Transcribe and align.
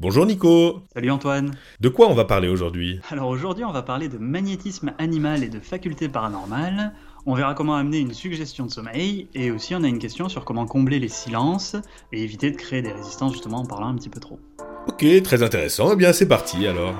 Bonjour 0.00 0.26
Nico 0.26 0.82
Salut 0.94 1.10
Antoine 1.10 1.56
De 1.80 1.88
quoi 1.88 2.08
on 2.08 2.14
va 2.14 2.24
parler 2.24 2.46
aujourd'hui? 2.46 3.00
Alors 3.10 3.26
aujourd'hui 3.26 3.64
on 3.64 3.72
va 3.72 3.82
parler 3.82 4.08
de 4.08 4.16
magnétisme 4.16 4.92
animal 4.98 5.42
et 5.42 5.48
de 5.48 5.58
facultés 5.58 6.08
paranormales. 6.08 6.92
On 7.26 7.34
verra 7.34 7.54
comment 7.54 7.74
amener 7.74 7.98
une 7.98 8.14
suggestion 8.14 8.64
de 8.66 8.70
sommeil 8.70 9.26
et 9.34 9.50
aussi 9.50 9.74
on 9.74 9.82
a 9.82 9.88
une 9.88 9.98
question 9.98 10.28
sur 10.28 10.44
comment 10.44 10.66
combler 10.66 11.00
les 11.00 11.08
silences 11.08 11.74
et 12.12 12.22
éviter 12.22 12.52
de 12.52 12.56
créer 12.56 12.80
des 12.80 12.92
résistances 12.92 13.32
justement 13.32 13.58
en 13.58 13.66
parlant 13.66 13.88
un 13.88 13.96
petit 13.96 14.08
peu 14.08 14.20
trop. 14.20 14.38
Ok, 14.86 15.04
très 15.24 15.42
intéressant. 15.42 15.90
Eh 15.92 15.96
bien 15.96 16.12
c'est 16.12 16.28
parti 16.28 16.68
alors. 16.68 16.94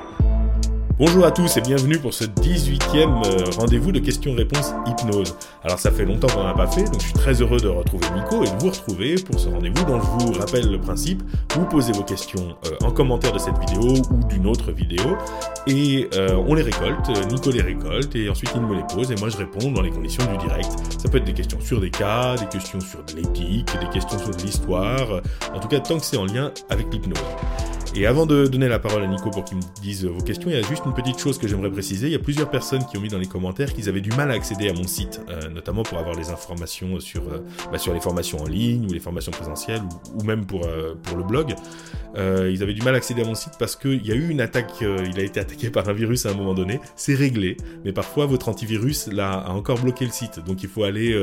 Bonjour 0.99 1.25
à 1.25 1.31
tous 1.31 1.57
et 1.57 1.61
bienvenue 1.61 1.97
pour 1.97 2.13
ce 2.13 2.25
18e 2.25 3.25
euh, 3.25 3.45
rendez-vous 3.57 3.93
de 3.93 4.01
questions-réponses 4.01 4.73
hypnose. 4.85 5.37
Alors 5.63 5.79
ça 5.79 5.93
fait 5.93 6.05
longtemps 6.05 6.27
qu'on 6.27 6.43
n'en 6.43 6.49
a 6.49 6.55
pas 6.55 6.67
fait, 6.67 6.83
donc 6.83 6.99
je 6.99 7.05
suis 7.05 7.13
très 7.13 7.35
heureux 7.41 7.61
de 7.61 7.69
retrouver 7.69 8.07
Nico 8.17 8.43
et 8.43 8.49
de 8.49 8.61
vous 8.61 8.71
retrouver 8.71 9.15
pour 9.15 9.39
ce 9.39 9.49
rendez-vous 9.49 9.85
dont 9.85 10.01
je 10.01 10.07
vous 10.25 10.33
rappelle 10.33 10.69
le 10.69 10.81
principe. 10.81 11.23
Vous 11.55 11.67
posez 11.67 11.93
vos 11.93 12.03
questions 12.03 12.57
euh, 12.67 12.85
en 12.85 12.91
commentaire 12.91 13.31
de 13.31 13.39
cette 13.39 13.57
vidéo 13.61 14.03
ou 14.11 14.25
d'une 14.27 14.49
autre 14.49 14.73
vidéo 14.73 15.17
et 15.69 16.09
euh, 16.15 16.35
on 16.49 16.55
les 16.55 16.63
récolte, 16.63 17.09
Nico 17.31 17.53
les 17.53 17.63
récolte 17.63 18.17
et 18.17 18.29
ensuite 18.29 18.51
il 18.57 18.63
me 18.63 18.75
les 18.75 18.85
pose 18.93 19.13
et 19.13 19.15
moi 19.21 19.29
je 19.29 19.37
réponds 19.37 19.71
dans 19.71 19.83
les 19.83 19.91
conditions 19.91 20.25
du 20.33 20.49
direct. 20.49 20.73
Ça 21.01 21.09
peut 21.09 21.19
être 21.19 21.25
des 21.27 21.33
questions 21.33 21.61
sur 21.61 21.81
des 21.81 21.91
cas, 21.91 22.35
des 22.35 22.47
questions 22.47 22.81
sur 22.81 23.05
de 23.05 23.15
l'éthique, 23.15 23.71
des 23.81 23.89
questions 23.91 24.19
sur 24.19 24.31
de 24.31 24.43
l'histoire, 24.43 25.23
en 25.55 25.61
tout 25.61 25.69
cas 25.69 25.79
tant 25.79 25.97
que 25.97 26.05
c'est 26.05 26.17
en 26.17 26.25
lien 26.25 26.51
avec 26.69 26.93
l'hypnose. 26.93 27.23
Et 27.95 28.07
avant 28.07 28.27
de 28.27 28.47
donner 28.47 28.69
la 28.69 28.79
parole 28.79 29.03
à 29.03 29.07
Nico 29.07 29.31
pour 29.31 29.45
qu'il 29.45 29.57
me 29.57 29.63
dise 29.81 30.05
vos 30.05 30.21
questions, 30.21 30.51
il 30.51 30.57
y 30.57 30.59
a 30.59 30.63
juste 30.63 30.83
une 30.85 30.95
petite 30.95 31.19
chose 31.19 31.39
que 31.39 31.49
j'aimerais 31.49 31.71
préciser. 31.71 32.07
Il 32.07 32.13
y 32.13 32.17
a 32.17 32.21
plusieurs 32.21 32.51
personnes 32.51 32.85
qui 32.85 32.99
ont 32.99 33.01
mis 33.01 33.09
dans 33.09 33.19
les 33.19 33.27
commentaires 33.27 33.73
qu'ils 33.73 33.89
avaient 33.89 34.03
du 34.03 34.11
mal 34.11 34.31
à 34.31 34.35
accéder 34.35 34.69
à 34.69 34.75
mon 34.75 34.87
site, 34.87 35.21
euh, 35.31 35.49
notamment 35.49 35.83
pour 35.83 35.99
avoir 35.99 36.15
les 36.15 36.31
informations 36.31 37.01
sur, 37.01 37.23
euh, 37.23 37.39
bah, 37.73 37.79
sur 37.79 37.95
les 37.95 38.01
formations 38.01 38.39
en 38.41 38.47
ligne 38.47 38.87
ou 38.87 38.93
les 38.93 39.01
formations 39.01 39.33
présentielles 39.33 39.83
ou, 40.15 40.23
même 40.23 40.45
pour, 40.45 40.67
euh, 40.67 40.95
pour 41.03 41.17
le 41.17 41.25
blog. 41.25 41.55
ils 42.17 42.63
avaient 42.63 42.75
du 42.75 42.83
mal 42.83 42.95
à 42.95 42.99
accéder 42.99 43.23
à 43.23 43.25
mon 43.25 43.35
site 43.35 43.55
parce 43.59 43.75
qu'il 43.77 44.05
y 44.05 44.13
a 44.13 44.15
eu 44.15 44.29
une 44.29 44.41
attaque, 44.41 44.73
il 44.81 45.19
a 45.19 45.23
été 45.23 45.41
attaqué 45.41 45.71
par 45.77 45.89
un 45.89 45.93
virus 45.93 46.27
à 46.27 46.31
un 46.31 46.35
moment 46.35 46.55
donné. 46.55 46.81
C'est 46.97 47.15
réglé, 47.15 47.57
mais 47.85 47.93
parfois 47.93 48.27
votre 48.27 48.49
antivirus 48.49 49.09
là, 49.09 49.33
a 49.33 49.51
encore 49.51 49.79
bloqué 49.79 50.05
le 50.05 50.11
site. 50.11 50.41
Donc 50.45 50.63
il 50.63 50.69
faut 50.69 50.85
aller, 50.85 51.15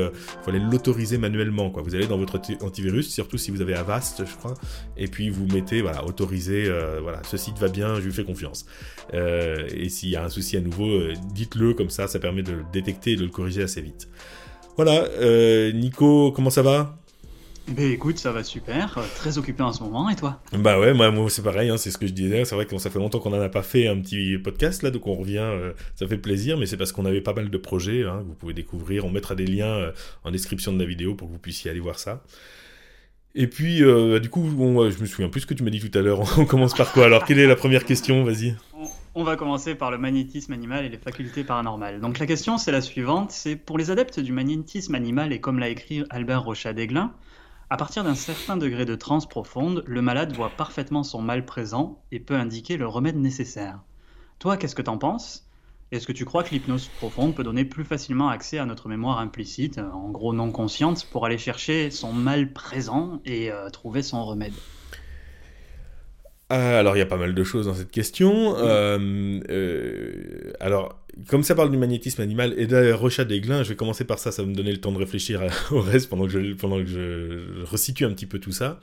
l'autoriser 0.46 1.18
manuellement. 1.18 1.72
Vous 1.74 1.94
allez 1.94 2.06
dans 2.06 2.18
votre 2.18 2.40
antivirus, 2.62 3.08
surtout 3.08 3.36
si 3.36 3.50
vous 3.50 3.60
avez 3.60 3.74
Avast, 3.74 4.24
je 4.26 4.34
crois, 4.36 4.54
et 4.96 5.06
puis 5.06 5.28
vous 5.28 5.46
mettez 5.52 5.82
voilà, 5.82 6.04
autoriser 6.04 6.55
euh, 6.64 7.00
voilà, 7.02 7.22
ce 7.24 7.36
site 7.36 7.58
va 7.58 7.68
bien, 7.68 7.96
je 7.96 8.06
lui 8.06 8.12
fais 8.12 8.24
confiance. 8.24 8.66
Euh, 9.12 9.68
et 9.74 9.90
s'il 9.90 10.08
y 10.08 10.16
a 10.16 10.24
un 10.24 10.30
souci 10.30 10.56
à 10.56 10.60
nouveau, 10.60 10.88
euh, 10.88 11.12
dites-le 11.34 11.74
comme 11.74 11.90
ça, 11.90 12.08
ça 12.08 12.18
permet 12.18 12.42
de 12.42 12.52
le 12.52 12.64
détecter 12.72 13.12
et 13.12 13.16
de 13.16 13.24
le 13.24 13.30
corriger 13.30 13.62
assez 13.62 13.80
vite. 13.82 14.08
Voilà, 14.76 15.08
Nico, 15.72 16.32
comment 16.32 16.50
ça 16.50 16.62
va? 16.62 16.96
Ben 17.68 17.90
écoute, 17.90 18.18
ça 18.18 18.30
va 18.30 18.44
super, 18.44 18.98
très 19.16 19.38
occupé 19.38 19.62
en 19.62 19.72
ce 19.72 19.82
moment, 19.82 20.08
et 20.08 20.14
toi? 20.14 20.40
Bah 20.52 20.78
ouais, 20.78 20.94
moi, 20.94 21.10
moi 21.10 21.28
c'est 21.28 21.42
pareil, 21.42 21.68
hein, 21.68 21.76
c'est 21.76 21.90
ce 21.90 21.98
que 21.98 22.06
je 22.06 22.12
disais, 22.12 22.44
c'est 22.44 22.54
vrai 22.54 22.64
que 22.64 22.78
ça 22.78 22.90
fait 22.90 22.98
longtemps 22.98 23.18
qu'on 23.18 23.30
n'en 23.30 23.40
a 23.40 23.48
pas 23.48 23.62
fait 23.62 23.88
un 23.88 24.00
petit 24.00 24.38
podcast 24.38 24.82
là, 24.82 24.90
donc 24.90 25.06
on 25.06 25.14
revient, 25.14 25.50
ça 25.96 26.06
fait 26.06 26.18
plaisir, 26.18 26.58
mais 26.58 26.66
c'est 26.66 26.76
parce 26.76 26.92
qu'on 26.92 27.06
avait 27.06 27.22
pas 27.22 27.32
mal 27.32 27.50
de 27.50 27.58
projets, 27.58 28.04
hein, 28.04 28.22
vous 28.24 28.34
pouvez 28.34 28.54
découvrir, 28.54 29.04
on 29.04 29.10
mettra 29.10 29.34
des 29.34 29.46
liens 29.46 29.90
en 30.22 30.30
description 30.30 30.72
de 30.72 30.78
la 30.78 30.84
vidéo 30.84 31.14
pour 31.14 31.26
que 31.26 31.32
vous 31.32 31.40
puissiez 31.40 31.70
aller 31.70 31.80
voir 31.80 31.98
ça. 31.98 32.22
Et 33.38 33.46
puis, 33.48 33.84
euh, 33.84 34.12
bah, 34.12 34.18
du 34.18 34.30
coup, 34.30 34.48
je 34.48 35.00
me 35.00 35.06
souviens 35.06 35.28
plus 35.28 35.42
ce 35.42 35.46
que 35.46 35.52
tu 35.52 35.62
m'as 35.62 35.70
dit 35.70 35.78
tout 35.78 35.96
à 35.96 36.00
l'heure. 36.00 36.20
On 36.38 36.46
commence 36.46 36.74
par 36.74 36.90
quoi 36.92 37.04
Alors, 37.04 37.24
quelle 37.26 37.38
est 37.38 37.46
la 37.46 37.54
première 37.54 37.84
question? 37.84 38.24
Vas-y. 38.24 38.56
On 39.14 39.24
va 39.24 39.36
commencer 39.36 39.74
par 39.74 39.90
le 39.90 39.98
magnétisme 39.98 40.52
animal 40.52 40.84
et 40.84 40.88
les 40.88 40.98
facultés 40.98 41.44
paranormales. 41.44 42.00
Donc 42.00 42.18
la 42.18 42.26
question 42.26 42.58
c'est 42.58 42.70
la 42.70 42.82
suivante, 42.82 43.30
c'est 43.30 43.56
pour 43.56 43.78
les 43.78 43.90
adeptes 43.90 44.20
du 44.20 44.30
magnétisme 44.30 44.94
animal 44.94 45.32
et 45.32 45.40
comme 45.40 45.58
l'a 45.58 45.70
écrit 45.70 46.04
Albert 46.10 46.42
Rochat 46.42 46.74
d'Aiglin, 46.74 47.14
à 47.70 47.78
partir 47.78 48.04
d'un 48.04 48.14
certain 48.14 48.58
degré 48.58 48.84
de 48.84 48.94
transe 48.94 49.26
profonde, 49.26 49.82
le 49.86 50.02
malade 50.02 50.34
voit 50.34 50.50
parfaitement 50.50 51.02
son 51.02 51.22
mal 51.22 51.46
présent 51.46 52.02
et 52.12 52.20
peut 52.20 52.34
indiquer 52.34 52.76
le 52.76 52.86
remède 52.86 53.16
nécessaire. 53.16 53.80
Toi, 54.38 54.58
qu'est-ce 54.58 54.74
que 54.74 54.82
t'en 54.82 54.98
penses? 54.98 55.45
Est-ce 55.90 56.06
que 56.06 56.12
tu 56.12 56.24
crois 56.24 56.42
que 56.44 56.50
l'hypnose 56.50 56.88
profonde 56.88 57.34
peut 57.36 57.42
donner 57.44 57.64
plus 57.64 57.84
facilement 57.84 58.28
accès 58.28 58.58
à 58.58 58.66
notre 58.66 58.88
mémoire 58.88 59.18
implicite, 59.18 59.78
en 59.78 60.10
gros 60.10 60.32
non 60.32 60.52
consciente, 60.52 61.08
pour 61.10 61.26
aller 61.26 61.38
chercher 61.38 61.90
son 61.90 62.12
mal 62.12 62.52
présent 62.52 63.20
et 63.24 63.50
euh, 63.50 63.68
trouver 63.70 64.02
son 64.02 64.24
remède? 64.24 64.60
Euh, 66.52 66.80
alors, 66.80 66.96
il 66.96 67.00
y 67.00 67.02
a 67.02 67.06
pas 67.06 67.16
mal 67.16 67.34
de 67.34 67.44
choses 67.44 67.66
dans 67.66 67.74
cette 67.74 67.90
question. 67.90 68.56
Euh, 68.58 69.40
alors, 70.60 70.96
comme 71.28 71.42
ça 71.42 71.54
parle 71.54 71.70
du 71.70 71.78
magnétisme 71.78 72.20
animal 72.20 72.54
et 72.58 72.66
de 72.66 72.92
Rochat 72.92 73.24
d'Aiglin, 73.24 73.62
je 73.62 73.70
vais 73.70 73.76
commencer 73.76 74.04
par 74.04 74.18
ça, 74.18 74.30
ça 74.30 74.42
va 74.42 74.48
me 74.48 74.54
donner 74.54 74.70
le 74.70 74.76
temps 74.78 74.92
de 74.92 74.98
réfléchir 74.98 75.40
au 75.70 75.80
reste 75.80 76.10
pendant 76.10 76.24
que 76.24 76.30
je, 76.30 76.52
pendant 76.52 76.78
que 76.78 76.86
je, 76.86 77.64
resitue 77.64 78.04
un 78.04 78.10
petit 78.10 78.26
peu 78.26 78.38
tout 78.38 78.52
ça. 78.52 78.78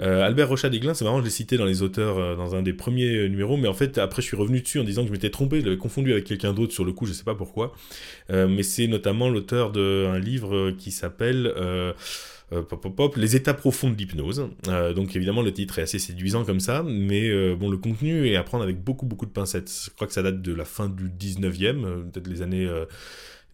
Euh, 0.00 0.22
Albert 0.22 0.48
Rochat 0.48 0.68
d'Aiglin, 0.68 0.92
c'est 0.94 1.04
marrant, 1.04 1.18
je 1.20 1.24
l'ai 1.24 1.30
cité 1.30 1.56
dans 1.56 1.64
les 1.64 1.82
auteurs 1.82 2.18
euh, 2.18 2.36
dans 2.36 2.54
un 2.54 2.62
des 2.62 2.74
premiers 2.74 3.16
euh, 3.16 3.28
numéros, 3.28 3.56
mais 3.56 3.68
en 3.68 3.74
fait 3.74 3.98
après 3.98 4.22
je 4.22 4.26
suis 4.26 4.36
revenu 4.36 4.60
dessus 4.60 4.78
en 4.78 4.84
disant 4.84 5.02
que 5.02 5.08
je 5.08 5.12
m'étais 5.12 5.30
trompé, 5.30 5.60
je 5.60 5.64
l'avais 5.64 5.78
confondu 5.78 6.12
avec 6.12 6.24
quelqu'un 6.24 6.52
d'autre 6.52 6.72
sur 6.72 6.84
le 6.84 6.92
coup, 6.92 7.06
je 7.06 7.12
sais 7.12 7.24
pas 7.24 7.34
pourquoi. 7.34 7.72
mais 8.30 8.62
c'est 8.62 8.86
notamment 8.86 9.28
l'auteur 9.28 9.72
d'un 9.72 10.18
livre 10.18 10.72
qui 10.72 10.90
s'appelle... 10.90 11.52
Pop, 12.60 13.16
les 13.16 13.36
états 13.36 13.54
profonds 13.54 13.90
de 13.90 13.96
l'hypnose. 13.96 14.48
donc 14.94 15.16
évidemment 15.16 15.42
le 15.42 15.52
titre 15.52 15.78
est 15.78 15.82
assez 15.82 15.98
séduisant 15.98 16.44
comme 16.44 16.60
ça, 16.60 16.82
mais 16.82 17.54
bon 17.54 17.70
le 17.70 17.78
contenu 17.78 18.28
est 18.28 18.36
à 18.36 18.42
prendre 18.42 18.64
avec 18.64 18.82
beaucoup 18.82 19.06
beaucoup 19.06 19.26
de 19.26 19.30
pincettes. 19.30 19.72
Je 19.86 19.90
crois 19.90 20.06
que 20.06 20.12
ça 20.12 20.22
date 20.22 20.42
de 20.42 20.52
la 20.52 20.64
fin 20.64 20.88
du 20.88 21.08
19e, 21.08 22.10
peut-être 22.10 22.28
les 22.28 22.42
années 22.42 22.68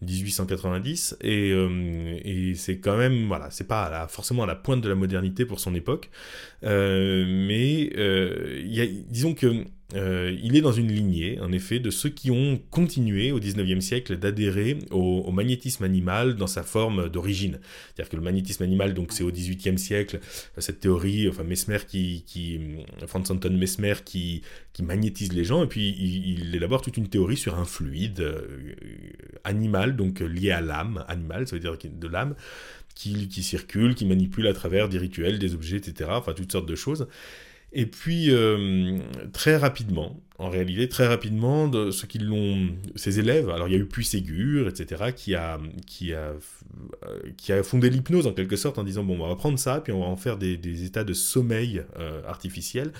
1890 0.01 1.17
et, 1.21 1.51
euh, 1.51 2.53
c'est 2.55 2.79
quand 2.79 2.97
même 2.97 3.27
voilà 3.27 3.51
c'est 3.51 3.67
pas 3.67 4.07
forcément 4.07 4.43
à 4.43 4.45
la 4.45 4.55
pointe 4.55 4.81
de 4.81 4.89
la 4.89 4.95
modernité 4.95 5.45
pour 5.45 5.59
son 5.59 5.75
époque 5.75 6.09
euh, 6.58 6.58
mais 6.63 7.89
euh, 7.97 8.61
y 8.65 8.81
a, 8.81 8.85
disons 9.09 9.33
que 9.33 9.65
euh, 9.95 10.37
il 10.43 10.55
est 10.55 10.61
dans 10.61 10.71
une 10.71 10.91
lignée, 10.91 11.39
en 11.39 11.51
effet, 11.51 11.79
de 11.79 11.89
ceux 11.89 12.09
qui 12.09 12.29
ont 12.29 12.59
continué 12.69 13.31
au 13.31 13.39
19e 13.39 13.81
siècle 13.81 14.17
d'adhérer 14.17 14.77
au, 14.91 15.31
magnétisme 15.31 15.83
animal 15.83 16.35
dans 16.35 16.47
sa 16.47 16.61
forme 16.61 17.09
d'origine. 17.09 17.59
C'est-à-dire 17.87 18.09
que 18.09 18.15
le 18.15 18.21
magnétisme 18.21 18.61
animal, 18.61 18.93
donc 18.93 19.11
c'est 19.11 19.23
au 19.23 19.31
18e 19.31 19.77
siècle, 19.77 20.19
cette 20.59 20.79
théorie, 20.79 21.27
enfin 21.27 21.43
Mesmer 21.43 21.79
qui, 21.87 22.23
Franz 23.07 23.31
Anton 23.33 23.51
Mesmer 23.51 23.95
qui, 24.05 24.43
magnétise 24.81 25.33
les 25.33 25.43
gens, 25.43 25.61
et 25.63 25.67
puis 25.67 25.89
il, 25.89 26.55
élabore 26.55 26.81
toute 26.81 26.95
une 26.95 27.09
théorie 27.09 27.35
sur 27.35 27.59
un 27.59 27.65
fluide 27.65 28.21
euh, 28.21 28.41
animal, 29.43 29.97
donc 29.97 30.21
lié 30.21 30.51
à 30.51 30.61
l'âme, 30.61 31.03
animal, 31.09 31.49
ça 31.49 31.57
veut 31.57 31.59
dire 31.59 31.77
de 31.83 32.07
l'âme, 32.07 32.33
qui, 32.99 33.29
qui 33.29 33.43
circule, 33.43 33.95
qui 33.95 34.05
manipule 34.05 34.45
à 34.47 34.53
travers 34.53 34.89
des 34.89 34.97
rituels, 34.97 35.39
des 35.39 35.53
objets, 35.55 35.77
etc., 35.77 36.09
enfin 36.13 36.33
toutes 36.33 36.51
sortes 36.51 36.67
de 36.67 36.75
choses. 36.75 37.07
Et 37.71 37.85
puis, 37.85 38.29
euh, 38.29 38.97
très 39.31 39.55
rapidement, 39.55 40.19
en 40.37 40.49
réalité, 40.49 40.89
très 40.89 41.07
rapidement, 41.07 41.69
de 41.69 41.91
ceux 41.91 42.07
qui 42.07 42.17
l'ont, 42.17 42.75
ces 42.95 43.19
élèves, 43.19 43.49
alors 43.49 43.69
il 43.69 43.71
y 43.71 43.75
a 43.75 43.79
eu 43.79 43.85
Puy-Ségur, 43.85 44.67
etc., 44.67 45.13
qui 45.15 45.33
a, 45.33 45.59
qui, 45.87 46.13
a, 46.13 46.33
euh, 47.05 47.19
qui 47.37 47.53
a 47.53 47.63
fondé 47.63 47.89
l'hypnose 47.89 48.27
en 48.27 48.33
quelque 48.33 48.57
sorte 48.57 48.79
en 48.79 48.83
disant, 48.83 49.03
bon, 49.03 49.21
on 49.21 49.29
va 49.29 49.35
prendre 49.35 49.57
ça, 49.57 49.79
puis 49.79 49.93
on 49.93 50.01
va 50.01 50.07
en 50.07 50.17
faire 50.17 50.35
des, 50.37 50.83
états 50.83 51.05
de 51.05 51.13
sommeil 51.13 51.83
euh, 51.97 52.21
artificiel. 52.27 52.91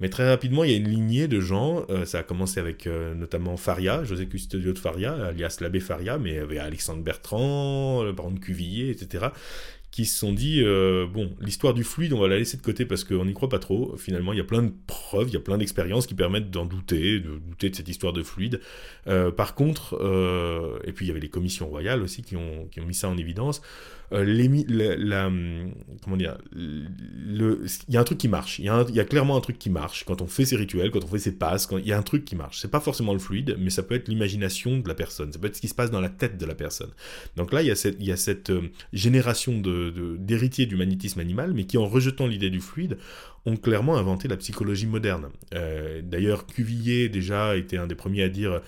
Mais 0.00 0.08
très 0.08 0.28
rapidement, 0.28 0.64
il 0.64 0.70
y 0.70 0.74
a 0.74 0.76
une 0.76 0.88
lignée 0.88 1.26
de 1.26 1.40
gens, 1.40 1.84
ça 2.04 2.20
a 2.20 2.22
commencé 2.22 2.60
avec 2.60 2.86
notamment 2.86 3.56
Faria, 3.56 4.04
José 4.04 4.26
Custodio 4.26 4.72
de 4.72 4.78
Faria, 4.78 5.12
alias 5.12 5.58
l'abbé 5.60 5.80
Faria, 5.80 6.18
mais 6.18 6.30
il 6.30 6.36
y 6.36 6.38
avait 6.38 6.58
Alexandre 6.58 7.02
Bertrand, 7.02 8.04
le 8.04 8.12
baron 8.12 8.30
de 8.30 8.38
Cuvillier, 8.38 8.90
etc., 8.90 9.30
qui 9.90 10.04
se 10.04 10.18
sont 10.18 10.32
dit 10.32 10.62
euh, 10.62 11.06
bon, 11.06 11.34
l'histoire 11.40 11.74
du 11.74 11.82
fluide, 11.82 12.12
on 12.12 12.20
va 12.20 12.28
la 12.28 12.38
laisser 12.38 12.56
de 12.56 12.62
côté 12.62 12.84
parce 12.84 13.04
qu'on 13.04 13.24
n'y 13.24 13.34
croit 13.34 13.48
pas 13.48 13.58
trop. 13.58 13.96
Finalement, 13.96 14.32
il 14.32 14.36
y 14.36 14.40
a 14.40 14.44
plein 14.44 14.62
de 14.62 14.72
preuves, 14.86 15.28
il 15.28 15.34
y 15.34 15.36
a 15.36 15.40
plein 15.40 15.58
d'expériences 15.58 16.06
qui 16.06 16.14
permettent 16.14 16.50
d'en 16.50 16.66
douter, 16.66 17.20
de 17.20 17.38
douter 17.38 17.70
de 17.70 17.74
cette 17.74 17.88
histoire 17.88 18.12
de 18.12 18.22
fluide. 18.22 18.60
Euh, 19.06 19.30
par 19.30 19.54
contre, 19.54 19.98
euh, 20.00 20.78
et 20.84 20.92
puis 20.92 21.06
il 21.06 21.08
y 21.08 21.10
avait 21.10 21.20
les 21.20 21.30
commissions 21.30 21.68
royales 21.68 22.02
aussi 22.02 22.22
qui 22.22 22.36
ont, 22.36 22.68
qui 22.70 22.80
ont 22.80 22.86
mis 22.86 22.94
ça 22.94 23.08
en 23.08 23.16
évidence. 23.16 23.62
Euh, 24.12 24.24
la, 24.68 25.30
comment 26.02 26.16
dire, 26.16 26.38
il 26.56 27.68
y 27.88 27.96
a 27.96 28.00
un 28.00 28.04
truc 28.04 28.18
qui 28.18 28.28
marche. 28.28 28.58
Il 28.58 28.64
y, 28.64 29.00
a 29.00 29.04
clairement 29.04 29.36
un 29.36 29.40
truc 29.40 29.58
qui 29.58 29.70
marche 29.70 30.04
quand 30.04 30.22
on 30.22 30.26
fait 30.26 30.46
ses 30.46 30.56
rituels, 30.56 30.90
quand 30.90 31.04
on 31.04 31.08
fait 31.08 31.18
ses 31.18 31.32
passes. 31.32 31.68
Il 31.72 31.86
y 31.86 31.92
a 31.92 31.98
un 31.98 32.02
truc 32.02 32.24
qui 32.24 32.34
marche. 32.34 32.60
C'est 32.60 32.70
pas 32.70 32.80
forcément 32.80 33.12
le 33.12 33.18
fluide, 33.18 33.56
mais 33.58 33.70
ça 33.70 33.82
peut 33.82 33.94
être 33.94 34.08
l'imagination 34.08 34.78
de 34.78 34.88
la 34.88 34.94
personne. 34.94 35.32
Ça 35.32 35.38
peut 35.38 35.46
être 35.46 35.56
ce 35.56 35.60
qui 35.60 35.68
se 35.68 35.74
passe 35.74 35.90
dans 35.90 36.00
la 36.00 36.08
tête 36.08 36.38
de 36.38 36.46
la 36.46 36.54
personne. 36.54 36.90
Donc 37.36 37.52
là, 37.52 37.62
il 37.62 37.68
y 37.68 37.70
a 37.70 37.76
cette, 37.76 38.02
y 38.02 38.12
a 38.12 38.16
cette 38.16 38.50
euh, 38.50 38.70
génération 38.92 39.60
de, 39.60 40.16
d'héritiers 40.18 40.66
du 40.66 40.76
magnétisme 40.76 41.20
animal, 41.20 41.52
mais 41.52 41.64
qui 41.64 41.76
en 41.76 41.86
rejetant 41.86 42.26
l'idée 42.26 42.50
du 42.50 42.60
fluide 42.60 42.98
ont 43.44 43.56
clairement 43.56 43.96
inventé 43.96 44.26
la 44.28 44.36
psychologie 44.36 44.86
moderne. 44.86 45.28
Euh, 45.54 46.00
d'ailleurs, 46.02 46.46
Cuvillier 46.46 47.08
déjà 47.08 47.56
était 47.56 47.76
un 47.76 47.86
des 47.86 47.94
premiers 47.94 48.22
à 48.22 48.28
dire 48.28 48.62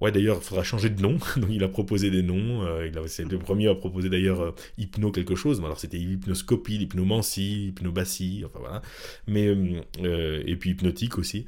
Ouais, 0.00 0.12
d'ailleurs, 0.12 0.38
il 0.40 0.44
faudra 0.44 0.62
changer 0.62 0.90
de 0.90 1.00
nom. 1.00 1.18
Donc, 1.36 1.50
il 1.50 1.64
a 1.64 1.68
proposé 1.68 2.10
des 2.10 2.22
noms. 2.22 2.62
Euh, 2.64 2.86
il 2.86 2.98
a, 2.98 3.06
c'est 3.06 3.24
le 3.24 3.38
premier 3.38 3.68
à 3.68 3.74
proposer 3.74 4.08
d'ailleurs 4.08 4.40
euh, 4.40 4.50
hypno 4.78 5.10
quelque 5.10 5.34
chose. 5.34 5.60
Alors, 5.60 5.78
c'était 5.78 5.98
hypnoscopie, 5.98 6.78
l'hypnomancie, 6.78 7.68
hypnobassie, 7.68 8.44
enfin 8.44 8.58
voilà. 8.60 8.82
Mais, 9.26 9.56
euh, 10.02 10.42
et 10.46 10.56
puis 10.56 10.70
hypnotique 10.70 11.18
aussi. 11.18 11.46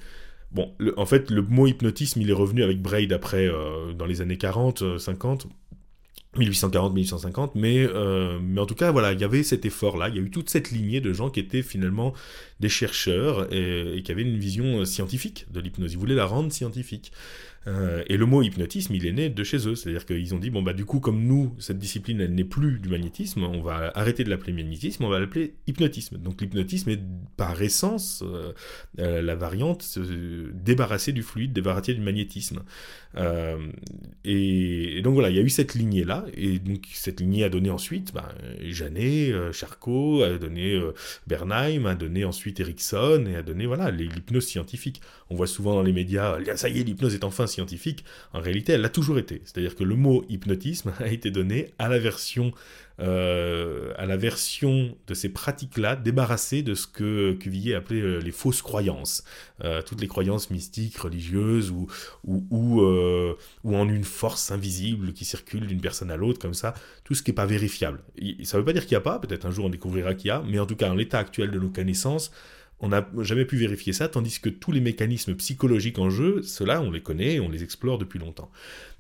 Bon, 0.51 0.73
en 0.97 1.05
fait, 1.05 1.31
le 1.31 1.43
mot 1.43 1.67
hypnotisme, 1.67 2.23
il 2.23 2.31
est 2.31 2.35
revenu 2.35 2.63
avec 2.63 2.81
Braid 2.81 3.13
après, 3.13 3.51
dans 3.99 4.07
les 4.07 4.23
années 4.23 4.39
40, 4.39 4.99
50. 4.99 5.47
1840-1850, 6.37 7.53
mais, 7.55 7.87
euh, 7.87 8.39
mais 8.41 8.61
en 8.61 8.67
tout 8.67 8.75
cas, 8.75 8.93
voilà, 8.93 9.13
il 9.13 9.21
y 9.21 9.25
avait 9.25 9.43
cet 9.43 9.65
effort-là, 9.65 10.09
il 10.09 10.17
y 10.17 10.19
a 10.19 10.23
eu 10.23 10.31
toute 10.31 10.51
cette 10.51 10.71
lignée 10.71 11.01
de 11.01 11.13
gens 11.13 11.31
qui 11.31 11.41
étaient 11.41 11.63
finalement 11.63 12.13
des 12.61 12.69
chercheurs 12.69 13.53
et 13.53 14.03
qui 14.05 14.13
avaient 14.13 14.23
une 14.23 14.39
vision 14.39 14.85
scientifique 14.85 15.47
de 15.51 15.61
l'hypnose. 15.61 15.93
Ils 15.93 15.99
voulaient 15.99 16.15
la 16.15 16.27
rendre 16.27 16.53
scientifique. 16.53 17.13
Euh, 17.67 18.03
et 18.09 18.17
le 18.17 18.27
mot 18.27 18.43
hypnotisme, 18.43 18.95
il 18.95 19.07
est 19.07 19.13
né 19.13 19.29
de 19.29 19.45
chez 19.45 19.69
eux. 19.69 19.75
C'est-à-dire 19.75 20.07
qu'ils 20.07 20.35
ont 20.35 20.39
dit, 20.39 20.51
bon, 20.51 20.63
bah, 20.63 20.73
du 20.73 20.85
coup, 20.85 21.01
comme 21.01 21.23
nous, 21.25 21.55
cette 21.59 21.79
discipline, 21.79 22.21
elle 22.21 22.35
n'est 22.35 22.45
plus 22.45 22.79
du 22.79 22.89
magnétisme, 22.89 23.43
on 23.43 23.61
va 23.61 23.93
arrêter 23.95 24.25
de 24.25 24.31
l'appeler 24.31 24.53
magnétisme, 24.53 25.05
on 25.05 25.09
va 25.09 25.19
l'appeler 25.19 25.55
hypnotisme. 25.67 26.19
Donc, 26.19 26.41
l'hypnotisme 26.41 26.91
est, 26.91 27.01
par 27.37 27.61
essence, 27.61 28.23
euh, 28.27 28.53
euh, 29.01 29.23
la 29.23 29.35
variante 29.35 29.99
débarrassée 30.55 31.13
du 31.13 31.23
fluide, 31.23 31.53
débarrassée 31.53 31.95
du 31.95 32.01
magnétisme. 32.01 32.63
Et, 34.25 35.01
donc, 35.03 35.15
voilà, 35.15 35.31
il 35.31 35.37
y 35.37 35.39
a 35.39 35.43
eu 35.43 35.51
cette 35.51 35.75
lignée-là. 35.75 36.27
Et 36.35 36.59
donc, 36.59 36.87
cette 36.93 37.21
lignée 37.21 37.45
a 37.45 37.49
donné 37.49 37.71
ensuite, 37.71 38.15
bah, 38.15 38.35
Janet, 38.63 39.53
Charcot, 39.53 40.23
a 40.23 40.39
donné 40.39 40.81
Bernheim, 41.27 41.87
a 41.87 41.95
donné 41.95 42.25
ensuite 42.25 42.61
Erickson, 42.61 43.27
et 43.29 43.37
a 43.37 43.43
donné, 43.43 43.67
voilà, 43.67 43.91
l'hypnose 43.91 44.47
scientifique. 44.47 45.01
On 45.31 45.35
voit 45.35 45.47
souvent 45.47 45.75
dans 45.75 45.83
les 45.83 45.93
médias, 45.93 46.39
ça 46.57 46.69
y 46.69 46.81
est, 46.81 46.85
l'hypnose 46.85 47.15
est 47.15 47.25
enfin 47.25 47.47
scientifique, 47.49 48.05
en 48.33 48.41
réalité, 48.41 48.73
elle 48.73 48.81
l'a 48.81 48.89
toujours 48.89 49.19
été. 49.19 49.43
C'est-à-dire 49.45 49.75
que 49.75 49.85
le 49.85 49.97
mot 49.97 50.25
hypnotisme 50.29 50.93
a 51.01 51.09
été 51.09 51.31
donné 51.31 51.73
à 51.79 51.89
la 51.89 51.99
version, 51.99 52.53
euh, 53.01 53.93
à 53.97 54.07
la 54.07 54.17
version 54.17 54.97
de 55.07 55.15
ces 55.15 55.29
pratiques-là, 55.29 55.97
débarrassées 55.97 56.63
de 56.63 56.75
ce 56.75 56.87
que 56.87 57.33
Cuvillier 57.33 57.75
appelait 57.75 58.01
euh, 58.01 58.19
les 58.19 58.31
fausses 58.31 58.63
croyances. 58.63 59.25
Euh, 59.65 59.83
toutes 59.83 60.01
les 60.01 60.09
croyances 60.09 60.51
mystiques, 60.51 60.99
religieuses, 60.99 61.71
ou, 61.71 61.89
ou, 62.25 62.83
ou, 63.65 63.77
en 63.77 63.89
une 63.89 64.05
force 64.05 64.51
invisible 64.51 65.13
qui 65.13 65.25
circule 65.25 65.67
d'une 65.67 65.81
personne 65.81 66.11
à 66.11 66.17
l'autre, 66.17 66.39
comme 66.39 66.55
ça, 66.55 66.75
tout 67.05 67.15
ce 67.15 67.23
qui 67.23 67.31
n'est 67.31 67.37
pas 67.37 67.47
vérifiable. 67.47 68.01
Ça 68.45 68.57
ne 68.57 68.61
veut 68.61 68.65
pas 68.65 68.73
dire 68.73 68.83
qu'il 68.83 68.93
n'y 68.93 69.01
a 69.01 69.01
pas, 69.01 69.19
peut-être 69.19 69.47
un 69.47 69.51
jour 69.51 69.67
on 69.67 69.71
découvrira 69.71 70.15
qu'il 70.15 70.29
y 70.29 70.31
a, 70.31 70.43
mais 70.47 70.59
en 70.59 70.67
tout 70.67 70.77
cas, 70.77 70.91
en 70.91 70.95
l'état 70.95 71.19
actuel 71.19 71.51
de 71.51 71.59
nos 71.59 71.71
connaissances, 71.71 72.31
on 72.81 72.89
n'a 72.89 73.09
jamais 73.23 73.45
pu 73.45 73.57
vérifier 73.57 73.93
ça, 73.93 74.09
tandis 74.09 74.39
que 74.41 74.49
tous 74.49 74.71
les 74.71 74.81
mécanismes 74.81 75.35
psychologiques 75.35 75.99
en 75.99 76.11
jeu, 76.11 76.43
ceux-là, 76.43 76.81
on 76.81 76.93
les 76.93 77.01
connaît, 77.01 77.41
on 77.41 77.49
les 77.49 77.65
explore 77.65 77.99
depuis 77.99 78.21
longtemps. 78.21 78.51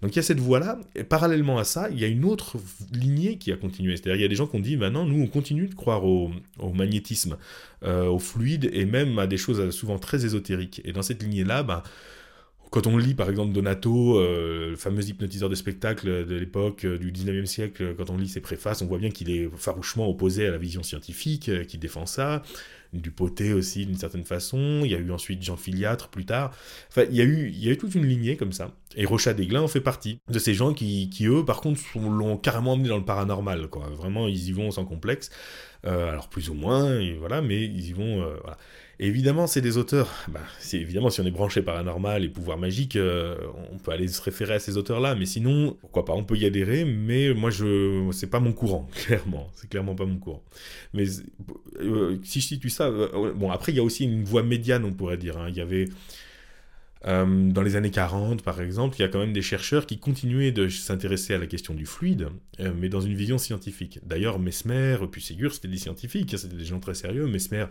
Donc 0.03 0.15
il 0.15 0.17
y 0.17 0.19
a 0.19 0.23
cette 0.23 0.41
voie-là, 0.41 0.81
et 0.97 1.05
parallèlement 1.05 1.59
à 1.59 1.65
ça, 1.65 1.89
il 1.91 1.99
y 1.99 2.05
a 2.05 2.09
une 2.09 2.25
autre 2.25 2.57
lignée 2.93 3.39
qui 3.39 3.53
a 3.53 3.57
continué. 3.57 3.97
C'est-à-dire, 3.97 4.17
il 4.17 4.23
y 4.23 4.25
a 4.25 4.29
des 4.29 4.35
gens 4.35 4.49
qui 4.49 4.57
ont 4.57 4.61
dit, 4.61 4.77
maintenant, 4.77 5.05
nous, 5.07 5.23
on 5.23 5.29
continue 5.29 5.69
de 5.69 5.75
croire 5.75 6.05
au, 6.05 6.33
magnétisme, 6.75 7.37
euh, 7.85 8.07
au 8.07 8.19
fluide, 8.19 8.69
et 8.73 8.85
même 8.85 9.17
à 9.21 9.29
des 9.29 9.37
choses 9.37 9.71
souvent 9.71 9.99
très 9.99 10.25
ésotériques. 10.25 10.81
Et 10.85 10.93
dans 10.93 11.03
cette 11.03 11.23
lignée-là, 11.23 11.63
bah, 11.63 11.85
quand 12.71 12.89
on 12.89 12.99
lit 12.99 13.15
par 13.15 13.31
exemple 13.31 13.53
Donato, 13.53 14.19
euh, 14.19 14.71
le 14.71 14.77
fameux 14.77 15.09
hypnotiseur 15.09 15.49
de 15.49 15.55
spectacle 15.55 16.27
de 16.27 16.35
l'époque 16.35 16.85
euh, 16.85 16.99
du 16.99 17.13
19e 17.13 17.47
siècle, 17.47 17.95
quand 17.97 18.11
on 18.11 18.19
lit 18.19 18.29
ses 18.29 18.41
préfaces, 18.41 18.83
on 18.83 18.87
voit 18.87 18.99
bien 18.99 19.11
qu'il 19.11 19.31
est 19.31 19.49
farouchement 19.57 20.09
opposé 20.09 20.47
à 20.47 20.51
la 20.51 20.59
vision 20.59 20.83
scientifique, 20.83 21.51
qui 21.67 21.79
défend 21.79 22.05
ça 22.05 22.43
du 22.93 23.11
poté 23.11 23.52
aussi 23.52 23.87
d'une 23.87 23.96
certaine 23.96 24.25
façon. 24.25 24.82
Il 24.85 24.90
y 24.90 24.94
a 24.94 24.99
eu 24.99 25.11
ensuite 25.11 25.43
Jean 25.43 25.56
Filiatre 25.56 26.08
plus 26.08 26.25
tard. 26.25 26.52
Enfin, 26.88 27.05
il 27.11 27.17
y 27.17 27.20
a 27.20 27.25
eu, 27.25 27.49
il 27.49 27.64
y 27.64 27.69
a 27.69 27.73
eu 27.73 27.76
toute 27.76 27.94
une 27.94 28.06
lignée 28.06 28.37
comme 28.37 28.52
ça. 28.52 28.73
Et 28.96 29.05
Rochat 29.05 29.35
Desglin 29.35 29.61
en 29.61 29.69
fait 29.69 29.81
partie 29.81 30.19
de 30.29 30.38
ces 30.38 30.55
gens 30.55 30.73
qui, 30.73 31.11
qui 31.11 31.26
eux, 31.26 31.44
par 31.44 31.61
contre, 31.61 31.81
l'ont 31.96 32.37
carrément 32.37 32.73
emmené 32.73 32.88
dans 32.88 32.99
le 32.99 33.05
paranormal. 33.05 33.69
Quoi. 33.69 33.88
Vraiment, 33.90 34.29
ils 34.29 34.49
y 34.49 34.52
vont 34.52 34.70
sans 34.70 34.85
complexe. 34.85 35.31
Euh, 35.87 36.11
alors 36.11 36.29
plus 36.29 36.50
ou 36.50 36.55
moins, 36.55 36.99
voilà, 37.19 37.40
mais 37.40 37.64
ils 37.64 37.88
y 37.88 37.93
vont. 37.93 38.23
Euh, 38.23 38.37
évidemment, 39.06 39.47
c'est 39.47 39.61
des 39.61 39.77
auteurs. 39.77 40.09
Bah, 40.29 40.41
c'est 40.59 40.79
évidemment, 40.79 41.11
si 41.11 41.21
on 41.21 41.25
est 41.25 41.31
branché 41.31 41.62
paranormal 41.62 42.25
et 42.25 42.29
pouvoir 42.29 42.59
magique, 42.59 42.97
euh, 42.97 43.37
on 43.73 43.79
peut 43.79 43.93
aller 43.93 44.09
se 44.09 44.21
référer 44.21 44.55
à 44.55 44.59
ces 44.59 44.77
auteurs-là. 44.77 45.15
Mais 45.15 45.27
sinon, 45.27 45.77
pourquoi 45.81 46.05
pas 46.05 46.12
On 46.15 46.25
peut 46.25 46.37
y 46.37 46.45
adhérer, 46.45 46.85
mais 46.85 47.33
moi, 47.35 47.50
je, 47.50 48.09
c'est 48.12 48.29
pas 48.29 48.41
mon 48.41 48.53
courant, 48.53 48.89
clairement. 49.06 49.50
C'est 49.55 49.69
clairement 49.71 49.95
pas 49.95 50.06
mon 50.06 50.19
courant. 50.19 50.43
Mais 50.95 51.05
euh, 51.81 52.19
si 52.25 52.41
je 52.41 52.47
situe 52.47 52.71
ça, 52.71 52.89
euh, 52.89 53.33
bon, 53.35 53.50
après, 53.50 53.73
il 53.73 53.77
y 53.77 53.81
a 53.81 53.85
aussi 53.85 54.05
une 54.05 54.25
voie 54.25 54.43
médiane, 54.43 54.85
on 54.85 54.93
pourrait 54.93 55.19
dire. 55.19 55.39
Hein. 55.39 55.47
Il 55.49 55.56
y 55.56 55.61
avait 55.61 55.89
dans 57.05 57.62
les 57.62 57.77
années 57.77 57.93
40, 57.93 58.43
par 58.43 58.61
exemple, 58.61 58.97
il 58.99 59.03
y 59.03 59.05
a 59.05 59.09
quand 59.09 59.21
même 59.21 59.33
des 59.33 59.41
chercheurs 59.41 59.87
qui 59.87 59.99
continuaient 59.99 60.51
de 60.51 60.69
s'intéresser 60.69 61.33
à 61.33 61.39
la 61.39 61.47
question 61.47 61.73
du 61.73 61.87
fluide, 61.87 62.29
mais 62.59 62.89
dans 62.89 63.01
une 63.01 63.15
vision 63.15 63.39
scientifique. 63.39 64.01
D'ailleurs, 64.05 64.41
Mesmer, 64.41 64.97
puis 65.11 65.23
Ségur, 65.23 65.55
c'était 65.55 65.69
des 65.69 65.79
scientifiques, 65.79 66.35
hein, 66.35 66.37
c'était 66.37 66.56
des 66.56 66.65
gens 66.65 66.81
très 66.81 66.94
sérieux. 66.94 67.27
Mesmer 67.29 67.67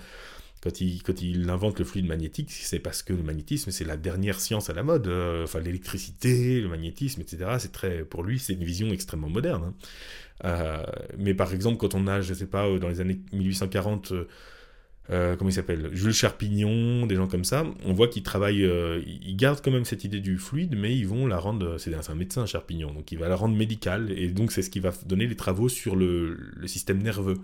quand 0.61 0.81
il, 1.21 1.49
invente 1.49 1.79
le 1.79 1.85
fluide 1.85 2.07
magnétique, 2.07 2.51
c'est 2.51 2.79
parce 2.79 3.03
que 3.03 3.13
le 3.13 3.23
magnétisme, 3.23 3.71
c'est 3.71 3.85
la 3.85 3.97
dernière 3.97 4.39
science 4.39 4.69
à 4.69 4.73
la 4.73 4.83
mode. 4.83 5.07
Euh, 5.07 5.43
enfin, 5.43 5.59
l'électricité, 5.59 6.61
le 6.61 6.67
magnétisme, 6.67 7.21
etc. 7.21 7.57
C'est 7.59 7.71
très, 7.71 8.03
pour 8.03 8.23
lui, 8.23 8.39
c'est 8.39 8.53
une 8.53 8.63
vision 8.63 8.89
extrêmement 8.89 9.29
moderne. 9.29 9.63
Hein. 9.63 9.73
Euh, 10.45 10.83
mais 11.17 11.33
par 11.33 11.53
exemple, 11.53 11.77
quand 11.77 11.95
on 11.95 12.07
a, 12.07 12.21
je 12.21 12.33
sais 12.33 12.47
pas, 12.47 12.67
euh, 12.67 12.79
dans 12.79 12.89
les 12.89 13.01
années 13.01 13.19
1840, 13.33 14.13
comment 15.09 15.49
il 15.49 15.53
s'appelle? 15.53 15.89
Jules 15.93 16.13
Charpignon, 16.13 17.05
des 17.05 17.15
gens 17.15 17.27
comme 17.27 17.45
ça, 17.45 17.65
on 17.85 17.93
voit 17.93 18.07
qu'ils 18.07 18.23
travaillent, 18.23 18.69
ils 19.25 19.35
gardent 19.35 19.61
quand 19.63 19.71
même 19.71 19.85
cette 19.85 20.03
idée 20.03 20.19
du 20.19 20.37
fluide, 20.37 20.75
mais 20.77 20.95
ils 20.95 21.07
vont 21.07 21.27
la 21.27 21.37
rendre, 21.39 21.77
c'est 21.77 21.93
un 21.93 22.15
médecin 22.15 22.45
Charpignon, 22.45 22.93
donc 22.93 23.11
il 23.11 23.17
va 23.17 23.29
la 23.29 23.35
rendre 23.35 23.55
médicale, 23.55 24.11
et 24.11 24.27
donc 24.27 24.51
c'est 24.51 24.61
ce 24.61 24.69
qui 24.69 24.79
va 24.79 24.91
donner 25.05 25.27
les 25.27 25.35
travaux 25.35 25.69
sur 25.69 25.95
le, 25.95 26.37
système 26.65 27.01
nerveux. 27.01 27.37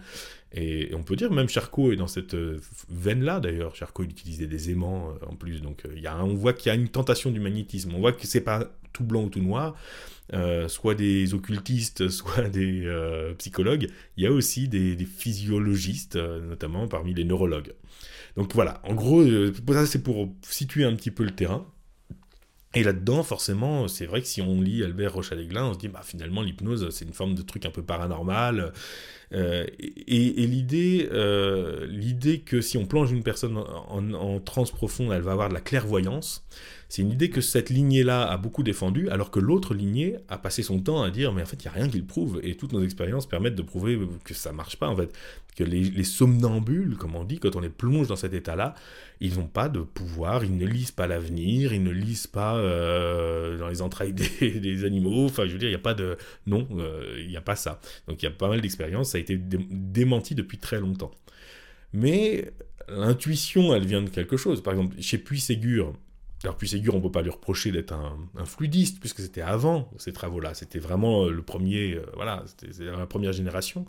Et, 0.54 0.92
on 0.94 1.04
peut 1.04 1.16
dire 1.16 1.32
même 1.32 1.50
Charcot 1.50 1.92
est 1.92 1.96
dans 1.96 2.08
cette 2.08 2.36
euh, 2.36 2.60
veine-là 2.90 3.40
d'ailleurs. 3.40 3.76
Charcot 3.76 4.04
il 4.04 4.12
utilisait 4.12 4.46
des 4.46 4.70
aimants 4.70 5.10
euh, 5.10 5.26
en 5.26 5.36
plus, 5.36 5.62
donc 5.62 5.84
euh, 5.86 5.98
y 5.98 6.08
a, 6.08 6.24
on 6.24 6.36
voit 6.36 6.54
qu'il 6.54 6.72
y 6.72 6.72
a 6.72 6.76
une 6.76 6.90
tentation 6.90 7.32
du 7.32 7.40
magnétisme. 7.40 7.94
On 7.96 8.00
voit 8.00 8.12
que 8.12 8.28
c'est 8.28 8.42
pas 8.42 8.72
tout 8.94 9.04
blanc 9.04 9.24
ou 9.24 9.30
tout 9.30 9.42
noir. 9.42 9.76
soit 10.68 10.96
des 10.96 11.34
occultistes, 11.34 12.08
soit 12.20 12.50
des 12.50 12.88
psychologues. 13.38 13.90
Il 14.18 14.24
y 14.24 14.28
a 14.28 14.32
aussi 14.32 14.68
des, 14.68 14.96
physiologistes, 15.06 16.16
notamment 16.16 16.88
parmi 16.88 17.14
les 17.14 17.26
neurologues. 17.26 17.74
Donc 18.36 18.54
voilà, 18.54 18.82
en 18.84 18.96
gros, 18.96 19.24
ça 19.68 19.86
c'est 19.86 20.02
pour 20.02 20.34
situer 20.42 20.86
un 20.86 20.96
petit 20.96 21.12
peu 21.12 21.24
le 21.24 21.32
terrain. 21.32 21.68
Et 22.76 22.84
là-dedans, 22.84 23.22
forcément, 23.22 23.88
c'est 23.88 24.08
vrai 24.08 24.22
que 24.22 24.28
si 24.28 24.42
on 24.42 24.60
lit 24.60 24.84
Albert 24.84 25.14
Rochadéglin, 25.14 25.66
on 25.66 25.74
se 25.74 25.78
dit, 25.78 25.90
bah, 25.90 26.02
finalement, 26.04 26.42
l'hypnose, 26.42 26.90
c'est 26.90 27.06
une 27.06 27.14
forme 27.14 27.36
de 27.36 27.44
truc 27.44 27.68
un 27.68 27.70
peu 27.70 27.84
paranormal. 27.84 28.74
Euh, 29.34 29.66
et, 29.80 30.48
l'idée, 30.48 31.10
euh, 31.12 31.88
l'idée 31.88 32.40
que 32.40 32.62
si 32.62 32.78
on 32.78 32.86
plonge 32.86 33.12
une 33.12 33.24
personne 33.24 33.58
en, 33.58 34.14
en, 34.14 34.40
transe 34.40 34.72
profonde, 34.72 35.12
elle 35.12 35.22
va 35.22 35.32
avoir 35.32 35.50
de 35.50 35.54
la 35.54 35.62
clairvoyance, 35.62 36.46
c'est 36.94 37.02
une 37.02 37.10
idée 37.10 37.32
que 37.32 37.42
cette 37.42 37.72
lignée-là 37.72 38.22
a 38.22 38.38
beaucoup 38.38 38.62
défendue, 38.62 39.10
alors 39.10 39.32
que 39.32 39.40
l'autre 39.40 39.74
lignée 39.74 40.18
a 40.30 40.38
passé 40.38 40.62
son 40.62 40.80
temps 40.80 41.02
à 41.02 41.10
dire, 41.10 41.34
mais 41.34 41.42
en 41.42 41.46
fait, 41.48 41.58
il 41.64 41.68
n'y 41.68 41.70
a 41.70 41.72
rien 41.72 41.90
qui 41.90 41.98
le 41.98 42.06
prouve, 42.06 42.40
et 42.44 42.54
toutes 42.54 42.72
nos 42.72 42.84
expériences 42.84 43.26
permettent 43.26 43.56
de 43.56 43.64
prouver 43.64 44.00
que 44.24 44.36
ça 44.36 44.52
marche 44.52 44.78
pas, 44.78 44.90
en 44.90 44.96
fait. 44.96 45.12
Que 45.56 45.64
les, 45.64 46.04
somnambules, 46.04 46.96
comme 46.98 47.16
on 47.16 47.24
dit, 47.24 47.40
quand 47.40 47.56
on 47.56 47.62
les 47.62 47.70
plonge 47.70 48.10
dans 48.10 48.16
cet 48.16 48.36
état-là, 48.36 48.76
ils 49.22 49.40
n'ont 49.40 49.48
pas 49.48 49.70
de 49.70 49.80
pouvoir, 49.80 50.44
ils 50.44 50.56
ne 50.56 50.68
lisent 50.68 50.92
pas 50.92 51.08
l'avenir, 51.08 51.74
ils 51.74 51.82
ne 51.82 51.90
lisent 51.90 52.28
pas 52.28 52.58
euh, 52.58 53.58
dans 53.58 53.70
les 53.70 53.82
entrailles 53.82 54.14
des, 54.14 54.86
animaux, 54.86 55.26
enfin, 55.26 55.48
je 55.48 55.54
veux 55.54 55.60
dire, 55.60 55.70
il 55.70 55.72
n'y 55.72 55.76
a 55.76 55.80
pas 55.80 55.96
de... 55.96 56.16
Non, 56.46 56.68
il 57.18 57.28
n'y 57.28 57.38
a 57.38 57.42
pas 57.42 57.56
ça. 57.56 57.80
Donc 58.08 58.22
il 58.22 58.26
y 58.26 58.28
a 58.28 58.32
pas 58.32 58.48
mal 58.48 58.62
d'expériences, 58.62 59.10
été 59.24 59.38
démenti 59.38 60.36
depuis 60.36 60.58
très 60.58 60.80
longtemps. 60.80 61.12
Mais 61.94 62.52
l'intuition, 62.88 63.74
elle 63.74 63.86
vient 63.86 64.02
de 64.02 64.10
quelque 64.10 64.38
chose. 64.38 64.62
Par 64.62 64.74
exemple, 64.74 64.96
chez 65.00 65.18
Puy-Ségur, 65.18 65.94
alors 66.44 66.58
Puy-Ségur, 66.58 66.94
on 66.94 66.98
ne 66.98 67.04
peut 67.04 67.12
pas 67.12 67.22
lui 67.22 67.30
reprocher 67.30 67.72
d'être 67.72 67.94
un, 67.94 68.46
fluidiste, 68.46 69.00
puisque 69.00 69.22
c'était 69.22 69.42
avant 69.42 69.90
ces 69.98 70.12
travaux-là. 70.12 70.54
C'était 70.54 70.80
vraiment 70.80 71.26
euh, 71.26 71.32
le 71.32 71.42
premier, 71.42 71.94
euh, 71.94 72.06
voilà, 72.16 72.44
c'était 72.46 72.84
la 72.84 73.06
première 73.06 73.32
génération. 73.32 73.86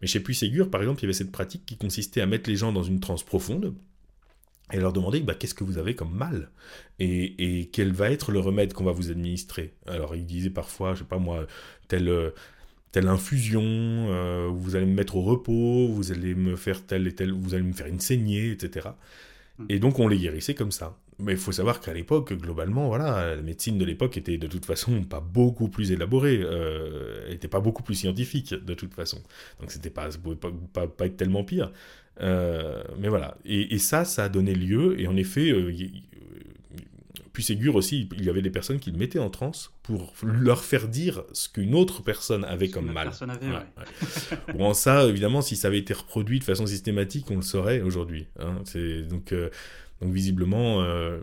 Mais 0.00 0.06
chez 0.06 0.20
Puy-Ségur, 0.20 0.70
par 0.70 0.80
exemple, 0.80 1.00
il 1.00 1.02
y 1.04 1.06
avait 1.06 1.12
cette 1.12 1.32
pratique 1.32 1.66
qui 1.66 1.76
consistait 1.76 2.20
à 2.20 2.26
mettre 2.26 2.48
les 2.48 2.56
gens 2.56 2.72
dans 2.72 2.82
une 2.82 3.00
transe 3.00 3.22
profonde 3.22 3.74
et 4.72 4.78
leur 4.78 4.92
demander 4.92 5.20
bah, 5.20 5.34
qu'est-ce 5.34 5.54
que 5.54 5.64
vous 5.64 5.76
avez 5.76 5.94
comme 5.94 6.14
mal 6.14 6.50
et, 6.98 7.68
quel 7.72 7.92
va 7.92 8.10
être 8.10 8.32
le 8.32 8.40
remède 8.40 8.72
qu'on 8.72 8.84
va 8.84 8.92
vous 8.92 9.10
administrer? 9.10 9.74
Alors 9.86 10.16
il 10.16 10.24
disait 10.24 10.50
parfois, 10.50 10.94
je 10.94 11.00
sais 11.00 11.04
pas 11.04 11.18
moi, 11.18 11.46
telle, 11.88 12.32
telle 12.92 13.08
infusion, 13.08 14.50
vous 14.52 14.76
allez 14.76 14.86
me 14.86 14.94
mettre 14.94 15.16
au 15.16 15.22
repos, 15.22 15.88
vous 15.88 16.12
allez 16.12 16.34
me 16.34 16.56
faire 16.56 16.84
telle 16.84 17.06
et 17.06 17.14
telle, 17.14 17.32
vous 17.32 17.54
allez 17.54 17.64
me 17.64 17.72
faire 17.72 17.86
une 17.86 18.00
saignée, 18.00 18.52
etc. 18.52 18.90
Mm. 19.58 19.64
Et 19.70 19.78
donc 19.78 19.98
on 19.98 20.08
les 20.08 20.18
guérissait 20.18 20.54
comme 20.54 20.72
ça. 20.72 20.96
Mais 21.18 21.32
il 21.32 21.38
faut 21.38 21.52
savoir 21.52 21.80
qu'à 21.80 21.92
l'époque, 21.92 22.32
globalement, 22.32 22.88
voilà, 22.88 23.36
la 23.36 23.42
médecine 23.42 23.78
de 23.78 23.84
l'époque 23.84 24.16
était 24.16 24.38
de 24.38 24.46
toute 24.46 24.64
façon 24.64 25.04
pas 25.04 25.20
beaucoup 25.20 25.68
plus 25.68 25.92
élaborée, 25.92 26.40
euh, 26.42 27.30
était 27.30 27.48
pas 27.48 27.60
beaucoup 27.60 27.82
plus 27.82 27.94
scientifique 27.94 28.54
de 28.54 28.74
toute 28.74 28.94
façon. 28.94 29.22
Donc 29.60 29.70
c'était 29.70 29.90
pas, 29.90 30.10
ça 30.10 30.18
pouvait 30.18 30.36
pas, 30.36 30.86
pas, 30.86 31.06
être 31.06 31.16
tellement 31.16 31.44
pire. 31.44 31.70
Euh, 32.20 32.82
mais 32.98 33.08
voilà. 33.08 33.36
Et, 33.44 33.78
ça, 33.78 34.04
ça 34.04 34.24
a 34.24 34.28
donné 34.28 34.54
lieu, 34.54 34.98
et 35.00 35.06
en 35.06 35.16
effet, 35.16 35.50
euh, 35.50 35.72
puis 37.32 37.42
Ségur 37.42 37.76
aussi, 37.76 38.08
il 38.16 38.24
y 38.24 38.30
avait 38.30 38.42
des 38.42 38.50
personnes 38.50 38.78
qui 38.78 38.90
le 38.90 38.98
mettaient 38.98 39.18
en 39.18 39.30
transe 39.30 39.72
pour 39.82 40.12
leur 40.22 40.62
faire 40.62 40.88
dire 40.88 41.24
ce 41.32 41.48
qu'une 41.48 41.74
autre 41.74 42.02
personne 42.02 42.44
avait 42.44 42.68
comme 42.68 42.92
mal. 42.92 43.08
Personne 43.08 43.30
avait, 43.30 43.46
ouais, 43.46 44.54
bon, 44.54 44.74
ça, 44.74 45.04
évidemment, 45.06 45.40
si 45.40 45.56
ça 45.56 45.68
avait 45.68 45.78
été 45.78 45.94
reproduit 45.94 46.38
de 46.38 46.44
façon 46.44 46.66
systématique, 46.66 47.30
on 47.30 47.36
le 47.36 47.42
saurait 47.42 47.80
aujourd'hui. 47.80 48.26
Hein. 48.38 48.62
Donc, 49.08 49.32
euh, 49.32 49.50
donc 50.00 50.12
visiblement. 50.12 50.82
Euh, 50.82 51.20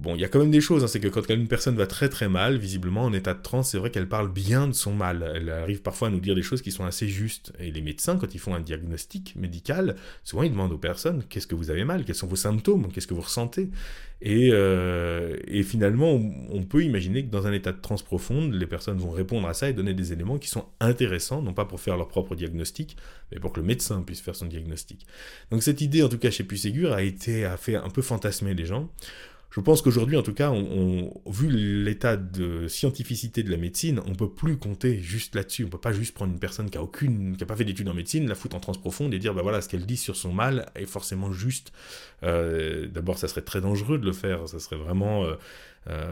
Bon, 0.00 0.14
il 0.14 0.20
y 0.22 0.24
a 0.24 0.28
quand 0.28 0.38
même 0.38 0.50
des 0.50 0.62
choses, 0.62 0.82
hein, 0.82 0.86
c'est 0.86 0.98
que 0.98 1.08
quand 1.08 1.28
une 1.28 1.46
personne 1.46 1.76
va 1.76 1.86
très 1.86 2.08
très 2.08 2.26
mal, 2.26 2.56
visiblement 2.56 3.04
en 3.04 3.12
état 3.12 3.34
de 3.34 3.42
transe, 3.42 3.70
c'est 3.70 3.78
vrai 3.78 3.90
qu'elle 3.90 4.08
parle 4.08 4.32
bien 4.32 4.66
de 4.66 4.72
son 4.72 4.94
mal. 4.94 5.30
Elle 5.36 5.50
arrive 5.50 5.82
parfois 5.82 6.08
à 6.08 6.10
nous 6.10 6.20
dire 6.20 6.34
des 6.34 6.42
choses 6.42 6.62
qui 6.62 6.72
sont 6.72 6.86
assez 6.86 7.06
justes. 7.06 7.52
Et 7.58 7.70
les 7.70 7.82
médecins, 7.82 8.16
quand 8.16 8.34
ils 8.34 8.40
font 8.40 8.54
un 8.54 8.60
diagnostic 8.60 9.36
médical, 9.36 9.96
souvent 10.24 10.42
ils 10.42 10.50
demandent 10.50 10.72
aux 10.72 10.78
personnes 10.78 11.22
qu'est-ce 11.28 11.46
que 11.46 11.54
vous 11.54 11.70
avez 11.70 11.84
mal, 11.84 12.06
quels 12.06 12.14
sont 12.14 12.26
vos 12.26 12.36
symptômes, 12.36 12.90
qu'est-ce 12.90 13.06
que 13.06 13.12
vous 13.12 13.20
ressentez? 13.20 13.68
Et, 14.22 14.50
euh, 14.52 15.36
et 15.46 15.62
finalement, 15.62 16.12
on, 16.50 16.62
peut 16.62 16.82
imaginer 16.82 17.24
que 17.24 17.30
dans 17.30 17.46
un 17.46 17.52
état 17.52 17.72
de 17.72 17.80
transe 17.80 18.02
profonde, 18.02 18.54
les 18.54 18.66
personnes 18.66 18.98
vont 18.98 19.10
répondre 19.10 19.48
à 19.48 19.54
ça 19.54 19.68
et 19.68 19.72
donner 19.72 19.94
des 19.94 20.12
éléments 20.12 20.38
qui 20.38 20.48
sont 20.48 20.66
intéressants, 20.80 21.42
non 21.42 21.54
pas 21.54 21.64
pour 21.64 21.80
faire 21.80 21.96
leur 21.96 22.08
propre 22.08 22.34
diagnostic, 22.34 22.96
mais 23.32 23.38
pour 23.38 23.52
que 23.52 23.60
le 23.60 23.66
médecin 23.66 24.02
puisse 24.02 24.20
faire 24.20 24.36
son 24.36 24.46
diagnostic. 24.46 25.06
Donc 25.50 25.62
cette 25.62 25.80
idée, 25.80 26.02
en 26.02 26.08
tout 26.08 26.18
cas 26.18 26.30
chez 26.30 26.44
Puisségur, 26.44 26.92
a 26.92 27.02
été 27.02 27.44
a 27.44 27.56
fait 27.56 27.76
un 27.76 27.88
peu 27.88 28.02
fantasmer 28.02 28.54
les 28.54 28.66
gens. 28.66 28.90
Je 29.50 29.58
pense 29.58 29.82
qu'aujourd'hui, 29.82 30.16
en 30.16 30.22
tout 30.22 30.32
cas, 30.32 30.50
on, 30.50 31.12
vu 31.26 31.50
l'état 31.50 32.16
de 32.16 32.68
scientificité 32.68 33.42
de 33.42 33.50
la 33.50 33.56
médecine, 33.56 34.00
on 34.06 34.14
peut 34.14 34.30
plus 34.30 34.56
compter 34.56 35.00
juste 35.00 35.34
là-dessus. 35.34 35.64
On 35.64 35.68
peut 35.68 35.78
pas 35.78 35.92
juste 35.92 36.14
prendre 36.14 36.32
une 36.32 36.38
personne 36.38 36.70
qui 36.70 36.78
a 36.78 36.82
aucune, 36.82 37.36
qui 37.36 37.42
a 37.42 37.46
pas 37.46 37.56
fait 37.56 37.64
d'études 37.64 37.88
en 37.88 37.94
médecine, 37.94 38.28
la 38.28 38.36
foutre 38.36 38.54
en 38.54 38.60
transe 38.60 38.78
profonde 38.78 39.12
et 39.12 39.18
dire, 39.18 39.34
bah 39.34 39.42
voilà, 39.42 39.60
ce 39.60 39.68
qu'elle 39.68 39.86
dit 39.86 39.96
sur 39.96 40.14
son 40.14 40.32
mal 40.32 40.66
est 40.76 40.86
forcément 40.86 41.32
juste. 41.32 41.72
Euh, 42.22 42.86
d'abord, 42.86 43.18
ça 43.18 43.26
serait 43.26 43.42
très 43.42 43.60
dangereux 43.60 43.98
de 43.98 44.06
le 44.06 44.12
faire. 44.12 44.48
Ça 44.48 44.60
serait 44.60 44.76
vraiment 44.76 45.24
euh, 45.24 45.34
euh, 45.88 46.10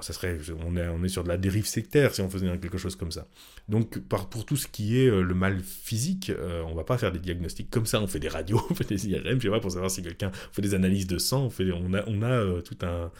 ça 0.00 0.12
serait, 0.12 0.38
on 0.64 0.76
est, 0.76 0.86
on 0.88 1.02
est 1.02 1.08
sur 1.08 1.24
de 1.24 1.28
la 1.28 1.36
dérive 1.36 1.66
sectaire 1.66 2.14
si 2.14 2.20
on 2.20 2.30
faisait 2.30 2.46
quelque 2.58 2.78
chose 2.78 2.94
comme 2.94 3.10
ça. 3.10 3.26
Donc, 3.68 3.98
pour 3.98 4.46
tout 4.46 4.56
ce 4.56 4.68
qui 4.68 5.00
est 5.00 5.08
euh, 5.08 5.22
le 5.22 5.34
mal 5.34 5.60
physique, 5.60 6.30
euh, 6.30 6.62
on 6.62 6.74
va 6.74 6.84
pas 6.84 6.96
faire 6.96 7.10
des 7.10 7.18
diagnostics 7.18 7.70
comme 7.70 7.86
ça. 7.86 8.00
On 8.00 8.06
fait 8.06 8.20
des 8.20 8.28
radios, 8.28 8.62
on 8.70 8.74
fait 8.74 8.88
des 8.88 9.08
IRM, 9.08 9.40
je 9.40 9.46
sais 9.46 9.50
pas, 9.50 9.60
pour 9.60 9.72
savoir 9.72 9.90
si 9.90 10.02
quelqu'un 10.02 10.30
fait 10.52 10.62
des 10.62 10.74
analyses 10.74 11.06
de 11.06 11.18
sang. 11.18 11.46
On, 11.46 11.50
fait, 11.50 11.70
on 11.72 11.92
a, 11.92 12.04
on 12.06 12.22
a 12.22 12.62
tout 12.62 12.78
un, 12.82 13.10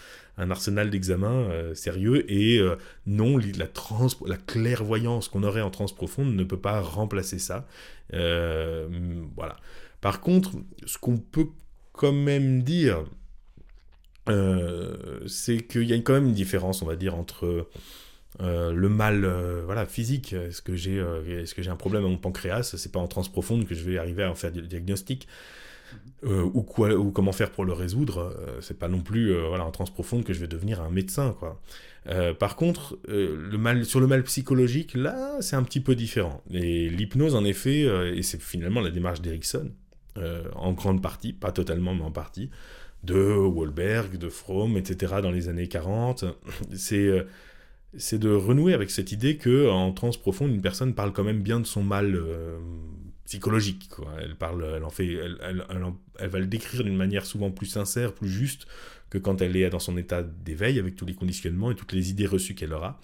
arsenal 0.51 0.89
d'examens 0.89 1.51
sérieux 1.75 2.25
et 2.33 2.63
non, 3.07 3.37
la, 3.37 3.67
trans, 3.67 4.07
la 4.27 4.39
clairvoyance 4.39 5.29
qu'on 5.29 5.43
aurait 5.43 5.61
en 5.61 5.69
trans 5.69 5.85
profonde 5.85 6.35
ne 6.35 6.45
peut 6.45 6.57
pas 6.57 6.81
remplacer 6.81 7.39
ça. 7.39 7.67
voilà. 8.11 9.57
Par 10.01 10.21
contre, 10.21 10.53
ce 10.87 10.97
qu'on 10.97 11.19
peut 11.19 11.49
quand 11.93 12.13
même 12.13 12.63
dire, 12.63 13.01
euh, 13.01 13.05
c'est 15.27 15.61
qu'il 15.67 15.85
y 15.85 15.93
a 15.93 15.97
quand 15.97 16.15
même 16.15 16.27
une 16.27 16.35
différence, 16.35 16.83
on 16.83 16.87
va 16.87 16.97
dire, 16.97 17.15
entre 17.15 17.67
euh, 18.41 18.73
le 18.73 18.89
mal 18.89 19.25
euh, 19.25 19.63
voilà, 19.65 19.87
physique. 19.87 20.33
Est-ce 20.33 20.63
que 20.63 20.77
j'ai 20.77 21.03
j'ai 21.25 21.71
un 21.71 21.77
problème 21.77 22.05
à 22.05 22.09
mon 22.09 22.17
pancréas? 22.17 22.75
C'est 22.77 22.93
pas 22.93 23.01
en 23.01 23.09
transe 23.09 23.29
profonde 23.29 23.67
que 23.67 23.75
je 23.75 23.83
vais 23.83 23.99
arriver 23.99 24.23
à 24.23 24.31
en 24.31 24.35
faire 24.35 24.53
le 24.55 24.63
diagnostic. 24.63 25.27
ou, 26.23 26.63
quoi, 26.63 26.95
ou 26.95 27.11
comment 27.11 27.33
faire 27.33 27.51
pour 27.51 27.65
le 27.65 27.73
résoudre, 27.73 28.33
c'est 28.61 28.79
pas 28.79 28.89
non 28.89 29.01
plus 29.01 29.35
voilà, 29.49 29.65
en 29.65 29.73
transe 29.73 29.91
profonde 29.91 30.23
que 30.23 30.33
je 30.33 30.41
vais 30.41 30.47
devenir 30.47 30.81
un 30.81 30.91
médecin. 30.91 31.35
Quoi. 31.41 31.61
par 32.39 32.57
contre, 32.57 32.99
le 33.09 33.57
mal, 33.57 33.85
sur 33.85 34.01
le 34.01 34.07
mal 34.07 34.23
psychologique, 34.23 34.95
là, 34.95 35.37
c'est 35.41 35.57
un 35.57 35.65
petit 35.65 35.81
peu 35.81 35.97
différent. 35.97 36.43
Et 36.53 36.89
l'hypnose, 36.89 37.35
en 37.35 37.45
effet, 37.45 37.89
et 38.15 38.23
c'est 38.23 38.41
finalement 38.41 38.81
la 38.81 38.91
démarche 38.91 39.21
d'Erickson, 39.21 39.73
en 40.55 40.73
grande 40.73 41.03
partie, 41.03 41.33
pas 41.33 41.51
totalement, 41.51 41.95
mais 41.95 42.05
en 42.05 42.13
partie, 42.13 42.51
de 43.05 43.35
Wahlberg, 43.35 44.17
de 44.17 44.29
Fromm, 44.29 44.77
etc. 44.77 45.15
dans 45.23 45.31
les 45.31 45.49
années 45.49 45.69
40. 45.69 46.25
C'est 46.75 46.97
euh, 46.97 47.25
c'est 47.97 48.19
de 48.19 48.31
renouer 48.31 48.73
avec 48.73 48.89
cette 48.91 49.11
idée 49.11 49.37
que 49.37 49.69
en 49.69 49.93
transe 49.93 50.17
profonde, 50.17 50.53
une 50.53 50.63
personne 50.63 50.95
parle 50.95 51.13
quand 51.13 51.25
même 51.25 51.43
bien 51.43 51.59
de 51.59 51.67
son 51.67 51.83
mal 51.83 52.15
euh, 52.15 52.57
psychologique. 53.25 53.91
Elle 54.23 54.37
parle, 54.37 54.65
elle 54.77 54.85
en 54.85 54.91
fait, 54.91 55.09
elle, 55.43 56.29
va 56.29 56.39
le 56.39 56.47
décrire 56.47 56.85
d'une 56.85 56.97
manière 56.97 57.27
souvent 57.27 57.51
plus 57.51 57.67
sincère, 57.67 58.15
plus 58.15 58.29
juste 58.29 58.67
que 59.09 59.19
quand 59.19 59.43
elle 59.43 59.57
est 59.57 59.69
dans 59.71 59.81
son 59.81 59.97
état 59.97 60.23
d'éveil 60.23 60.79
avec 60.79 60.95
tous 60.95 61.05
les 61.05 61.15
conditionnements 61.15 61.73
et 61.73 61.75
toutes 61.75 61.93
les 61.93 62.11
idées 62.11 62.27
reçues 62.27 62.55
qu'elle 62.55 62.73
aura. 62.73 63.01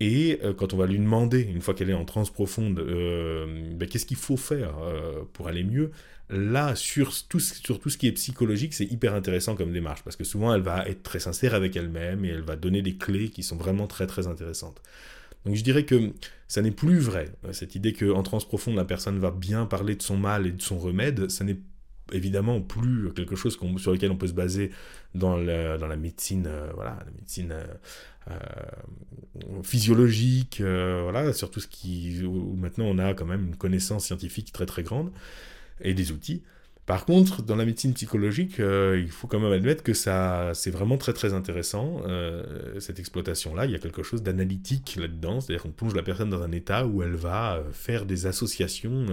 Et 0.00 0.40
euh, 0.44 0.54
quand 0.54 0.72
on 0.72 0.78
va 0.78 0.86
lui 0.86 0.98
demander, 0.98 1.42
une 1.42 1.60
fois 1.60 1.74
qu'elle 1.74 1.90
est 1.90 1.94
en 1.94 2.06
transe 2.06 2.30
profonde, 2.30 2.76
ben, 2.76 3.86
qu'est-ce 3.86 4.06
qu'il 4.06 4.16
faut 4.16 4.38
faire 4.38 4.76
pour 5.34 5.48
aller 5.48 5.62
mieux, 5.62 5.90
Là, 6.28 6.74
sur 6.74 7.12
tout, 7.28 7.38
sur 7.38 7.78
tout 7.78 7.88
ce 7.88 7.96
qui 7.96 8.08
est 8.08 8.12
psychologique, 8.12 8.74
c'est 8.74 8.84
hyper 8.84 9.14
intéressant 9.14 9.54
comme 9.54 9.72
démarche, 9.72 10.02
parce 10.02 10.16
que 10.16 10.24
souvent, 10.24 10.52
elle 10.52 10.62
va 10.62 10.86
être 10.88 11.04
très 11.04 11.20
sincère 11.20 11.54
avec 11.54 11.76
elle-même 11.76 12.24
et 12.24 12.28
elle 12.28 12.42
va 12.42 12.56
donner 12.56 12.82
des 12.82 12.96
clés 12.96 13.28
qui 13.28 13.44
sont 13.44 13.56
vraiment 13.56 13.86
très 13.86 14.08
très 14.08 14.26
intéressantes. 14.26 14.82
Donc 15.44 15.54
je 15.54 15.62
dirais 15.62 15.84
que 15.84 16.12
ça 16.48 16.62
n'est 16.62 16.72
plus 16.72 16.98
vrai, 16.98 17.32
cette 17.52 17.76
idée 17.76 17.92
qu'en 17.92 18.24
transe 18.24 18.44
profonde, 18.44 18.74
la 18.74 18.84
personne 18.84 19.20
va 19.20 19.30
bien 19.30 19.66
parler 19.66 19.94
de 19.94 20.02
son 20.02 20.16
mal 20.16 20.46
et 20.46 20.52
de 20.52 20.60
son 20.60 20.78
remède, 20.78 21.30
ça 21.30 21.44
n'est 21.44 21.58
évidemment 22.12 22.60
plus 22.60 23.12
quelque 23.14 23.36
chose 23.36 23.56
sur 23.78 23.92
lequel 23.92 24.10
on 24.10 24.16
peut 24.16 24.26
se 24.26 24.32
baser 24.32 24.70
dans 25.14 25.36
la, 25.36 25.78
dans 25.78 25.86
la 25.86 25.96
médecine, 25.96 26.46
euh, 26.46 26.70
voilà, 26.74 26.98
la 27.04 27.12
médecine 27.12 27.52
euh, 27.52 27.64
euh, 28.30 29.62
physiologique, 29.62 30.60
voilà, 30.60 31.32
sur 31.32 31.50
tout 31.50 31.60
ce 31.60 31.68
qui, 31.68 32.22
maintenant 32.56 32.86
on 32.86 32.98
a 32.98 33.14
quand 33.14 33.26
même 33.26 33.46
une 33.46 33.56
connaissance 33.56 34.06
scientifique 34.06 34.52
très 34.52 34.66
très 34.66 34.82
grande 34.82 35.12
et 35.80 35.94
des 35.94 36.12
outils. 36.12 36.42
Par 36.86 37.04
contre, 37.04 37.42
dans 37.42 37.56
la 37.56 37.64
médecine 37.64 37.94
psychologique, 37.94 38.60
euh, 38.60 39.02
il 39.02 39.10
faut 39.10 39.26
quand 39.26 39.40
même 39.40 39.50
admettre 39.50 39.82
que 39.82 39.92
ça, 39.92 40.52
c'est 40.54 40.70
vraiment 40.70 40.96
très 40.96 41.12
très 41.12 41.34
intéressant, 41.34 42.02
euh, 42.06 42.78
cette 42.78 43.00
exploitation-là. 43.00 43.66
Il 43.66 43.72
y 43.72 43.74
a 43.74 43.80
quelque 43.80 44.04
chose 44.04 44.22
d'analytique 44.22 44.94
là-dedans, 44.94 45.40
c'est-à-dire 45.40 45.64
qu'on 45.64 45.72
plonge 45.72 45.96
la 45.96 46.04
personne 46.04 46.30
dans 46.30 46.42
un 46.42 46.52
état 46.52 46.86
où 46.86 47.02
elle 47.02 47.16
va 47.16 47.56
euh, 47.56 47.72
faire 47.72 48.06
des 48.06 48.26
associations 48.26 49.06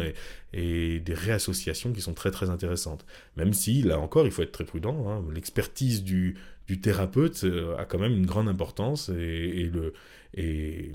et, 0.53 0.99
des 0.99 1.13
réassociations 1.15 1.93
qui 1.93 2.01
sont 2.01 2.13
très 2.13 2.29
très 2.29 2.51
intéressantes. 2.51 3.07
Même 3.37 3.53
si, 3.53 3.81
là 3.81 3.99
encore, 3.99 4.27
il 4.27 4.31
faut 4.31 4.43
être 4.43 4.51
très 4.51 4.65
prudent, 4.65 5.09
hein. 5.09 5.23
l'expertise 5.33 6.03
du, 6.03 6.37
thérapeute 6.81 7.45
a 7.77 7.85
quand 7.85 7.99
même 7.99 8.13
une 8.13 8.25
grande 8.25 8.47
importance 8.47 9.09
et 9.09 9.69
le, 9.71 9.93
et, 10.35 10.91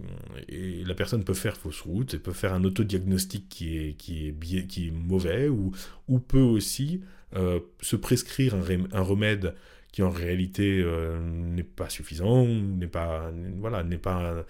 la 0.85 0.95
personne 0.95 1.23
peut 1.25 1.35
faire 1.35 1.57
fausse 1.57 1.83
route, 1.83 2.14
et 2.14 2.18
peut 2.18 2.33
faire 2.33 2.54
un 2.54 2.64
autodiagnostic 2.64 3.49
qui 3.49 3.76
est, 3.78 3.92
qui 3.95 4.28
est, 4.28 4.66
qui 4.66 4.88
est 4.88 4.90
mauvais, 4.90 5.49
ou, 5.49 5.73
ou 6.09 6.18
peut 6.18 6.38
aussi 6.38 7.02
euh, 7.37 7.61
se 7.83 7.97
prescrire 7.97 8.54
un, 8.54 9.02
remède 9.02 9.54
qui 9.92 10.02
en 10.02 10.11
réalité 10.11 10.80
euh, 10.83 11.18
n'est 11.21 11.62
pas 11.62 11.90
suffisant, 11.90 12.47
n'est 12.47 12.87
pas, 12.87 13.30
voilà, 13.59 13.83
n'est 13.85 13.99
pas, 13.99 14.45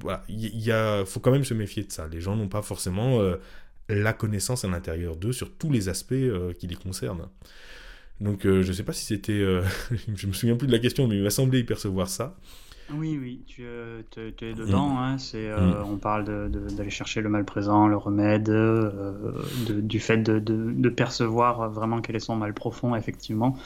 voilà, 0.00 0.24
il 0.28 0.58
y, 0.58 0.72
a, 0.72 1.04
faut 1.04 1.20
quand 1.20 1.30
même 1.30 1.44
se 1.44 1.54
méfier 1.54 1.84
de 1.84 1.92
ça. 1.92 2.08
Les 2.08 2.20
gens 2.20 2.36
n'ont 2.36 2.48
pas 2.48 2.62
forcément 2.62 3.20
euh, 3.20 3.36
la 3.88 4.14
connaissance 4.14 4.64
à 4.64 4.68
l'intérieur 4.68 5.16
d'eux 5.16 5.32
sur 5.32 5.52
tous 5.52 5.70
les 5.70 5.88
aspects 5.88 6.14
qui 6.58 6.66
les 6.66 6.76
concernent. 6.76 7.28
Donc 8.20 8.40
je 8.44 8.66
ne 8.66 8.72
sais 8.72 8.82
pas 8.82 8.92
si 8.92 9.04
c'était, 9.04 9.42
je 10.14 10.26
me 10.26 10.32
souviens 10.32 10.56
plus 10.56 10.68
de 10.68 10.72
la 10.72 10.78
question, 10.78 11.06
mais 11.06 11.16
il 11.16 11.22
m'a 11.22 11.30
semblé 11.30 11.60
y 11.60 11.64
percevoir 11.64 12.08
ça. 12.08 12.38
Oui, 12.94 13.18
oui, 13.20 13.42
tu, 13.46 13.62
euh, 13.64 14.02
es 14.18 14.52
dedans. 14.54 14.88
Mm. 14.88 14.98
Hein, 14.98 15.18
c'est, 15.18 15.48
euh, 15.48 15.58
mm. 15.58 15.84
On 15.92 15.96
parle 15.96 16.50
d'aller 16.50 16.90
chercher 16.90 17.20
le 17.20 17.28
mal 17.28 17.44
présent, 17.44 17.86
le 17.86 17.96
remède, 17.96 18.48
euh, 18.48 19.32
du 19.68 20.00
fait 20.00 20.18
de, 20.18 20.88
percevoir 20.88 21.70
vraiment 21.70 22.00
quel 22.00 22.16
est 22.16 22.20
son 22.20 22.36
mal 22.36 22.52
profond, 22.54 22.94
effectivement. 22.94 23.56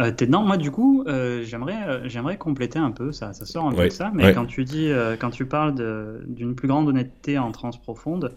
Euh, 0.00 0.12
t'es 0.12 0.26
dedans. 0.26 0.42
Moi, 0.42 0.56
du 0.56 0.70
coup, 0.70 1.04
j'aimerais, 1.06 2.08
j'aimerais 2.08 2.36
compléter 2.36 2.78
un 2.78 2.90
peu. 2.90 3.12
Ça, 3.12 3.32
ça 3.32 3.46
sort 3.46 3.66
un 3.66 3.72
peu 3.72 3.84
de 3.84 3.90
ça. 3.90 4.10
Mais 4.14 4.32
quand 4.32 4.46
tu 4.46 4.64
dis, 4.64 4.90
quand 5.20 5.30
tu 5.30 5.46
parles 5.46 5.74
d'une 6.26 6.54
plus 6.54 6.68
grande 6.68 6.88
honnêteté 6.88 7.38
en 7.38 7.52
transe 7.52 7.80
profonde, 7.80 8.32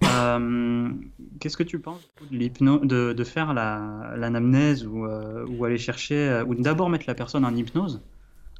qu'est-ce 0.00 1.56
que 1.56 1.62
tu 1.62 1.78
penses 1.78 2.10
de, 2.30 2.84
de, 2.84 3.12
de 3.12 3.24
faire 3.24 3.54
l'anamnèse 3.54 4.86
ou, 4.86 5.06
ou 5.06 5.64
aller 5.64 5.78
chercher, 5.78 6.42
ou 6.46 6.54
d'abord 6.54 6.90
mettre 6.90 7.04
la 7.06 7.14
personne 7.14 7.44
en 7.44 7.54
hypnose 7.54 8.02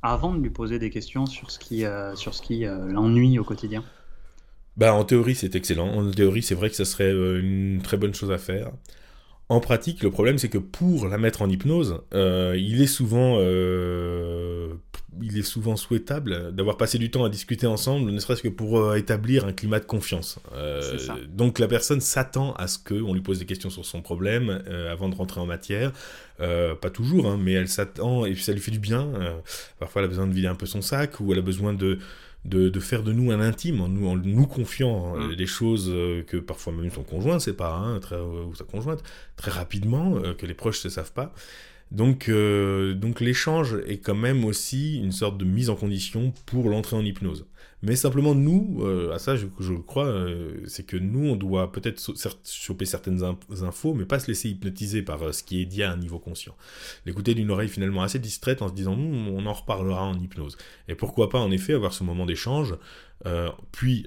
avant 0.03 0.35
de 0.35 0.41
lui 0.41 0.51
poser 0.51 0.79
des 0.79 0.91
questions 0.91 1.27
sur 1.27 1.51
ce 1.51 1.59
qui, 1.59 1.85
euh, 1.85 2.15
sur 2.15 2.35
ce 2.35 2.43
qui 2.43 2.67
euh, 2.67 2.87
l'ennuie 2.87 3.39
au 3.39 3.45
quotidien 3.45 3.85
bah, 4.77 4.95
En 4.95 5.05
théorie, 5.05 5.35
c'est 5.35 5.55
excellent. 5.55 5.89
En 5.89 6.11
théorie, 6.11 6.43
c'est 6.43 6.55
vrai 6.55 6.71
que 6.71 6.77
ça 6.77 6.85
serait 6.85 7.13
euh, 7.13 7.41
une 7.41 7.81
très 7.83 7.97
bonne 7.97 8.15
chose 8.15 8.31
à 8.31 8.39
faire. 8.39 8.71
En 9.49 9.61
pratique, 9.61 10.03
le 10.03 10.11
problème, 10.11 10.39
c'est 10.39 10.51
que 10.51 10.59
pour 10.59 11.09
la 11.09 11.17
mettre 11.17 11.41
en 11.43 11.49
hypnose, 11.49 12.03
il 12.13 12.83
est 12.83 12.87
souvent 12.87 13.39
il 15.23 15.39
est 15.39 15.43
souvent 15.43 15.77
souhaitable 15.77 16.55
d'avoir 16.55 16.77
passé 16.77 16.99
du 16.99 17.11
temps 17.11 17.25
à 17.25 17.29
discuter 17.29 17.67
ensemble, 17.67 18.11
ne 18.11 18.19
serait-ce 18.19 18.43
que 18.43 18.49
pour 18.49 18.79
euh, 18.79 18.97
établir 18.97 19.47
un 19.47 19.53
climat 19.53 19.81
de 19.81 19.85
confiance. 19.85 20.39
Euh, 20.53 20.99
donc 21.29 21.59
la 21.59 21.67
personne 21.67 22.01
s'attend 22.01 22.53
à 22.55 22.67
ce 22.67 22.79
qu'on 22.79 23.15
lui 23.15 23.21
pose 23.21 23.39
des 23.39 23.47
questions 23.47 23.71
sur 23.71 23.85
son 23.85 24.03
problème 24.03 24.63
euh, 24.67 24.93
avant 24.93 25.09
de 25.09 25.15
rentrer 25.15 25.41
en 25.41 25.47
matière. 25.47 25.93
pas 26.39 26.91
toujours, 26.91 27.27
hein, 27.27 27.39
mais 27.41 27.53
elle 27.53 27.69
s'attend 27.69 28.27
et 28.27 28.33
puis 28.33 28.43
ça 28.43 28.53
lui 28.53 28.61
fait 28.61 28.71
du 28.71 28.79
bien. 28.79 29.11
parfois 29.79 30.03
elle 30.03 30.07
a 30.07 30.09
besoin 30.09 30.27
de 30.27 30.33
vider 30.33 30.49
un 30.49 30.55
peu 30.55 30.67
son 30.67 30.83
sac 30.83 31.21
ou 31.21 31.33
elle 31.33 31.39
a 31.39 31.43
besoin 31.43 31.73
de, 31.73 31.99
de, 32.45 32.81
faire 32.81 33.03
de 33.03 33.13
nous 33.13 33.33
un 33.33 33.41
intime 33.41 33.81
en 33.81 33.89
nous, 33.89 34.09
en 34.09 34.17
nous 34.17 34.47
confiant 34.47 35.17
mm. 35.17 35.37
des 35.37 35.47
choses 35.47 35.93
que 36.27 36.37
parfois 36.37 36.73
même 36.73 36.91
son 36.91 37.03
conjoint 37.03 37.35
ne 37.35 37.41
sait 37.41 37.55
pas, 37.55 37.75
hein, 37.75 37.99
très, 37.99 38.17
ou 38.21 38.55
sa 38.55 38.65
conjointe, 38.65 39.03
très 39.37 39.51
rapidement, 39.51 40.21
que 40.37 40.47
les 40.47 40.55
proches 40.55 40.85
ne 40.85 40.91
savent 40.91 41.13
pas. 41.13 41.33
Donc, 41.91 42.29
euh, 42.29 42.95
donc 42.95 43.21
l'échange 43.21 43.77
est 43.87 43.99
quand 43.99 44.15
même 44.15 44.45
aussi 44.45 44.99
une 44.99 45.13
sorte 45.13 45.39
de 45.39 45.45
mise 45.45 45.71
en 45.71 45.77
condition 45.77 46.33
pour 46.47 46.69
l'entrée 46.69 46.97
en 46.97 47.05
hypnose. 47.05 47.47
Mais 47.83 47.95
simplement, 47.95 48.35
nous, 48.35 48.81
euh, 48.83 49.13
à 49.13 49.21
ça, 49.21 49.37
je, 49.37 49.47
je 49.61 49.73
crois, 49.73 50.07
euh, 50.07 50.61
c'est 50.67 50.85
que 50.85 50.97
nous, 50.97 51.29
on 51.29 51.37
doit 51.37 51.71
peut-être 51.71 52.03
choper 52.45 52.85
certaines 52.85 53.23
infos, 53.63 53.95
mais 53.95 54.05
pas 54.05 54.19
se 54.19 54.27
laisser 54.27 54.51
hypnotiser 54.51 55.03
par 55.03 55.33
ce 55.33 55.45
qui 55.45 55.63
est 55.63 55.65
dit 55.65 55.85
à 55.85 55.93
un 55.93 55.97
niveau 55.97 56.19
conscient. 56.19 56.57
L'écouter 57.07 57.35
d'une 57.35 57.53
oreille 57.53 57.69
finalement 57.69 58.03
assez 58.03 58.19
distraite 58.19 58.63
en 58.63 58.69
se 58.69 58.75
disant, 58.75 58.95
hum, 58.95 59.29
on 59.29 59.47
en 59.47 59.53
reparlera 59.53 60.05
en 60.05 60.19
hypnose. 60.19 60.59
Et 60.89 60.97
pourquoi 60.97 61.29
pas, 61.31 61.39
en 61.39 61.53
effet, 61.53 61.73
avoir 61.73 61.93
ce 61.93 62.03
moment 62.03 62.27
d'échange, 62.27 62.75
puis 63.73 64.07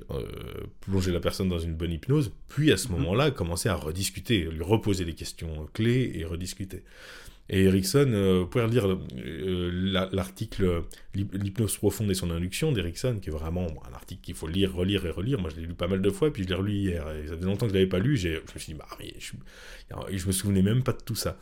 plonger 0.81 1.11
la 1.11 1.19
personne 1.19 1.49
dans 1.49 1.59
une 1.59 1.75
bonne 1.75 1.91
hypnose, 1.91 2.31
puis 2.47 2.71
à 2.71 2.77
ce 2.77 2.87
mm-hmm. 2.87 2.91
moment-là, 2.91 3.31
commencer 3.31 3.69
à 3.69 3.75
rediscuter, 3.75 4.43
lui 4.43 4.63
reposer 4.63 5.05
des 5.05 5.13
questions 5.13 5.67
clés 5.73 6.11
et 6.15 6.25
rediscuter. 6.25 6.83
Et 7.49 7.63
Erickson, 7.63 8.11
euh, 8.13 8.39
vous 8.39 8.47
pouvez 8.47 8.63
relire 8.63 8.87
euh, 8.87 10.07
l'article 10.11 10.83
L'hypnose 11.13 11.75
profonde 11.77 12.09
et 12.09 12.13
son 12.13 12.31
induction 12.31 12.71
d'Erickson, 12.71 13.17
qui 13.21 13.29
est 13.29 13.33
vraiment 13.33 13.67
un 13.89 13.93
article 13.93 14.21
qu'il 14.21 14.35
faut 14.35 14.47
lire, 14.47 14.73
relire 14.73 15.05
et 15.05 15.11
relire. 15.11 15.39
Moi, 15.39 15.49
je 15.53 15.59
l'ai 15.59 15.67
lu 15.67 15.73
pas 15.73 15.87
mal 15.87 16.01
de 16.01 16.09
fois, 16.09 16.31
puis 16.31 16.43
je 16.43 16.47
l'ai 16.47 16.55
relu 16.55 16.73
hier. 16.73 17.05
Et 17.11 17.27
ça 17.27 17.35
faisait 17.35 17.45
longtemps 17.45 17.65
que 17.65 17.73
je 17.73 17.77
l'avais 17.77 17.89
pas 17.89 17.99
lu. 17.99 18.15
Je 18.15 18.29
me 18.29 18.59
suis 18.59 18.73
dit, 18.73 18.79
bah, 18.79 18.87
je, 19.19 20.17
je 20.17 20.27
me 20.27 20.31
souvenais 20.31 20.61
même 20.61 20.83
pas 20.83 20.93
de 20.93 21.01
tout 21.03 21.15
ça. 21.15 21.37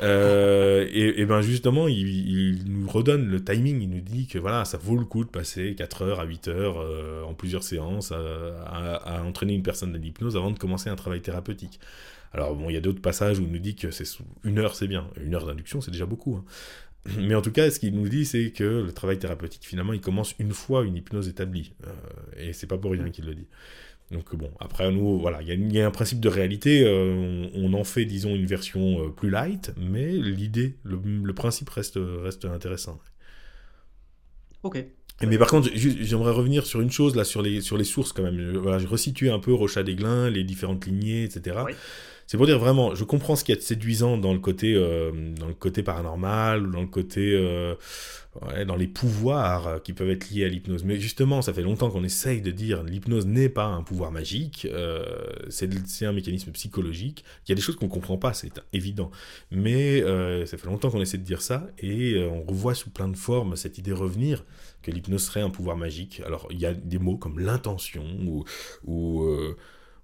Euh, 0.00 0.86
et, 0.90 1.20
et, 1.20 1.26
ben 1.26 1.42
justement, 1.42 1.86
il, 1.86 2.62
nous 2.66 2.88
redonne 2.88 3.26
le 3.26 3.44
timing, 3.44 3.82
il 3.82 3.90
nous 3.90 4.00
dit 4.00 4.26
que 4.26 4.38
voilà, 4.38 4.64
ça 4.64 4.78
vaut 4.78 4.96
le 4.96 5.04
coup 5.04 5.24
de 5.24 5.28
passer 5.28 5.74
4 5.74 6.02
heures 6.02 6.20
à 6.20 6.24
8 6.24 6.48
heures 6.48 7.26
en 7.28 7.34
plusieurs 7.34 7.62
séances 7.62 8.12
à, 8.12 8.94
à, 8.94 9.22
entraîner 9.22 9.52
une 9.52 9.62
personne 9.62 9.92
de 9.92 9.98
l'hypnose 9.98 10.36
avant 10.36 10.50
de 10.50 10.58
commencer 10.58 10.88
un 10.88 10.96
travail 10.96 11.20
thérapeutique. 11.20 11.78
Alors 12.32 12.54
bon, 12.54 12.70
il 12.70 12.74
y 12.74 12.76
a 12.76 12.80
d'autres 12.80 13.02
passages 13.02 13.40
où 13.40 13.42
il 13.42 13.50
nous 13.50 13.58
dit 13.58 13.74
que 13.74 13.90
c'est 13.90 14.06
une 14.44 14.58
heure, 14.58 14.74
c'est 14.74 14.86
bien. 14.86 15.08
Une 15.20 15.34
heure 15.34 15.46
d'induction, 15.46 15.80
c'est 15.80 15.90
déjà 15.90 16.06
beaucoup. 16.06 16.36
Hein. 16.36 16.44
Mais 17.18 17.34
en 17.34 17.42
tout 17.42 17.52
cas, 17.52 17.70
ce 17.70 17.80
qu'il 17.80 17.94
nous 17.94 18.08
dit, 18.08 18.24
c'est 18.24 18.50
que 18.50 18.64
le 18.64 18.92
travail 18.92 19.18
thérapeutique, 19.18 19.64
finalement, 19.64 19.92
il 19.92 20.00
commence 20.00 20.34
une 20.38 20.52
fois 20.52 20.84
une 20.84 20.96
hypnose 20.96 21.28
établie. 21.28 21.72
Euh, 21.86 21.92
et 22.38 22.52
c'est 22.52 22.66
pas 22.66 22.78
pour 22.78 22.92
rien 22.92 23.10
qu'il 23.10 23.26
le 23.26 23.34
dit. 23.34 23.46
Donc 24.10 24.34
bon, 24.34 24.50
après, 24.58 24.90
nous, 24.90 25.20
voilà, 25.20 25.40
il 25.40 25.72
y, 25.72 25.80
a 25.80 25.86
un 25.86 25.90
principe 25.90 26.18
de 26.20 26.28
réalité. 26.28 26.82
Euh, 26.84 27.46
on, 27.54 27.72
en 27.74 27.84
fait, 27.84 28.04
disons, 28.04 28.34
une 28.34 28.46
version 28.46 29.04
euh, 29.04 29.08
plus 29.08 29.30
light, 29.30 29.72
mais 29.76 30.12
l'idée, 30.12 30.76
le, 30.82 31.32
principe 31.32 31.70
reste, 31.70 31.98
reste 31.98 32.44
intéressant. 32.44 33.00
Ok. 34.62 34.84
Mais 35.22 35.38
par 35.38 35.48
contre, 35.48 35.68
j'aimerais 35.74 36.32
revenir 36.32 36.64
sur 36.66 36.80
une 36.80 36.90
chose, 36.90 37.14
là, 37.14 37.24
sur 37.24 37.42
les, 37.42 37.60
sur 37.60 37.76
les 37.76 37.84
sources 37.84 38.12
quand 38.12 38.22
même. 38.22 38.56
Voilà, 38.56 38.78
je 38.78 38.86
resitue 38.86 39.30
un 39.30 39.38
peu 39.38 39.52
Rocha 39.52 39.82
Desglins, 39.82 40.30
les 40.30 40.44
différentes 40.44 40.86
lignées, 40.86 41.24
etc. 41.24 41.58
Oui. 41.66 41.72
C'est 42.30 42.36
pour 42.36 42.46
dire 42.46 42.60
vraiment, 42.60 42.94
je 42.94 43.02
comprends 43.02 43.34
ce 43.34 43.42
qui 43.42 43.50
est 43.50 43.60
séduisant 43.60 44.16
dans 44.16 44.32
le 44.32 44.38
côté, 44.38 44.72
euh, 44.76 45.10
dans 45.36 45.48
le 45.48 45.54
côté 45.54 45.82
paranormal, 45.82 46.64
ou 46.64 46.70
dans 46.70 46.80
le 46.80 46.86
côté, 46.86 47.32
euh, 47.34 47.74
dans 48.64 48.76
les 48.76 48.86
pouvoirs 48.86 49.82
qui 49.82 49.92
peuvent 49.92 50.10
être 50.10 50.30
liés 50.30 50.44
à 50.44 50.48
l'hypnose. 50.48 50.84
Mais 50.84 51.00
justement, 51.00 51.42
ça 51.42 51.52
fait 51.52 51.62
longtemps 51.62 51.90
qu'on 51.90 52.04
essaye 52.04 52.40
de 52.40 52.52
dire 52.52 52.84
l'hypnose 52.84 53.26
n'est 53.26 53.48
pas 53.48 53.64
un 53.64 53.82
pouvoir 53.82 54.12
magique, 54.12 54.68
euh, 54.70 55.04
c'est 55.48 56.06
un 56.06 56.12
mécanisme 56.12 56.52
psychologique. 56.52 57.24
Il 57.46 57.48
y 57.48 57.52
a 57.52 57.56
des 57.56 57.62
choses 57.62 57.74
qu'on 57.74 57.88
comprend 57.88 58.16
pas, 58.16 58.32
c'est 58.32 58.52
évident. 58.72 59.10
Mais 59.50 60.00
ça 60.46 60.56
fait 60.56 60.68
longtemps 60.68 60.92
qu'on 60.92 61.02
essaie 61.02 61.18
de 61.18 61.24
dire 61.24 61.42
ça, 61.42 61.66
et 61.80 62.16
on 62.30 62.44
revoit 62.44 62.76
sous 62.76 62.90
plein 62.90 63.08
de 63.08 63.16
formes 63.16 63.56
cette 63.56 63.76
idée 63.76 63.90
revenir 63.90 64.44
que 64.82 64.92
l'hypnose 64.92 65.24
serait 65.24 65.40
un 65.40 65.50
pouvoir 65.50 65.76
magique. 65.76 66.22
Alors, 66.24 66.46
il 66.52 66.60
y 66.60 66.66
a 66.66 66.74
des 66.74 67.00
mots 67.00 67.16
comme 67.16 67.40
l'intention 67.40 68.04
ou 68.86 69.24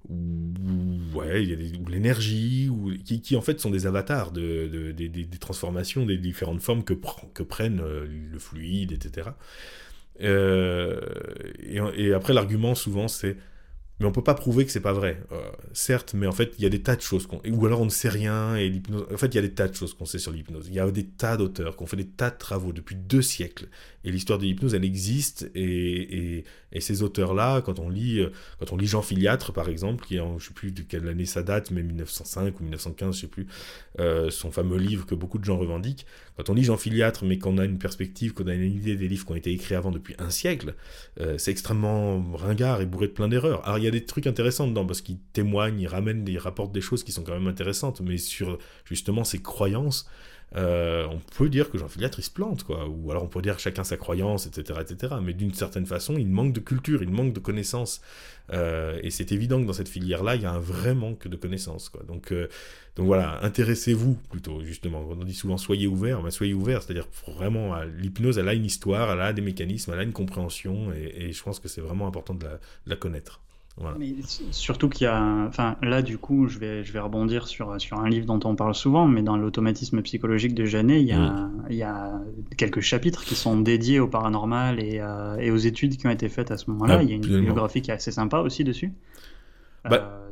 ou, 0.08 0.98
ouais, 1.14 1.42
il 1.42 1.50
y 1.50 1.52
a 1.52 1.90
l'énergie, 1.90 2.68
ou, 2.68 2.92
qui, 3.04 3.36
en 3.36 3.40
fait 3.40 3.60
sont 3.60 3.70
des 3.70 3.86
avatars 3.86 4.32
de, 4.32 4.92
des 4.92 5.38
transformations 5.38 6.06
des 6.06 6.18
différentes 6.18 6.60
formes 6.60 6.84
que, 6.84 6.94
que 7.34 7.42
prennent 7.42 7.80
euh, 7.80 8.06
le 8.32 8.38
fluide, 8.38 8.92
etc. 8.92 9.30
Euh, 10.22 11.00
et, 11.58 11.78
et, 11.96 12.12
après, 12.14 12.32
l'argument 12.32 12.74
souvent 12.74 13.08
c'est 13.08 13.36
mais 13.98 14.06
on 14.06 14.12
peut 14.12 14.22
pas 14.22 14.34
prouver 14.34 14.66
que 14.66 14.70
c'est 14.70 14.80
pas 14.80 14.92
vrai. 14.92 15.22
Euh, 15.32 15.40
certes, 15.72 16.12
mais 16.14 16.26
en 16.26 16.32
fait, 16.32 16.52
il 16.58 16.62
y 16.62 16.66
a 16.66 16.68
des 16.68 16.82
tas 16.82 16.96
de 16.96 17.00
choses 17.00 17.26
qu'on... 17.26 17.40
Ou 17.48 17.66
alors 17.66 17.80
on 17.80 17.86
ne 17.86 17.90
sait 17.90 18.10
rien, 18.10 18.54
et 18.54 18.68
l'hypnose... 18.68 19.06
En 19.12 19.16
fait, 19.16 19.28
il 19.28 19.36
y 19.36 19.38
a 19.38 19.42
des 19.42 19.54
tas 19.54 19.68
de 19.68 19.74
choses 19.74 19.94
qu'on 19.94 20.04
sait 20.04 20.18
sur 20.18 20.32
l'hypnose. 20.32 20.66
Il 20.68 20.74
y 20.74 20.80
a 20.80 20.90
des 20.90 21.06
tas 21.06 21.38
d'auteurs 21.38 21.76
qui 21.76 21.82
ont 21.82 21.86
fait 21.86 21.96
des 21.96 22.06
tas 22.06 22.30
de 22.30 22.36
travaux 22.36 22.72
depuis 22.72 22.94
deux 22.94 23.22
siècles. 23.22 23.68
Et 24.04 24.12
l'histoire 24.12 24.38
de 24.38 24.44
l'hypnose, 24.44 24.74
elle 24.74 24.84
existe, 24.84 25.50
et, 25.54 26.44
et, 26.72 26.80
ces 26.80 27.02
auteurs-là, 27.02 27.62
quand 27.62 27.78
on 27.78 27.88
lit 27.88 28.20
euh, 28.20 28.30
quand 28.60 28.70
on 28.70 28.76
lit 28.76 28.86
Jean 28.86 29.00
Filiatre, 29.00 29.52
par 29.52 29.68
exemple, 29.70 30.04
qui 30.04 30.16
est 30.16 30.20
en, 30.20 30.38
je 30.38 30.48
sais 30.48 30.54
plus 30.54 30.72
de 30.72 30.82
quelle 30.82 31.08
année 31.08 31.24
ça 31.24 31.42
date, 31.42 31.70
mais 31.70 31.82
1905 31.82 32.60
ou 32.60 32.62
1915, 32.64 33.16
je 33.16 33.20
sais 33.22 33.26
plus, 33.26 33.46
euh, 33.98 34.30
son 34.30 34.52
fameux 34.52 34.76
livre 34.76 35.06
que 35.06 35.14
beaucoup 35.14 35.38
de 35.38 35.44
gens 35.44 35.56
revendiquent, 35.56 36.06
quand 36.36 36.50
on 36.50 36.54
lit 36.54 36.64
Jean 36.64 36.76
Filiatre, 36.76 37.24
mais 37.24 37.38
qu'on 37.38 37.58
a 37.58 37.64
une 37.64 37.78
perspective, 37.78 38.32
qu'on 38.34 38.46
a 38.46 38.54
une 38.54 38.72
idée 38.72 38.96
des 38.96 39.08
livres 39.08 39.24
qui 39.24 39.32
ont 39.32 39.36
été 39.36 39.50
écrits 39.52 39.74
avant 39.74 39.90
depuis 39.90 40.14
un 40.18 40.30
siècle, 40.30 40.74
c'est 41.38 41.50
extrêmement 41.50 42.22
ringard 42.34 42.80
et 42.80 42.86
bourré 42.86 43.06
de 43.06 43.12
plein 43.12 43.28
d'erreurs. 43.28 43.66
Alors, 43.66 43.78
il 43.78 43.84
y 43.84 43.88
a 43.88 43.90
des 43.90 44.04
trucs 44.04 44.26
intéressants 44.26 44.66
dedans 44.66 44.84
parce 44.84 45.00
qu'il 45.00 45.18
témoigne, 45.32 45.80
il 45.80 45.86
ramène, 45.86 46.24
il 46.28 46.38
rapporte 46.38 46.72
des 46.72 46.80
choses 46.80 47.04
qui 47.04 47.12
sont 47.12 47.22
quand 47.22 47.32
même 47.32 47.46
intéressantes, 47.46 48.00
mais 48.00 48.18
sur 48.18 48.58
justement 48.84 49.24
ses 49.24 49.40
croyances, 49.40 50.08
euh, 50.54 51.06
on 51.10 51.18
peut 51.36 51.48
dire 51.48 51.70
que 51.70 51.76
Jean 51.76 51.88
Filiatre 51.88 52.20
il 52.20 52.22
se 52.22 52.30
plante, 52.30 52.62
quoi. 52.62 52.88
Ou 52.88 53.10
alors 53.10 53.24
on 53.24 53.28
peut 53.28 53.42
dire 53.42 53.58
chacun 53.58 53.84
sa 53.84 53.96
croyance, 53.96 54.46
etc., 54.46 54.80
etc. 54.80 55.14
Mais 55.20 55.34
d'une 55.34 55.52
certaine 55.52 55.86
façon, 55.86 56.14
il 56.16 56.28
manque 56.28 56.52
de 56.52 56.60
culture, 56.60 57.02
il 57.02 57.10
manque 57.10 57.32
de 57.32 57.40
connaissances. 57.40 58.00
Euh, 58.52 58.98
et 59.02 59.10
c'est 59.10 59.32
évident 59.32 59.60
que 59.60 59.66
dans 59.66 59.72
cette 59.72 59.88
filière-là, 59.88 60.36
il 60.36 60.42
y 60.42 60.46
a 60.46 60.52
un 60.52 60.60
vrai 60.60 60.94
manque 60.94 61.26
de 61.26 61.36
connaissances. 61.36 61.90
Donc, 62.06 62.32
euh, 62.32 62.48
donc 62.94 63.06
voilà, 63.06 63.42
intéressez-vous 63.42 64.14
plutôt, 64.30 64.62
justement. 64.62 65.04
On 65.10 65.24
dit 65.24 65.34
souvent 65.34 65.56
soyez 65.58 65.88
ouverts, 65.88 66.22
mais 66.22 66.30
soyez 66.30 66.54
ouverts, 66.54 66.82
c'est-à-dire 66.82 67.08
vraiment, 67.26 67.74
l'hypnose, 67.82 68.38
elle 68.38 68.48
a 68.48 68.54
une 68.54 68.64
histoire, 68.64 69.10
elle 69.10 69.20
a 69.20 69.32
des 69.32 69.42
mécanismes, 69.42 69.92
elle 69.92 70.00
a 70.00 70.04
une 70.04 70.12
compréhension, 70.12 70.92
et, 70.92 71.32
je 71.32 71.42
pense 71.42 71.58
que 71.58 71.68
c'est 71.68 71.80
vraiment 71.80 72.06
important 72.06 72.34
de 72.34 72.46
la 72.86 72.96
connaître. 72.96 73.40
Mais 73.98 74.14
surtout 74.52 74.88
qu'il 74.88 75.04
y 75.04 75.08
a, 75.08 75.22
enfin 75.46 75.76
là 75.82 76.00
du 76.00 76.16
coup, 76.16 76.48
je 76.48 76.58
vais, 76.58 76.82
je 76.82 76.92
vais 76.92 76.98
rebondir 76.98 77.46
sur, 77.46 77.78
sur 77.78 77.98
un 77.98 78.08
livre 78.08 78.24
dont 78.24 78.40
on 78.48 78.56
parle 78.56 78.74
souvent, 78.74 79.06
mais 79.06 79.22
dans 79.22 79.36
l'automatisme 79.36 80.00
psychologique 80.00 80.54
de 80.54 80.64
Janet, 80.64 81.02
il 81.02 81.08
y, 81.08 81.12
a, 81.12 81.50
il 81.68 81.76
y 81.76 81.82
a 81.82 82.18
quelques 82.56 82.80
chapitres 82.80 83.24
qui 83.24 83.34
sont 83.34 83.60
dédiés 83.60 84.00
au 84.00 84.08
paranormal 84.08 84.80
et, 84.80 84.98
euh, 85.00 85.36
et 85.36 85.50
aux 85.50 85.58
études 85.58 85.98
qui 85.98 86.06
ont 86.06 86.10
été 86.10 86.30
faites 86.30 86.50
à 86.50 86.56
ce 86.56 86.70
moment-là. 86.70 87.02
il 87.02 87.10
y 87.10 87.12
a 87.12 87.16
une 87.16 87.44
biographie 87.44 87.82
qui 87.82 87.90
est 87.90 87.94
assez 87.94 88.12
sympa 88.12 88.38
aussi 88.38 88.64
dessus. 88.64 88.92
Bah, 89.84 90.22
euh, 90.24 90.30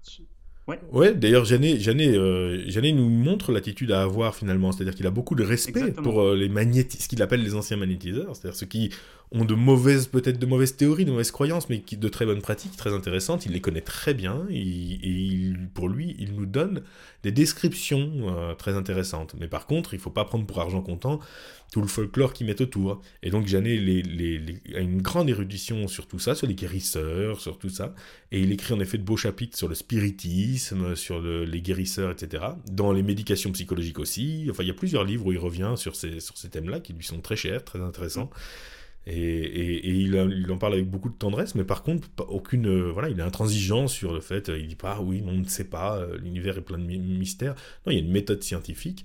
Ouais, 0.66 0.80
ouais 0.92 1.14
d'ailleurs, 1.14 1.44
Janet, 1.44 1.78
Janet, 1.78 2.14
euh, 2.14 2.64
Janet, 2.68 2.94
nous 2.94 3.10
montre 3.10 3.52
l'attitude 3.52 3.92
à 3.92 4.02
avoir 4.02 4.34
finalement. 4.34 4.72
C'est-à-dire 4.72 4.94
qu'il 4.94 5.06
a 5.06 5.10
beaucoup 5.10 5.34
de 5.34 5.44
respect 5.44 5.92
pour 5.92 6.22
euh, 6.22 6.34
les 6.34 6.48
magnétiseurs, 6.48 7.02
ce 7.02 7.08
qu'il 7.08 7.20
appelle 7.22 7.42
les 7.42 7.54
anciens 7.54 7.76
magnétiseurs, 7.76 8.34
c'est-à-dire 8.34 8.56
ceux 8.56 8.66
qui 8.66 8.90
ont 9.30 9.44
de 9.44 9.54
mauvaises, 9.54 10.06
peut-être 10.06 10.38
de 10.38 10.46
mauvaises 10.46 10.76
théories, 10.76 11.04
de 11.04 11.10
mauvaises 11.10 11.32
croyances, 11.32 11.68
mais 11.68 11.80
qui 11.80 11.98
de 11.98 12.08
très 12.08 12.24
bonnes 12.24 12.40
pratiques, 12.40 12.76
très 12.76 12.94
intéressantes. 12.94 13.44
Il 13.44 13.52
les 13.52 13.60
connaît 13.60 13.82
très 13.82 14.14
bien 14.14 14.46
et, 14.48 14.60
et 14.60 15.52
pour 15.74 15.88
lui, 15.88 16.16
il 16.18 16.34
nous 16.34 16.46
donne 16.46 16.82
des 17.24 17.32
descriptions 17.32 18.10
euh, 18.28 18.54
très 18.54 18.74
intéressantes. 18.74 19.34
Mais 19.38 19.48
par 19.48 19.66
contre, 19.66 19.92
il 19.92 19.98
ne 19.98 20.02
faut 20.02 20.10
pas 20.10 20.24
prendre 20.24 20.46
pour 20.46 20.60
argent 20.60 20.80
comptant 20.80 21.20
tout 21.74 21.82
le 21.82 21.88
folklore 21.88 22.32
qui 22.32 22.44
met 22.44 22.62
autour. 22.62 23.02
Et 23.24 23.30
donc 23.30 23.48
Janet 23.48 23.80
a 24.76 24.78
une 24.78 25.02
grande 25.02 25.28
érudition 25.28 25.88
sur 25.88 26.06
tout 26.06 26.20
ça, 26.20 26.36
sur 26.36 26.46
les 26.46 26.54
guérisseurs, 26.54 27.40
sur 27.40 27.58
tout 27.58 27.68
ça. 27.68 27.96
Et 28.30 28.38
il 28.38 28.52
écrit 28.52 28.74
en 28.74 28.78
effet 28.78 28.96
de 28.96 29.02
beaux 29.02 29.16
chapitres 29.16 29.58
sur 29.58 29.66
le 29.66 29.74
spiritisme, 29.74 30.94
sur 30.94 31.20
les 31.20 31.60
guérisseurs, 31.60 32.12
etc. 32.12 32.44
Dans 32.70 32.92
les 32.92 33.02
médications 33.02 33.50
psychologiques 33.50 33.98
aussi. 33.98 34.46
Enfin, 34.48 34.62
il 34.62 34.68
y 34.68 34.70
a 34.70 34.74
plusieurs 34.74 35.02
livres 35.02 35.26
où 35.26 35.32
il 35.32 35.38
revient 35.38 35.74
sur 35.76 35.96
ces, 35.96 36.20
sur 36.20 36.38
ces 36.38 36.48
thèmes-là 36.48 36.78
qui 36.78 36.92
lui 36.92 37.02
sont 37.02 37.20
très 37.20 37.34
chers, 37.34 37.64
très 37.64 37.80
intéressants. 37.80 38.30
Et, 39.06 39.88
il, 40.00 40.50
en 40.50 40.58
parle 40.58 40.74
avec 40.74 40.88
beaucoup 40.88 41.10
de 41.10 41.14
tendresse, 41.14 41.54
mais 41.54 41.64
par 41.64 41.82
contre, 41.82 42.08
aucune, 42.28 42.66
euh, 42.66 42.90
voilà, 42.90 43.10
il 43.10 43.18
est 43.18 43.22
intransigeant 43.22 43.86
sur 43.86 44.12
le 44.14 44.20
fait, 44.20 44.48
il 44.48 44.66
dit 44.66 44.76
pas, 44.76 45.00
oui, 45.00 45.22
on 45.26 45.32
ne 45.32 45.44
sait 45.44 45.64
pas, 45.64 45.98
euh, 45.98 46.16
l'univers 46.18 46.56
est 46.56 46.62
plein 46.62 46.78
de 46.78 46.84
mystères. 46.84 47.54
Non, 47.86 47.92
il 47.92 47.98
y 47.98 48.00
a 48.00 48.04
une 48.04 48.12
méthode 48.12 48.42
scientifique. 48.42 49.04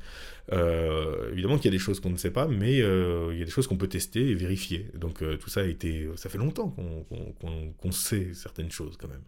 Euh, 0.52 1.32
évidemment 1.32 1.58
qu'il 1.58 1.66
y 1.66 1.68
a 1.68 1.72
des 1.72 1.84
choses 1.84 2.00
qu'on 2.00 2.10
ne 2.10 2.18
sait 2.18 2.32
pas, 2.32 2.48
mais 2.48 2.78
il 2.78 3.38
y 3.38 3.42
a 3.42 3.46
des 3.46 3.52
choses 3.52 3.68
qu'on 3.68 3.78
peut 3.78 3.90
tester 3.90 4.30
et 4.30 4.36
vérifier. 4.36 4.88
Donc 4.96 5.22
tout 5.40 5.50
ça 5.50 5.62
a 5.62 5.66
été, 5.66 6.10
ça 6.16 6.30
fait 6.30 6.38
longtemps 6.38 6.76
qu'on 7.82 7.92
sait 7.92 8.34
certaines 8.34 8.72
choses 8.72 8.98
quand 8.98 9.10
même. 9.10 9.24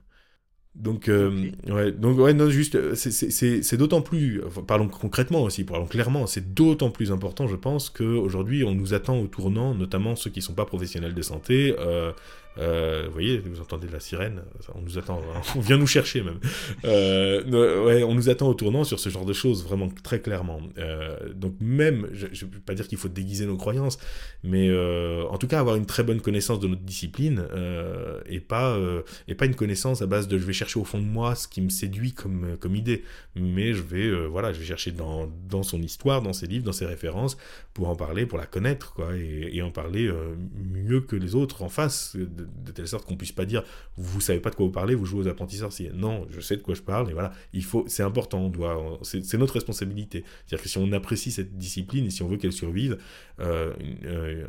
Donc, 0.75 1.10
euh, 1.10 1.51
ouais, 1.67 1.91
donc 1.91 2.17
ouais, 2.17 2.34
non, 2.34 2.49
juste, 2.49 2.75
euh, 2.75 2.95
c'est 2.95 3.77
d'autant 3.77 4.01
plus, 4.01 4.41
parlons 4.67 4.88
concrètement 4.88 5.43
aussi, 5.43 5.65
parlons 5.65 5.86
clairement, 5.86 6.27
c'est 6.27 6.53
d'autant 6.53 6.89
plus 6.89 7.12
important, 7.12 7.45
je 7.47 7.57
pense, 7.57 7.89
qu'aujourd'hui, 7.89 8.63
on 8.63 8.73
nous 8.73 8.93
attend 8.93 9.19
au 9.19 9.27
tournant, 9.27 9.75
notamment 9.75 10.15
ceux 10.15 10.29
qui 10.29 10.39
ne 10.39 10.43
sont 10.43 10.53
pas 10.53 10.65
professionnels 10.65 11.13
de 11.13 11.21
santé, 11.21 11.75
euh, 11.77 12.13
Euh, 12.58 13.04
vous 13.08 13.14
voyez, 13.14 13.38
vous 13.40 13.62
entendez 13.62 13.88
la 13.88 14.00
sirène, 14.00 14.42
on 14.76 14.82
nous 14.82 14.98
attend, 14.98 15.20
hein. 15.20 15.42
on 15.56 15.62
vient 15.62 15.78
nous 15.78 15.88
chercher 15.88 16.22
même. 16.22 16.40
Euh, 16.84 17.86
ouais, 17.86 18.04
on 18.04 18.14
nous 18.14 18.30
attend 18.30 18.50
au 18.50 18.54
tournant 18.54 18.84
sur 18.84 19.00
ce 19.00 19.10
genre 19.10 19.26
de 19.26 19.34
choses, 19.34 19.64
vraiment 19.64 19.90
très 20.04 20.20
clairement. 20.20 20.60
Euh, 20.78 21.34
donc 21.34 21.56
même, 21.62 22.10
je 22.12 22.26
ne 22.28 22.52
veux 22.52 22.60
pas 22.60 22.74
dire 22.74 22.88
qu'il 22.88 22.98
faut 22.98 23.08
déguiser 23.08 23.46
nos 23.46 23.58
croyances, 23.58 23.98
mais 24.44 24.70
en 25.30 25.38
tout 25.38 25.48
cas 25.48 25.60
avoir 25.60 25.76
une 25.76 25.86
très 25.86 26.04
bonne 26.04 26.22
connaissance 26.22 26.60
de 26.60 26.68
notre 26.68 26.82
discipline 26.82 27.46
et 28.26 28.40
pas 28.40 28.78
et 29.28 29.36
pas 29.36 29.46
une 29.46 29.56
connaissance 29.56 30.02
à 30.02 30.08
base 30.08 30.28
de 30.28 30.38
je 30.38 30.46
vais 30.46 30.54
chercher 30.54 30.80
au 30.80 30.84
fond 30.84 31.00
de 31.00 31.06
moi 31.06 31.36
ce 31.36 31.48
qui 31.48 31.62
me 31.62 31.70
séduit 31.70 32.14
comme 32.14 32.58
comme 32.60 32.76
idée, 32.76 33.04
mais 33.36 33.74
je 33.74 33.82
vais 33.82 34.28
voilà, 34.28 34.54
je 34.54 34.60
vais 34.60 34.66
chercher 34.66 34.92
dans 34.92 35.30
dans 35.50 35.64
son 35.64 35.82
histoire, 35.82 36.22
dans 36.22 36.34
ses 36.34 36.48
livres, 36.48 36.66
dans 36.66 36.72
ses 36.72 36.86
références 36.86 37.38
pour 37.74 37.90
en 37.90 37.96
parler, 37.96 38.26
pour 38.26 38.38
la 38.38 38.46
connaître 38.46 38.94
quoi, 38.94 39.16
et, 39.16 39.62
en 39.62 39.72
parler 39.72 40.12
mieux 40.74 41.02
que 41.02 41.16
les 41.16 41.36
autres 41.36 41.62
en 41.62 41.70
face 41.70 42.18
telle 42.73 42.88
sorte 42.88 43.06
qu'on 43.08 43.17
puisse 43.17 43.32
pas 43.32 43.45
dire 43.45 43.63
vous 43.97 44.21
savez 44.21 44.39
pas 44.39 44.49
de 44.49 44.56
quoi 44.56 44.65
vous 44.65 44.71
parlez, 44.71 44.95
vous 44.95 45.06
jouez 45.06 45.21
aux 45.21 45.27
apprentis 45.27 45.58
sorciers. 45.58 45.91
Non, 45.93 46.25
je 46.30 46.41
sais 46.41 46.58
de 46.58 46.62
quoi 46.62 46.75
je 46.75 46.82
parle 46.82 47.10
et 47.10 47.13
voilà, 47.13 47.32
il 47.54 47.63
faut, 47.63 47.86
c'est 47.88 48.04
important, 48.04 48.39
on 48.39 48.49
doit, 48.49 48.99
c'est 49.04 49.38
notre 49.38 49.54
responsabilité. 49.54 50.23
C'est-à-dire 50.45 50.63
que 50.63 50.69
si 50.69 50.77
on 50.77 50.91
apprécie 50.91 51.32
cette 51.32 51.58
discipline 51.58 52.06
et 52.06 52.10
si 52.10 52.23
on 52.23 52.27
veut 52.27 52.38
qu'elle 52.38 52.54
survive, 52.54 52.97
euh, 53.39 53.73
euh, 54.06 54.45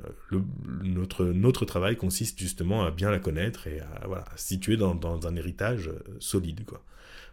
notre 0.82 1.24
notre 1.26 1.64
travail 1.64 1.96
consiste 1.96 2.38
justement 2.38 2.84
à 2.84 2.90
bien 2.90 3.10
la 3.10 3.18
connaître 3.18 3.66
et 3.66 3.80
à 3.80 4.06
voilà, 4.06 4.24
situer 4.36 4.76
dans, 4.76 4.94
dans 4.94 5.26
un 5.26 5.36
héritage 5.36 5.88
euh, 5.88 5.98
solide 6.18 6.64
quoi. 6.64 6.82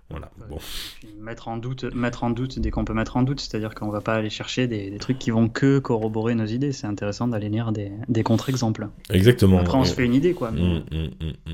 Voilà. 0.10 0.32
Bon. 0.50 0.58
mettre 1.20 1.48
en 1.50 1.58
doute, 1.58 1.84
mettre 1.94 2.24
en 2.24 2.32
doute 2.32 2.58
dès 2.58 2.72
qu'on 2.72 2.84
peut 2.84 2.94
mettre 2.94 3.18
en 3.18 3.22
doute, 3.22 3.40
c'est-à-dire 3.40 3.76
qu'on 3.76 3.90
va 3.90 4.02
pas 4.02 4.16
aller 4.16 4.30
chercher 4.30 4.68
des, 4.68 4.98
trucs 4.98 5.20
qui 5.20 5.30
vont 5.30 5.50
que 5.50 5.80
corroborer 5.80 6.34
nos 6.34 6.46
idées. 6.46 6.72
C'est 6.72 6.88
intéressant 6.88 7.28
d'aller 7.28 7.50
lire 7.50 7.72
des, 7.72 7.92
des 8.08 8.24
contre-exemples. 8.24 8.90
Exactement. 9.12 9.60
Après, 9.60 9.78
on 9.78 9.84
se 9.84 9.94
fait 9.94 10.06
une 10.06 10.16
idée, 10.16 10.34
quoi. 10.34 10.52
Mmh, 10.52 10.84
mmh, 10.92 11.26
mmh, 11.26 11.52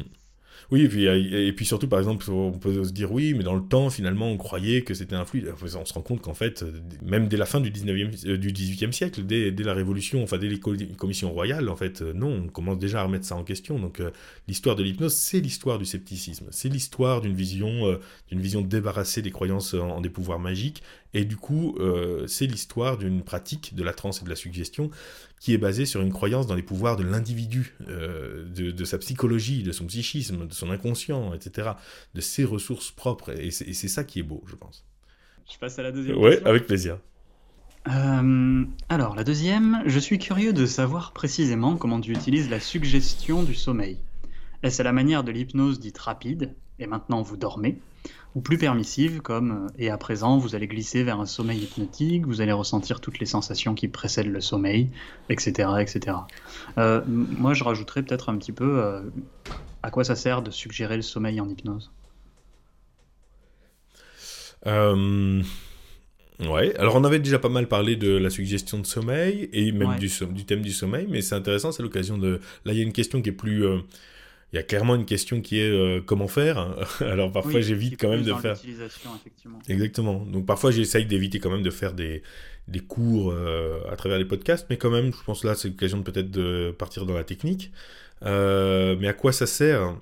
oui, 0.71 0.81
et 0.81 0.89
puis, 0.89 1.05
et 1.05 1.53
puis 1.53 1.65
surtout, 1.65 1.87
par 1.87 1.99
exemple, 1.99 2.29
on 2.31 2.51
peut 2.51 2.83
se 2.83 2.91
dire 2.91 3.11
oui, 3.11 3.33
mais 3.33 3.43
dans 3.43 3.55
le 3.55 3.61
temps, 3.61 3.89
finalement, 3.89 4.29
on 4.29 4.37
croyait 4.37 4.81
que 4.81 4.93
c'était 4.93 5.15
un 5.15 5.25
fluide. 5.25 5.53
On 5.61 5.85
se 5.85 5.93
rend 5.93 6.01
compte 6.01 6.21
qu'en 6.21 6.33
fait, 6.33 6.65
même 7.03 7.27
dès 7.27 7.37
la 7.37 7.45
fin 7.45 7.59
du, 7.59 7.71
19e, 7.71 8.27
euh, 8.27 8.37
du 8.37 8.51
18e 8.51 8.91
siècle, 8.91 9.23
dès, 9.23 9.51
la 9.51 9.73
Révolution, 9.73 10.23
enfin 10.23 10.37
dès 10.37 10.47
les 10.47 10.59
commissions 10.59 11.31
royales, 11.31 11.69
en 11.69 11.75
fait, 11.75 12.01
euh, 12.01 12.13
non, 12.13 12.43
on 12.45 12.47
commence 12.47 12.79
déjà 12.79 13.01
à 13.01 13.03
remettre 13.03 13.25
ça 13.25 13.35
en 13.35 13.43
question. 13.43 13.79
Donc 13.79 13.99
euh, 13.99 14.11
l'histoire 14.47 14.75
de 14.75 14.83
l'hypnose, 14.83 15.13
c'est 15.13 15.39
l'histoire 15.39 15.77
du 15.77 15.85
scepticisme. 15.85 16.47
C'est 16.51 16.69
l'histoire 16.69 17.21
d'une 17.21 17.35
vision, 17.35 17.99
d'une 18.29 18.41
vision 18.41 18.61
débarrassée 18.61 19.21
des 19.21 19.31
croyances 19.31 19.73
en, 19.73 20.01
des 20.01 20.09
pouvoirs 20.09 20.39
magiques. 20.39 20.81
Et 21.15 21.25
du 21.25 21.37
coup, 21.37 21.77
c'est 22.27 22.45
l'histoire 22.45 22.97
d'une 22.97 23.23
pratique 23.23 23.73
de 23.73 23.83
la 23.83 23.93
transe 23.93 24.21
et 24.21 24.25
de 24.25 24.29
la 24.29 24.35
suggestion 24.35 24.91
qui 25.45 25.53
est 25.53 25.59
basé 25.59 25.85
sur 25.85 26.01
une 26.01 26.11
croyance 26.11 26.47
dans 26.47 26.55
les 26.55 26.63
pouvoirs 26.63 26.95
de 26.95 27.03
l'individu, 27.03 27.75
euh, 27.87 28.45
de, 28.45 28.83
sa 28.83 28.97
psychologie, 28.97 29.61
de 29.61 29.71
son 29.71 29.85
psychisme, 29.85 30.47
de 30.47 30.53
son 30.53 30.71
inconscient, 30.71 31.35
etc., 31.35 31.69
de 32.15 32.21
ses 32.21 32.43
ressources 32.43 32.89
propres. 32.89 33.29
Et 33.39 33.51
c'est 33.51 33.87
ça 33.87 34.03
qui 34.03 34.19
est 34.19 34.23
beau, 34.23 34.43
je 34.47 34.55
pense. 34.55 34.85
Je 35.51 35.59
passe 35.59 35.77
à 35.77 35.83
la 35.83 35.91
deuxième. 35.91 36.17
Ouais, 36.17 36.41
avec 36.45 36.65
plaisir. 36.65 36.97
Euh, 37.87 38.65
alors, 38.89 39.15
la 39.15 39.23
deuxième, 39.23 39.83
je 39.85 39.99
suis 39.99 40.17
curieux 40.17 40.51
de 40.51 40.65
savoir 40.65 41.13
précisément 41.13 41.77
comment 41.77 42.01
tu 42.01 42.11
utilises 42.11 42.49
la 42.49 42.59
suggestion 42.59 43.43
du 43.43 43.53
sommeil. 43.53 43.99
Est-ce 44.63 44.81
à 44.81 44.83
la 44.83 44.93
manière 44.93 45.23
de 45.23 45.31
l'hypnose 45.31 45.79
dite 45.79 45.99
rapide, 45.99 46.55
et 46.79 46.87
maintenant 46.87 47.21
vous 47.21 47.37
dormez 47.37 47.79
ou 48.35 48.41
plus 48.41 48.57
permissive, 48.57 49.21
comme 49.21 49.51
euh, 49.51 49.69
et 49.79 49.89
à 49.89 49.97
présent 49.97 50.37
vous 50.37 50.55
allez 50.55 50.67
glisser 50.67 51.03
vers 51.03 51.19
un 51.19 51.25
sommeil 51.25 51.59
hypnotique, 51.59 52.25
vous 52.25 52.41
allez 52.41 52.51
ressentir 52.51 52.99
toutes 52.99 53.19
les 53.19 53.25
sensations 53.25 53.73
qui 53.75 53.87
précèdent 53.87 54.31
le 54.31 54.41
sommeil, 54.41 54.89
etc. 55.29 55.69
etc. 55.79 56.17
Euh, 56.77 57.01
moi 57.07 57.53
je 57.53 57.63
rajouterais 57.63 58.03
peut-être 58.03 58.29
un 58.29 58.37
petit 58.37 58.51
peu 58.51 58.83
euh, 58.83 59.01
à 59.83 59.89
quoi 59.89 60.03
ça 60.03 60.15
sert 60.15 60.41
de 60.41 60.51
suggérer 60.51 60.97
le 60.97 61.01
sommeil 61.01 61.39
en 61.39 61.49
hypnose? 61.49 61.91
Ouais, 66.37 66.75
alors 66.77 66.95
on 66.95 67.03
avait 67.05 67.19
déjà 67.19 67.39
pas 67.39 67.47
mal 67.47 67.67
parlé 67.67 67.95
de 67.95 68.09
la 68.09 68.29
suggestion 68.29 68.79
de 68.79 68.85
sommeil 68.85 69.47
et 69.53 69.71
même 69.71 69.97
du, 69.97 70.09
du, 70.31 70.45
thème 70.45 70.61
du 70.61 70.71
sommeil, 70.71 71.07
mais 71.09 71.21
c'est 71.21 71.35
intéressant, 71.35 71.71
c'est 71.71 71.83
l'occasion 71.83 72.17
de... 72.17 72.41
Là 72.65 72.73
il 72.73 72.77
y 72.77 72.81
a 72.81 72.83
une 72.83 72.91
question 72.91 73.21
qui 73.21 73.29
est 73.29 73.31
plus 73.31 73.63
il 74.55 74.59
y 74.59 74.61
a 74.61 74.63
clairement 74.63 74.95
une 74.95 75.03
question 75.03 75.41
qui 75.41 75.59
est 75.59 75.69
euh, 75.69 75.99
comment 75.99 76.29
faire. 76.29 76.77
Alors 77.01 77.29
parfois 77.29 77.59
j'évite 77.59 77.99
quand 77.99 78.09
même 78.09 78.23
de 78.23 78.33
faire. 78.35 78.55
Exactement. 79.67 80.25
Donc 80.25 80.45
parfois 80.45 80.71
j'essaye 80.71 81.05
d'éviter 81.05 81.39
quand 81.39 81.49
même 81.49 81.61
de 81.61 81.69
faire 81.69 81.91
des, 81.91 82.23
des 82.69 82.79
cours 82.79 83.33
euh, 83.33 83.81
à 83.91 83.97
travers 83.97 84.17
les 84.17 84.23
podcasts, 84.23 84.65
mais 84.69 84.77
quand 84.77 84.89
même, 84.89 85.11
je 85.11 85.23
pense 85.25 85.43
là 85.43 85.55
c'est 85.55 85.67
l'occasion 85.67 85.97
de 85.97 86.03
peut-être 86.03 86.31
de 86.31 86.73
partir 86.79 87.05
dans 87.05 87.15
la 87.15 87.25
technique. 87.25 87.73
Euh, 88.23 88.95
mais 88.97 89.09
à 89.09 89.13
quoi 89.13 89.33
ça 89.33 89.45
sert? 89.45 89.97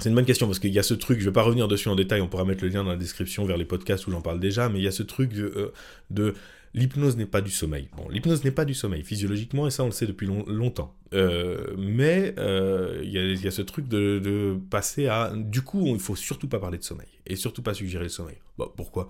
C'est 0.00 0.08
une 0.08 0.16
bonne 0.16 0.26
question 0.26 0.48
parce 0.48 0.58
qu'il 0.58 0.72
y 0.72 0.80
a 0.80 0.82
ce 0.82 0.94
truc, 0.94 1.20
je 1.20 1.26
vais 1.26 1.32
pas 1.32 1.42
revenir 1.42 1.68
dessus 1.68 1.88
en 1.88 1.94
détail, 1.94 2.22
on 2.22 2.26
pourra 2.26 2.44
mettre 2.44 2.64
le 2.64 2.70
lien 2.70 2.82
dans 2.82 2.90
la 2.90 2.96
description 2.96 3.44
vers 3.44 3.56
les 3.56 3.64
podcasts 3.64 4.08
où 4.08 4.10
j'en 4.10 4.20
parle 4.20 4.40
déjà, 4.40 4.68
mais 4.68 4.80
il 4.80 4.84
y 4.84 4.88
a 4.88 4.92
ce 4.92 5.04
truc 5.04 5.30
de 5.32 6.34
L'hypnose 6.74 7.16
n'est 7.16 7.26
pas 7.26 7.40
du 7.40 7.52
sommeil. 7.52 7.88
Bon, 7.96 8.08
l'hypnose 8.08 8.42
n'est 8.42 8.50
pas 8.50 8.64
du 8.64 8.74
sommeil 8.74 9.04
physiologiquement, 9.04 9.68
et 9.68 9.70
ça 9.70 9.84
on 9.84 9.86
le 9.86 9.92
sait 9.92 10.06
depuis 10.06 10.26
longtemps. 10.26 10.96
Euh, 11.14 11.74
mais 11.78 12.34
euh, 12.38 13.00
il 13.04 13.10
y, 13.12 13.46
a 13.46 13.50
ce 13.52 13.62
truc 13.62 13.86
de, 13.86 14.58
passer 14.70 15.06
à... 15.06 15.32
Du 15.36 15.62
coup, 15.62 15.86
il 15.86 16.00
faut 16.00 16.16
surtout 16.16 16.48
pas 16.48 16.58
parler 16.58 16.78
de 16.78 16.82
sommeil, 16.82 17.06
et 17.26 17.36
surtout 17.36 17.62
pas 17.62 17.74
suggérer 17.74 18.04
le 18.04 18.10
sommeil. 18.10 18.38
Bon, 18.58 18.68
pourquoi? 18.76 19.08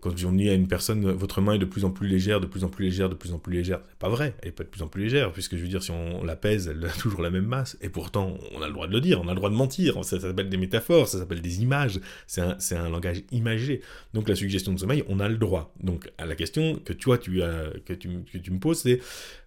Quand 0.00 0.24
on 0.24 0.32
dit 0.32 0.48
à 0.48 0.54
une 0.54 0.68
personne, 0.68 1.10
votre 1.10 1.40
main 1.40 1.54
est 1.54 1.58
de 1.58 1.64
plus 1.64 1.84
en 1.84 1.90
plus 1.90 2.08
légère, 2.08 2.40
de 2.40 2.46
plus 2.46 2.64
en 2.64 2.68
plus 2.68 2.84
légère, 2.84 3.08
de 3.08 3.14
plus 3.14 3.32
en 3.32 3.38
plus 3.38 3.54
légère, 3.54 3.80
c'est 3.88 3.98
pas 3.98 4.08
vrai, 4.08 4.34
elle 4.42 4.48
est 4.48 4.52
pas 4.52 4.64
de 4.64 4.68
plus 4.68 4.82
en 4.82 4.88
plus 4.88 5.02
légère, 5.02 5.32
puisque 5.32 5.56
je 5.56 5.62
veux 5.62 5.68
dire, 5.68 5.82
si 5.82 5.90
on 5.90 6.24
la 6.24 6.36
pèse, 6.36 6.68
elle 6.68 6.84
a 6.84 6.88
toujours 6.98 7.22
la 7.22 7.30
même 7.30 7.46
masse, 7.46 7.76
et 7.80 7.88
pourtant, 7.88 8.38
on 8.54 8.62
a 8.62 8.66
le 8.66 8.72
droit 8.72 8.86
de 8.86 8.92
le 8.92 9.00
dire, 9.00 9.20
on 9.20 9.28
a 9.28 9.32
le 9.32 9.36
droit 9.36 9.50
de 9.50 9.54
mentir, 9.54 10.04
ça, 10.04 10.20
s'appelle 10.20 10.48
des 10.48 10.56
métaphores, 10.56 11.08
ça 11.08 11.18
s'appelle 11.18 11.42
des 11.42 11.62
images, 11.62 12.00
c'est 12.26 12.40
un, 12.40 12.88
langage 12.88 13.22
imagé. 13.30 13.82
Donc 14.14 14.28
la 14.28 14.34
suggestion 14.34 14.72
de 14.72 14.78
sommeil, 14.78 15.04
on 15.08 15.20
a 15.20 15.28
le 15.28 15.36
droit. 15.36 15.72
Donc 15.82 16.10
la 16.18 16.34
question 16.34 16.76
que 16.84 16.92
toi, 16.92 17.18
tu, 17.18 17.42
as, 17.42 17.70
que 17.86 18.50
me 18.50 18.58
poses, 18.58 18.80
c'est 18.80 19.00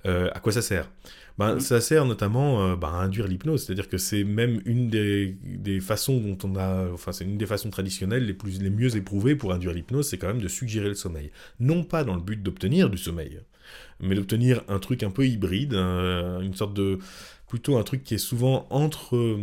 euh, 0.06 0.30
à 0.34 0.40
quoi 0.40 0.52
ça 0.52 0.62
sert? 0.62 0.90
Ben, 1.38 1.60
ça 1.60 1.82
sert 1.82 2.06
notamment 2.06 2.64
euh, 2.64 2.76
ben, 2.76 2.90
à 2.90 2.98
induire 2.98 3.28
l'hypnose, 3.28 3.66
c'est-à-dire 3.66 3.90
que 3.90 3.98
c'est 3.98 4.24
même 4.24 4.62
une 4.66 4.90
des, 4.90 5.36
des, 5.44 5.80
façons 5.80 6.20
dont 6.20 6.38
on 6.44 6.56
a, 6.56 6.92
enfin 6.94 7.12
c'est 7.12 7.24
une 7.24 7.38
des 7.38 7.46
façons 7.46 7.70
traditionnelles 7.70 8.26
les 8.26 8.34
plus 8.34 8.62
les 8.62 8.70
mieux 8.70 8.96
éprouvées 8.96 9.36
pour 9.36 9.52
induire 9.52 9.74
l'hypnose, 9.74 10.10
c'est 10.10 10.18
quand 10.18 10.28
même 10.28 10.42
de 10.42 10.48
suggérer 10.48 10.90
le 10.90 10.96
sommeil, 10.96 11.32
non 11.60 11.84
pas 11.84 12.04
dans 12.04 12.16
le 12.16 12.22
but 12.22 12.42
d'obtenir 12.42 12.90
du 12.90 12.98
sommeil, 12.98 13.40
mais 14.00 14.16
d'obtenir 14.16 14.64
un 14.68 14.80
truc 14.80 15.02
un 15.04 15.10
peu 15.10 15.26
hybride, 15.26 15.74
une 15.74 16.54
sorte 16.54 16.74
de 16.76 17.00
plutôt 17.54 17.78
un 17.78 17.84
truc 17.84 18.04
qui 18.04 18.16
est 18.16 18.18
souvent 18.18 18.66
entre... 18.72 19.38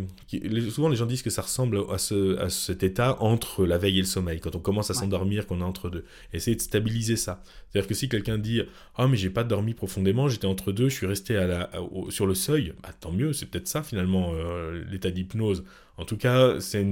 souvent 0.70 0.88
les 0.88 0.96
gens 0.96 1.06
disent 1.06 1.22
que 1.22 1.30
ça 1.30 1.42
ressemble 1.42 1.84
à, 1.92 1.98
ce, 1.98 2.36
à 2.38 2.50
cet 2.50 2.82
état 2.82 3.16
entre 3.22 3.64
la 3.64 3.78
veille 3.78 3.98
et 3.98 4.00
le 4.00 4.06
sommeil, 4.08 4.40
quand 4.40 4.56
on 4.56 4.58
commence 4.58 4.90
à 4.90 4.94
s'endormir, 4.94 5.46
qu'on 5.46 5.60
est 5.60 5.62
entre 5.62 5.90
deux. 5.90 6.04
Essayer 6.32 6.56
de 6.56 6.60
stabiliser 6.60 7.14
ça. 7.14 7.40
C'est-à-dire 7.68 7.86
que 7.86 7.94
si 7.94 8.08
quelqu'un 8.08 8.36
dit 8.36 8.62
«Ah 8.96 9.06
mais 9.06 9.16
j'ai 9.16 9.30
pas 9.30 9.44
dormi 9.44 9.74
profondément, 9.74 10.28
j'étais 10.28 10.48
entre 10.48 10.72
deux, 10.72 10.88
je 10.88 10.94
suis 10.96 11.06
resté 11.06 11.36
à 11.36 11.46
la, 11.46 11.70
sur 12.08 12.26
le 12.26 12.34
seuil 12.34 12.74
bah, 12.82 12.88
tant 12.98 13.12
mieux, 13.12 13.32
c'est 13.32 13.46
peut-être 13.46 13.68
ça 13.68 13.84
finalement 13.84 14.32
euh, 14.34 14.82
l'état 14.90 15.12
d'hypnose. 15.12 15.62
En 15.96 16.04
tout 16.04 16.16
cas, 16.16 16.58
c'est 16.58 16.84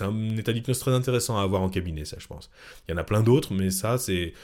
un 0.00 0.36
état 0.36 0.52
d'hypnose 0.52 0.78
très 0.78 0.92
intéressant 0.92 1.38
à 1.38 1.42
avoir 1.42 1.62
en 1.62 1.70
cabinet, 1.70 2.04
ça 2.04 2.18
je 2.20 2.26
pense. 2.26 2.50
Il 2.86 2.90
y 2.90 2.94
en 2.94 2.98
a 2.98 3.04
plein 3.04 3.22
d'autres, 3.22 3.54
mais 3.54 3.70
ça 3.70 3.96
c'est... 3.96 4.34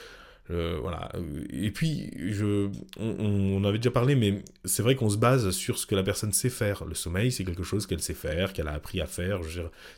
Euh, 0.51 0.77
voilà. 0.81 1.11
Et 1.51 1.71
puis, 1.71 2.11
je, 2.15 2.69
on, 2.99 3.63
avait 3.63 3.77
déjà 3.77 3.91
parlé, 3.91 4.15
mais 4.15 4.43
c'est 4.65 4.83
vrai 4.83 4.95
qu'on 4.95 5.09
se 5.09 5.17
base 5.17 5.51
sur 5.51 5.77
ce 5.77 5.85
que 5.85 5.95
la 5.95 6.03
personne 6.03 6.33
sait 6.33 6.49
faire. 6.49 6.83
Le 6.85 6.95
sommeil, 6.95 7.31
c'est 7.31 7.45
quelque 7.45 7.63
chose 7.63 7.87
qu'elle 7.87 8.01
sait 8.01 8.13
faire, 8.13 8.51
qu'elle 8.51 8.67
a 8.67 8.73
appris 8.73 8.99
à 8.99 9.05
faire. 9.05 9.39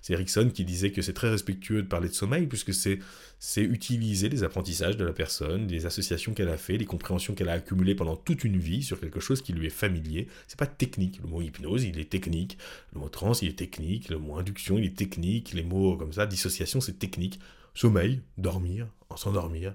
C'est 0.01 0.13
Erickson 0.13 0.51
qui 0.53 0.63
disait 0.63 0.91
que 0.91 1.01
c'est 1.01 1.13
très 1.13 1.29
respectueux 1.29 1.81
de 1.81 1.87
parler 1.87 2.09
de 2.09 2.13
sommeil, 2.13 2.45
puisque 2.45 2.73
c'est 2.73 2.99
utiliser 3.57 4.29
les 4.29 4.43
apprentissages 4.43 4.97
de 4.97 5.05
la 5.05 5.13
personne, 5.13 5.67
les 5.67 5.85
associations 5.85 6.33
qu'elle 6.33 6.49
a 6.49 6.57
fait, 6.57 6.77
les 6.77 6.85
compréhensions 6.85 7.33
qu'elle 7.33 7.49
a 7.49 7.53
accumulées 7.53 7.95
pendant 7.95 8.15
toute 8.15 8.43
une 8.43 8.57
vie 8.57 8.83
sur 8.83 8.99
quelque 8.99 9.19
chose 9.19 9.41
qui 9.41 9.53
lui 9.53 9.65
est 9.67 9.71
familier. 9.71 10.27
C'est 10.47 10.59
pas 10.59 10.67
technique. 10.67 11.19
Le 11.23 11.27
mot 11.27 11.41
hypnose, 11.41 11.83
il 11.83 11.99
est 11.99 12.09
technique. 12.09 12.57
Le 12.93 12.99
mot 12.99 13.09
trans, 13.09 13.33
il 13.33 13.49
est 13.49 13.57
technique. 13.57 14.09
Le 14.09 14.19
mot 14.19 14.37
induction, 14.37 14.77
il 14.77 14.85
est 14.85 14.95
technique. 14.95 15.53
Les 15.53 15.63
mots 15.63 15.97
comme 15.97 16.13
ça, 16.13 16.27
dissociation, 16.27 16.81
c'est 16.81 16.99
technique. 16.99 17.39
Sommeil, 17.73 18.21
dormir, 18.37 18.87
en 19.09 19.17
s'endormir, 19.17 19.73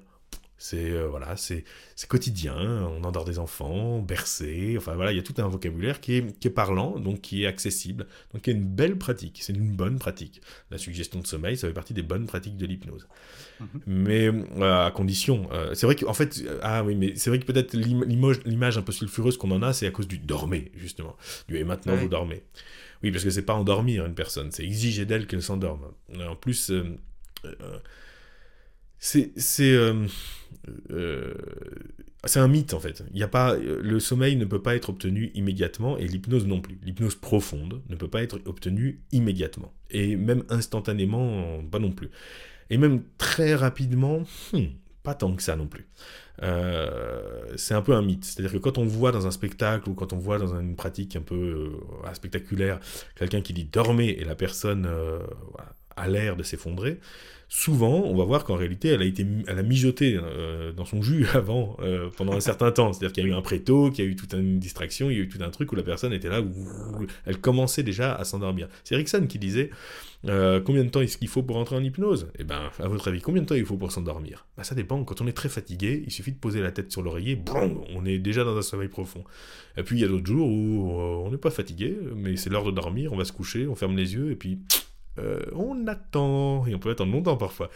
c'est 0.63 0.91
euh, 0.91 1.09
voilà, 1.09 1.37
c'est 1.37 1.65
quotidien, 2.07 2.55
on 2.55 3.03
endort 3.05 3.25
des 3.25 3.39
enfants, 3.39 4.01
bercé, 4.01 4.75
enfin 4.77 4.95
voilà, 4.95 5.11
il 5.11 5.17
y 5.17 5.19
a 5.19 5.23
tout 5.23 5.35
un 5.39 5.49
vocabulaire 5.49 6.03
qui 6.03 6.17
est, 6.17 6.39
qui 6.39 6.49
est 6.49 6.51
parlant, 6.51 6.99
donc 6.99 7.23
qui 7.23 7.45
est 7.45 7.47
accessible, 7.47 8.07
donc 8.35 8.43
qui 8.43 8.51
est 8.51 8.53
une 8.53 8.67
belle 8.67 8.99
pratique, 8.99 9.39
c'est 9.41 9.55
une 9.55 9.75
bonne 9.75 9.99
pratique. 9.99 10.43
La 10.71 10.77
suggestion 10.77 11.21
de 11.21 11.27
sommeil, 11.27 11.57
ça 11.57 11.67
fait 11.67 11.73
partie 11.73 11.95
des 11.95 12.03
bonnes 12.03 12.27
pratiques 12.27 12.59
de 12.59 12.67
l'hypnose. 12.67 13.09
Mhm. 13.59 13.69
Mais 13.87 14.27
euh, 14.29 14.87
à 14.87 14.91
condition, 14.91 15.49
euh, 15.51 15.73
c'est 15.73 15.87
vrai 15.87 15.97
qu'en 15.97 16.13
fait, 16.13 16.45
ah 16.61 16.85
oui, 16.85 16.95
mais 16.95 17.15
c'est 17.17 17.31
vrai 17.31 17.39
que 17.39 17.47
peut-être 17.47 17.73
l'image 17.75 18.77
un 18.77 18.83
peu 18.83 18.93
sulfureuse 18.93 19.39
qu'on 19.39 19.53
en 19.53 19.63
a, 19.63 19.73
c'est 19.73 19.87
à 19.87 19.91
cause 19.91 20.09
du 20.09 20.19
dormez, 20.19 20.73
justement. 20.77 21.17
Du 21.49 21.57
et 21.57 21.65
maintenant 21.65 21.97
vous 21.97 22.09
dormez. 22.09 22.43
Oui, 23.03 23.11
parce 23.11 23.25
que 23.25 23.31
c'est 23.31 23.47
pas 23.47 23.55
endormir 23.55 24.05
une 24.05 24.15
personne, 24.15 24.53
c'est 24.53 24.65
exiger 24.65 25.07
d'elle 25.07 25.27
qu'elle 25.27 25.43
s'endorme. 25.43 25.87
En 26.21 26.37
plus, 26.37 26.71
c'est 28.99 29.33
c'est 29.35 29.81
euh, 30.69 30.73
euh, 30.91 31.35
c'est 32.25 32.41
un 32.41 32.49
mythe 32.49 32.75
en 32.75 32.81
fait. 32.81 33.03
Il 33.13 33.19
y 33.19 33.23
a 33.23 33.29
pas 33.29 33.57
le 33.57 34.01
sommeil 34.01 34.37
ne 34.37 34.45
peut 34.45 34.63
pas 34.63 34.77
être 34.77 34.91
obtenu 34.91 35.31
immédiatement 35.35 35.97
et 35.99 36.07
l'hypnose 36.07 36.47
non 36.47 36.61
plus. 36.61 36.79
L'hypnose 36.83 37.15
profonde 37.15 37.81
ne 37.89 37.97
peut 37.97 38.09
pas 38.09 38.23
être 38.23 38.41
obtenue 38.45 39.01
immédiatement 39.13 39.73
et 39.91 40.17
même 40.17 40.45
instantanément 40.49 41.63
pas 41.71 41.79
non 41.79 41.93
plus. 41.93 42.11
Et 42.69 42.79
même 42.79 43.03
très 43.19 43.55
rapidement, 43.55 44.23
hmm, 44.53 44.67
pas 45.03 45.15
tant 45.15 45.35
que 45.35 45.43
ça 45.43 45.57
non 45.57 45.67
plus. 45.67 45.89
Euh, 46.43 47.53
c'est 47.57 47.75
un 47.75 47.83
peu 47.83 47.95
un 47.95 48.03
mythe. 48.03 48.25
C'est-à-dire 48.25 48.53
que 48.53 48.59
quand 48.59 48.79
on 48.79 48.85
voit 48.85 49.13
dans 49.13 49.27
un 49.27 49.31
spectacle 49.31 49.89
ou 49.89 49.95
quand 49.95 50.13
on 50.13 50.19
voit 50.19 50.39
dans 50.39 50.59
une 50.59 50.77
pratique 50.77 51.17
un 51.17 51.23
peu 51.23 51.73
spectaculaire 52.13 52.81
quelqu'un 53.17 53.41
qui 53.41 53.53
dit 53.53 53.65
dormez 53.65 54.09
et 54.09 54.25
la 54.25 54.35
personne 54.35 54.89
a 55.97 56.09
l'air 56.09 56.37
de 56.37 56.43
s'effondrer, 56.43 57.01
souvent, 57.51 58.05
on 58.05 58.17
va 58.17 58.25
voir 58.25 58.45
qu'en 58.45 58.55
réalité, 58.55 58.89
elle 58.89 59.03
a 59.03 59.05
été, 59.05 59.25
mijoté 59.25 60.17
euh, 60.17 60.73
dans 60.73 60.85
son 60.85 61.03
jus 61.03 61.27
avant, 61.35 61.77
euh, 61.81 62.09
pendant 62.17 62.33
un 62.33 62.41
certain 62.41 62.71
temps. 62.71 62.93
C'est-à-dire 62.93 63.13
qu'il 63.13 63.25
y 63.25 63.27
a 63.27 63.31
eu 63.31 63.35
un 63.35 63.43
préto, 63.43 63.91
qu'il 63.91 64.05
y 64.05 64.09
a 64.09 64.11
eu 64.11 64.17
toute 64.17 64.33
une 64.33 64.59
distraction, 64.61 65.11
il 65.11 65.17
y 65.17 65.21
a 65.21 65.25
eu 65.25 65.29
tout 65.29 65.43
un 65.43 65.51
truc 65.51 65.71
où 65.73 65.77
la 65.77 65.83
personne 65.83 66.13
était 66.13 66.29
là, 66.29 66.41
où 66.41 67.07
elle 67.27 67.39
commençait 67.41 67.83
déjà 67.83 68.15
à 68.15 68.25
s'endormir. 68.25 68.69
C'est 68.85 68.95
Erickson 68.95 69.27
qui 69.29 69.41
disait 69.41 69.71
euh, 70.27 70.61
combien 70.61 70.85
de 70.85 70.91
temps 70.91 71.01
est-ce 71.01 71.19
qu'il 71.19 71.29
faut 71.29 71.43
pour 71.43 71.57
entrer 71.57 71.75
en 71.75 71.83
hypnose? 71.83 72.29
Eh 72.39 72.45
ben, 72.45 72.71
à 72.79 72.87
votre 72.87 73.09
avis, 73.09 73.21
combien 73.21 73.43
de 73.43 73.47
temps 73.47 73.57
il 73.57 73.67
faut 73.67 73.77
pour 73.77 73.91
s'endormir? 73.91 74.47
Ben, 74.57 74.63
Ça 74.63 74.77
dépend. 74.77 75.03
Quand 75.03 75.21
on 75.21 75.27
est 75.27 75.33
très 75.33 75.49
fatigué, 75.49 76.05
il 76.07 76.13
suffit 76.13 76.31
de 76.31 76.39
poser 76.39 76.61
la 76.61 76.71
tête 76.71 76.93
sur 76.93 77.03
l'oreiller, 77.03 77.43
on 77.93 78.05
est 78.07 78.19
déjà 78.19 78.45
dans 78.45 78.57
un 78.57 78.63
sommeil 78.63 78.89
profond. 78.89 79.25
Et 79.77 79.83
puis 79.83 79.99
il 79.99 80.03
y 80.03 80.05
a 80.05 80.09
d'autres 80.09 80.27
jours 80.27 80.49
où 80.49 80.93
on 80.93 81.31
n'est 81.33 81.37
pas 81.37 81.51
fatigué, 81.51 81.97
mais 82.15 82.37
c'est 82.37 82.51
l'heure 82.51 82.65
de 82.65 82.71
dormir, 82.71 83.13
on 83.13 83.17
va 83.17 83.25
se 83.25 83.33
coucher, 83.33 83.67
on 83.67 83.75
ferme 83.75 83.97
les 83.97 84.15
yeux, 84.15 84.31
et 84.31 84.37
puis 84.37 84.61
euh, 85.19 85.41
on 85.55 85.87
attend, 85.87 86.67
et 86.67 86.75
on 86.75 86.79
peut 86.79 86.91
attendre 86.91 87.13
longtemps 87.13 87.37
parfois. 87.37 87.71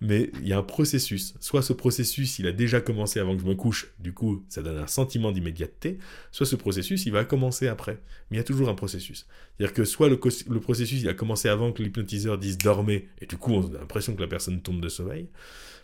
Mais 0.00 0.30
il 0.40 0.48
y 0.48 0.52
a 0.54 0.58
un 0.58 0.62
processus. 0.62 1.34
Soit 1.40 1.60
ce 1.60 1.74
processus, 1.74 2.38
il 2.38 2.46
a 2.46 2.52
déjà 2.52 2.80
commencé 2.80 3.20
avant 3.20 3.36
que 3.36 3.42
je 3.42 3.46
me 3.46 3.54
couche, 3.54 3.92
du 3.98 4.14
coup, 4.14 4.44
ça 4.48 4.62
donne 4.62 4.78
un 4.78 4.86
sentiment 4.86 5.30
d'immédiateté, 5.30 5.98
soit 6.32 6.46
ce 6.46 6.56
processus, 6.56 7.04
il 7.04 7.12
va 7.12 7.24
commencer 7.24 7.68
après. 7.68 7.98
Mais 8.30 8.36
il 8.36 8.38
y 8.38 8.40
a 8.40 8.44
toujours 8.44 8.70
un 8.70 8.74
processus. 8.74 9.26
C'est-à-dire 9.56 9.74
que 9.74 9.84
soit 9.84 10.08
le, 10.08 10.16
processus, 10.18 11.02
il 11.02 11.08
a 11.08 11.14
commencé 11.14 11.48
avant 11.48 11.72
que 11.72 11.82
l'hypnotiseur 11.82 12.38
dise 12.38 12.56
dormez, 12.56 13.08
et 13.20 13.26
du 13.26 13.36
coup, 13.36 13.52
on 13.52 13.74
a 13.74 13.78
l'impression 13.78 14.14
que 14.14 14.22
la 14.22 14.28
personne 14.28 14.62
tombe 14.62 14.80
de 14.80 14.88
sommeil, 14.88 15.28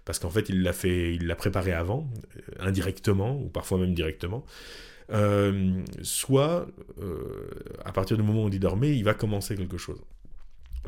parce 0.07 0.19
qu'en 0.19 0.31
fait, 0.31 0.49
il 0.49 0.63
l'a 0.63 0.73
fait, 0.73 1.15
il 1.15 1.27
l'a 1.27 1.37
préparé 1.37 1.73
avant, 1.73 2.09
euh, 2.37 2.41
indirectement, 2.61 3.39
ou 3.39 3.49
parfois 3.49 3.77
même 3.77 3.93
directement. 3.93 4.47
Euh, 5.13 5.83
soit, 6.03 6.67
à 7.85 7.93
partir 7.93 8.17
du 8.17 8.23
moment 8.23 8.45
où 8.45 8.47
on 8.47 8.49
dit 8.49 8.59
dormez, 8.59 8.93
il 8.93 9.05
va 9.05 9.13
commencer 9.13 9.57
quelque 9.57 9.77
chose. 9.77 10.01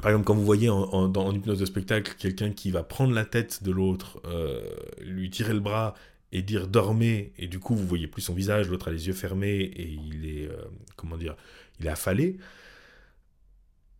Par 0.00 0.10
exemple, 0.10 0.26
quand 0.26 0.34
vous 0.34 0.44
voyez 0.44 0.68
en, 0.68 1.32
hypnose 1.32 1.58
de 1.58 1.66
spectacle 1.66 2.14
quelqu'un 2.18 2.50
qui 2.50 2.70
va 2.70 2.82
prendre 2.82 3.14
la 3.14 3.24
tête 3.24 3.62
de 3.62 3.70
l'autre, 3.70 4.20
euh, 4.26 4.62
lui 5.00 5.30
tirer 5.30 5.52
le 5.52 5.60
bras 5.60 5.94
et 6.30 6.42
dire 6.42 6.68
dormez, 6.68 7.32
et 7.38 7.48
du 7.48 7.58
coup 7.58 7.74
vous 7.74 7.86
voyez 7.86 8.06
plus 8.06 8.22
son 8.22 8.34
visage, 8.34 8.68
l'autre 8.68 8.88
a 8.88 8.90
les 8.92 9.06
yeux 9.08 9.12
fermés 9.12 9.58
et 9.58 9.88
il 9.88 10.26
est, 10.26 10.46
euh, 10.46 10.56
comment 10.96 11.16
dire, 11.16 11.36
il 11.80 11.86
est 11.86 11.90
affalé, 11.90 12.36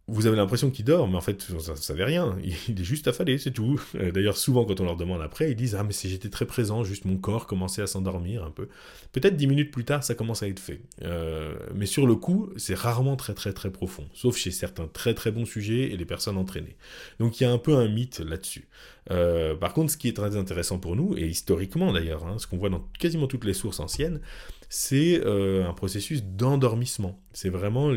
vous 0.09 0.27
avez 0.27 0.37
l'impression 0.37 0.71
qu'il 0.71 0.87
dort, 0.87 1.07
mais 1.07 1.17
en 1.17 1.21
fait, 1.21 1.43
ça 1.61 1.73
ne 1.73 1.77
savait 1.77 2.05
rien. 2.05 2.37
Il 2.69 2.81
est 2.81 2.85
juste 2.85 3.07
affalé, 3.09 3.37
c'est 3.37 3.51
tout. 3.51 3.81
Euh, 3.95 4.11
d'ailleurs, 4.11 4.39
souvent, 4.39 4.65
quand 4.65 4.81
on 4.81 4.85
leur 4.85 4.97
demande 4.97 5.21
après, 5.21 5.51
ils 5.51 5.57
disent 5.57 5.75
Ah, 5.75 5.85
mais 5.85 5.93
j'étais 5.93 6.31
très 6.31 6.47
présent, 6.47 6.83
juste 6.83 7.05
mon 7.05 7.19
corps 7.19 7.47
commençait 7.47 7.83
à 7.83 7.87
s'endormir 7.87 8.43
un 8.43 8.51
peu. 8.51 8.69
Peut-être 9.13 9.37
dix 9.37 9.47
minutes 9.47 9.71
plus 9.71 9.85
tard, 9.85 10.03
ça 10.03 10.15
commence 10.15 10.43
à 10.43 10.49
être 10.49 10.61
fait. 10.61 10.81
Euh, 11.03 11.55
mais 11.75 11.87
sur 11.87 12.07
le 12.07 12.15
coup, 12.15 12.49
c'est 12.57 12.75
rarement 12.75 13.17
très, 13.17 13.35
très, 13.35 13.53
très 13.53 13.71
profond. 13.71 14.07
Sauf 14.15 14.37
chez 14.37 14.51
certains 14.51 14.89
très, 14.89 15.13
très 15.13 15.31
bons 15.31 15.45
sujets 15.45 15.93
et 15.93 15.97
les 15.97 16.07
personnes 16.07 16.39
entraînées. 16.39 16.77
Donc, 17.21 17.41
il 17.41 17.45
y 17.45 17.47
a 17.47 17.53
un 17.53 17.59
peu 17.59 17.77
un 17.77 17.89
mythe 17.89 18.21
là-dessus. 18.21 18.69
Euh, 19.11 19.55
par 19.57 19.75
contre, 19.75 19.93
ce 19.93 19.99
qui 19.99 20.09
est 20.09 20.17
très 20.17 20.37
intéressant 20.37 20.79
pour 20.79 20.97
nous, 20.97 21.17
et 21.17 21.27
historiquement 21.27 21.93
d'ailleurs, 21.93 22.27
hein, 22.27 22.37
ce 22.39 22.47
qu'on 22.47 22.57
voit 22.57 22.71
dans 22.71 22.85
quasiment 22.99 23.27
toutes 23.27 23.45
les 23.45 23.55
sources 23.55 23.81
anciennes, 23.81 24.21
c'est 24.69 25.25
euh, 25.25 25.67
un 25.67 25.73
processus 25.73 26.23
d'endormissement. 26.23 27.19
C'est 27.33 27.49
vraiment 27.49 27.93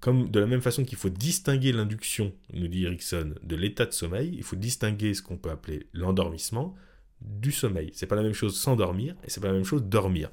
comme 0.00 0.30
de 0.30 0.40
la 0.40 0.46
même 0.46 0.62
façon 0.62 0.84
qu'il 0.84 0.96
faut 0.96 1.10
distinguer 1.10 1.72
l'induction, 1.72 2.32
nous 2.54 2.68
dit 2.68 2.84
Erickson, 2.84 3.34
de 3.42 3.56
l'état 3.56 3.86
de 3.86 3.92
sommeil, 3.92 4.32
il 4.34 4.42
faut 4.42 4.56
distinguer 4.56 5.12
ce 5.12 5.22
qu'on 5.22 5.36
peut 5.36 5.50
appeler 5.50 5.86
l'endormissement 5.92 6.74
du 7.20 7.52
sommeil. 7.52 7.90
C'est 7.92 8.06
pas 8.06 8.16
la 8.16 8.22
même 8.22 8.32
chose 8.32 8.58
s'endormir 8.58 9.14
et 9.24 9.30
c'est 9.30 9.40
pas 9.40 9.48
la 9.48 9.54
même 9.54 9.64
chose 9.64 9.82
dormir. 9.82 10.30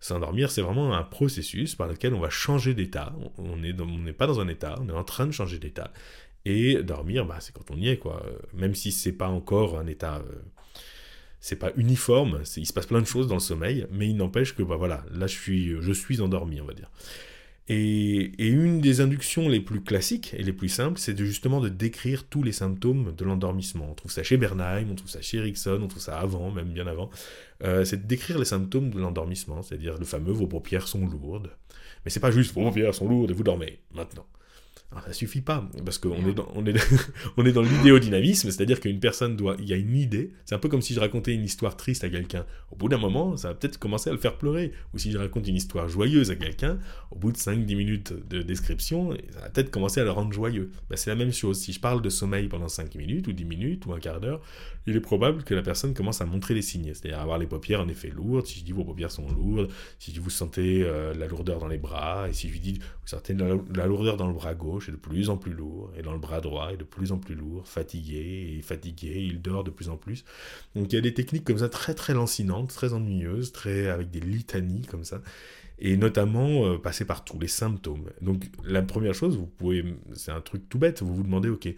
S'endormir, 0.00 0.52
c'est 0.52 0.62
vraiment 0.62 0.94
un 0.94 1.02
processus 1.02 1.74
par 1.74 1.88
lequel 1.88 2.14
on 2.14 2.20
va 2.20 2.30
changer 2.30 2.74
d'état. 2.74 3.12
On 3.38 3.56
n'est 3.56 4.12
pas 4.12 4.28
dans 4.28 4.38
un 4.38 4.46
état, 4.46 4.76
on 4.80 4.88
est 4.88 4.92
en 4.92 5.02
train 5.02 5.26
de 5.26 5.32
changer 5.32 5.58
d'état. 5.58 5.92
Et 6.44 6.82
dormir, 6.82 7.26
bah, 7.26 7.38
c'est 7.40 7.52
quand 7.52 7.70
on 7.70 7.76
y 7.76 7.88
est, 7.88 7.98
quoi. 7.98 8.24
Même 8.54 8.74
si 8.74 8.92
c'est 8.92 9.12
pas 9.12 9.28
encore 9.28 9.76
un 9.76 9.86
état 9.86 10.18
euh, 10.18 10.38
c'est 11.40 11.56
pas 11.56 11.72
uniforme, 11.76 12.42
il 12.56 12.66
se 12.66 12.72
passe 12.72 12.86
plein 12.86 13.00
de 13.00 13.06
choses 13.06 13.28
dans 13.28 13.36
le 13.36 13.40
sommeil, 13.40 13.86
mais 13.92 14.08
il 14.08 14.16
n'empêche 14.16 14.54
que 14.54 14.62
bah 14.62 14.76
voilà, 14.76 15.04
là 15.14 15.26
je 15.26 15.34
suis, 15.34 15.74
je 15.80 15.92
suis 15.92 16.20
endormi, 16.20 16.60
on 16.60 16.64
va 16.64 16.74
dire. 16.74 16.90
Et, 17.70 18.48
une 18.48 18.80
des 18.80 19.02
inductions 19.02 19.48
les 19.48 19.60
plus 19.60 19.82
classiques 19.82 20.34
et 20.34 20.42
les 20.42 20.54
plus 20.54 20.70
simples, 20.70 20.98
c'est 20.98 21.16
justement 21.18 21.60
de 21.60 21.68
décrire 21.68 22.24
tous 22.26 22.42
les 22.42 22.52
symptômes 22.52 23.14
de 23.14 23.24
l'endormissement. 23.24 23.88
On 23.90 23.94
trouve 23.94 24.10
ça 24.10 24.22
chez 24.22 24.38
Bernheim, 24.38 24.86
on 24.90 24.94
trouve 24.94 25.10
ça 25.10 25.20
chez 25.20 25.36
Erickson, 25.36 25.78
on 25.82 25.88
trouve 25.88 26.02
ça 26.02 26.18
avant, 26.18 26.50
même 26.50 26.68
bien 26.68 26.86
avant. 26.86 27.10
Euh, 27.62 27.84
c'est 27.84 27.98
de 27.98 28.06
décrire 28.06 28.38
les 28.38 28.46
symptômes 28.46 28.90
de 28.90 28.98
l'endormissement, 28.98 29.60
c'est-à-dire 29.60 29.98
le 29.98 30.06
fameux 30.06 30.32
vos 30.32 30.46
paupières 30.46 30.88
sont 30.88 31.06
lourdes. 31.06 31.50
Mais 32.04 32.10
c'est 32.10 32.20
pas 32.20 32.30
juste 32.30 32.54
vos 32.54 32.62
paupières 32.62 32.94
sont 32.94 33.06
lourdes 33.06 33.30
et 33.30 33.34
vous 33.34 33.44
dormez 33.44 33.80
maintenant. 33.92 34.26
Alors, 34.90 35.04
ça 35.04 35.12
suffit 35.12 35.42
pas, 35.42 35.68
parce 35.84 35.98
qu'on 35.98 36.26
est 36.26 36.32
dans, 36.32 36.48
on 36.54 36.64
est, 36.64 36.74
on 37.36 37.44
est 37.44 37.52
dans 37.52 37.60
l'idéodynamisme, 37.60 38.50
c'est-à-dire 38.50 38.80
qu'une 38.80 39.00
personne 39.00 39.36
doit, 39.36 39.54
il 39.58 39.68
y 39.68 39.74
a 39.74 39.76
une 39.76 39.94
idée, 39.94 40.32
c'est 40.46 40.54
un 40.54 40.58
peu 40.58 40.70
comme 40.70 40.80
si 40.80 40.94
je 40.94 41.00
racontais 41.00 41.34
une 41.34 41.44
histoire 41.44 41.76
triste 41.76 42.04
à 42.04 42.08
quelqu'un. 42.08 42.46
Au 42.70 42.76
bout 42.76 42.88
d'un 42.88 42.96
moment, 42.96 43.36
ça 43.36 43.48
va 43.48 43.54
peut-être 43.54 43.78
commencer 43.78 44.08
à 44.08 44.14
le 44.14 44.18
faire 44.18 44.38
pleurer. 44.38 44.72
Ou 44.94 44.98
si 44.98 45.12
je 45.12 45.18
raconte 45.18 45.46
une 45.46 45.56
histoire 45.56 45.88
joyeuse 45.90 46.30
à 46.30 46.36
quelqu'un, 46.36 46.78
au 47.10 47.16
bout 47.16 47.32
de 47.32 47.36
5-10 47.36 47.76
minutes 47.76 48.14
de 48.28 48.40
description, 48.40 49.14
ça 49.30 49.40
va 49.40 49.50
peut-être 49.50 49.70
commencer 49.70 50.00
à 50.00 50.04
le 50.04 50.10
rendre 50.10 50.32
joyeux. 50.32 50.70
Ben, 50.88 50.96
c'est 50.96 51.10
la 51.10 51.16
même 51.16 51.32
chose. 51.32 51.58
Si 51.58 51.74
je 51.74 51.80
parle 51.80 52.00
de 52.00 52.08
sommeil 52.08 52.48
pendant 52.48 52.68
5 52.68 52.94
minutes, 52.94 53.28
ou 53.28 53.32
10 53.32 53.44
minutes, 53.44 53.84
ou 53.84 53.92
un 53.92 54.00
quart 54.00 54.20
d'heure, 54.20 54.40
il 54.86 54.96
est 54.96 55.00
probable 55.00 55.44
que 55.44 55.54
la 55.54 55.62
personne 55.62 55.92
commence 55.92 56.22
à 56.22 56.24
montrer 56.24 56.54
les 56.54 56.62
signes, 56.62 56.94
c'est-à-dire 56.94 57.20
avoir 57.20 57.36
les 57.36 57.46
paupières 57.46 57.82
en 57.82 57.88
effet 57.88 58.08
lourdes, 58.08 58.46
si 58.46 58.60
je 58.60 58.64
dis 58.64 58.72
vos 58.72 58.84
paupières 58.84 59.10
sont 59.10 59.28
lourdes, 59.28 59.70
si 59.98 60.18
vous 60.18 60.30
sentez 60.30 60.82
euh, 60.82 61.12
la 61.12 61.26
lourdeur 61.26 61.58
dans 61.58 61.68
les 61.68 61.76
bras, 61.76 62.26
et 62.28 62.32
si 62.32 62.48
je 62.48 62.54
lui 62.54 62.60
dis 62.60 62.78
vous 62.78 63.06
sentez 63.06 63.34
la 63.34 63.86
lourdeur 63.86 64.16
dans 64.16 64.26
le 64.26 64.32
bras 64.32 64.54
gauche, 64.54 64.77
et 64.86 64.92
de 64.92 64.96
plus 64.96 65.30
en 65.30 65.36
plus 65.36 65.52
lourd, 65.52 65.90
et 65.98 66.02
dans 66.02 66.12
le 66.12 66.18
bras 66.18 66.40
droit, 66.40 66.72
et 66.72 66.76
de 66.76 66.84
plus 66.84 67.10
en 67.10 67.18
plus 67.18 67.34
lourd, 67.34 67.66
fatigué, 67.66 68.56
et 68.58 68.62
fatigué, 68.62 69.24
il 69.26 69.40
dort 69.40 69.64
de 69.64 69.70
plus 69.70 69.88
en 69.88 69.96
plus. 69.96 70.24
Donc 70.76 70.92
il 70.92 70.94
y 70.94 70.98
a 70.98 71.00
des 71.00 71.14
techniques 71.14 71.44
comme 71.44 71.58
ça 71.58 71.68
très 71.68 71.94
très 71.94 72.14
lancinantes, 72.14 72.68
très 72.68 72.92
ennuyeuses, 72.92 73.52
très 73.52 73.88
avec 73.88 74.10
des 74.10 74.20
litanies 74.20 74.86
comme 74.86 75.04
ça, 75.04 75.22
et 75.78 75.96
notamment 75.96 76.66
euh, 76.66 76.78
passer 76.78 77.04
par 77.04 77.24
tous 77.24 77.38
les 77.38 77.48
symptômes. 77.48 78.10
Donc 78.20 78.44
la 78.64 78.82
première 78.82 79.14
chose, 79.14 79.36
vous 79.36 79.46
pouvez, 79.46 79.84
c'est 80.12 80.32
un 80.32 80.40
truc 80.40 80.68
tout 80.68 80.78
bête, 80.78 81.02
vous 81.02 81.14
vous 81.14 81.22
demandez, 81.22 81.48
ok, 81.48 81.68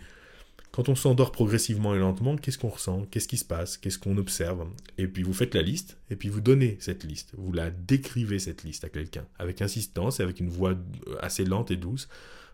quand 0.73 0.89
on 0.89 0.95
s'endort 0.95 1.33
progressivement 1.33 1.97
et 1.97 1.99
lentement, 1.99 2.37
qu'est-ce 2.37 2.59
qu'on 2.59 2.69
ressent 2.69 3.05
Qu'est-ce 3.11 3.27
qui 3.27 3.39
se 3.39 3.45
passe 3.45 3.77
Qu'est-ce 3.77 3.99
qu'on 3.99 4.17
observe? 4.19 4.69
Et 4.99 5.09
puis 5.09 5.25
vous 5.25 5.33
faites 5.33 5.55
la 5.55 5.63
liste, 5.63 5.99
et 6.11 6.17
puis 6.17 6.29
vous 6.29 6.41
donnez 6.41 6.77
cette 6.81 7.03
liste. 7.03 7.33
Vous 7.37 7.53
la 7.53 7.71
décrivez, 7.71 8.39
cette 8.39 8.63
liste, 8.63 8.85
à 8.85 8.89
quelqu'un, 8.89 9.27
avec 9.39 9.63
insistance 9.63 10.21
et 10.21 10.23
avec 10.23 10.39
une 10.39 10.49
voix 10.49 10.75
assez 11.21 11.45
lente 11.45 11.73
et 11.73 11.77
douce. 11.77 12.09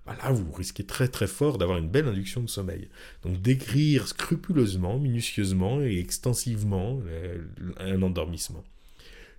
Bah 0.06 0.16
là, 0.22 0.30
vous 0.30 0.50
risquez 0.52 0.84
très 0.84 1.08
très 1.08 1.26
fort 1.26 1.58
d'avoir 1.58 1.78
une 1.78 1.88
belle 1.88 2.06
induction 2.06 2.42
de 2.42 2.48
sommeil. 2.48 2.88
Donc 3.22 3.42
décrire 3.42 4.06
scrupuleusement, 4.06 4.98
minutieusement 4.98 5.82
et 5.82 5.98
extensivement 5.98 7.00
un 7.78 8.02
endormissement. 8.02 8.64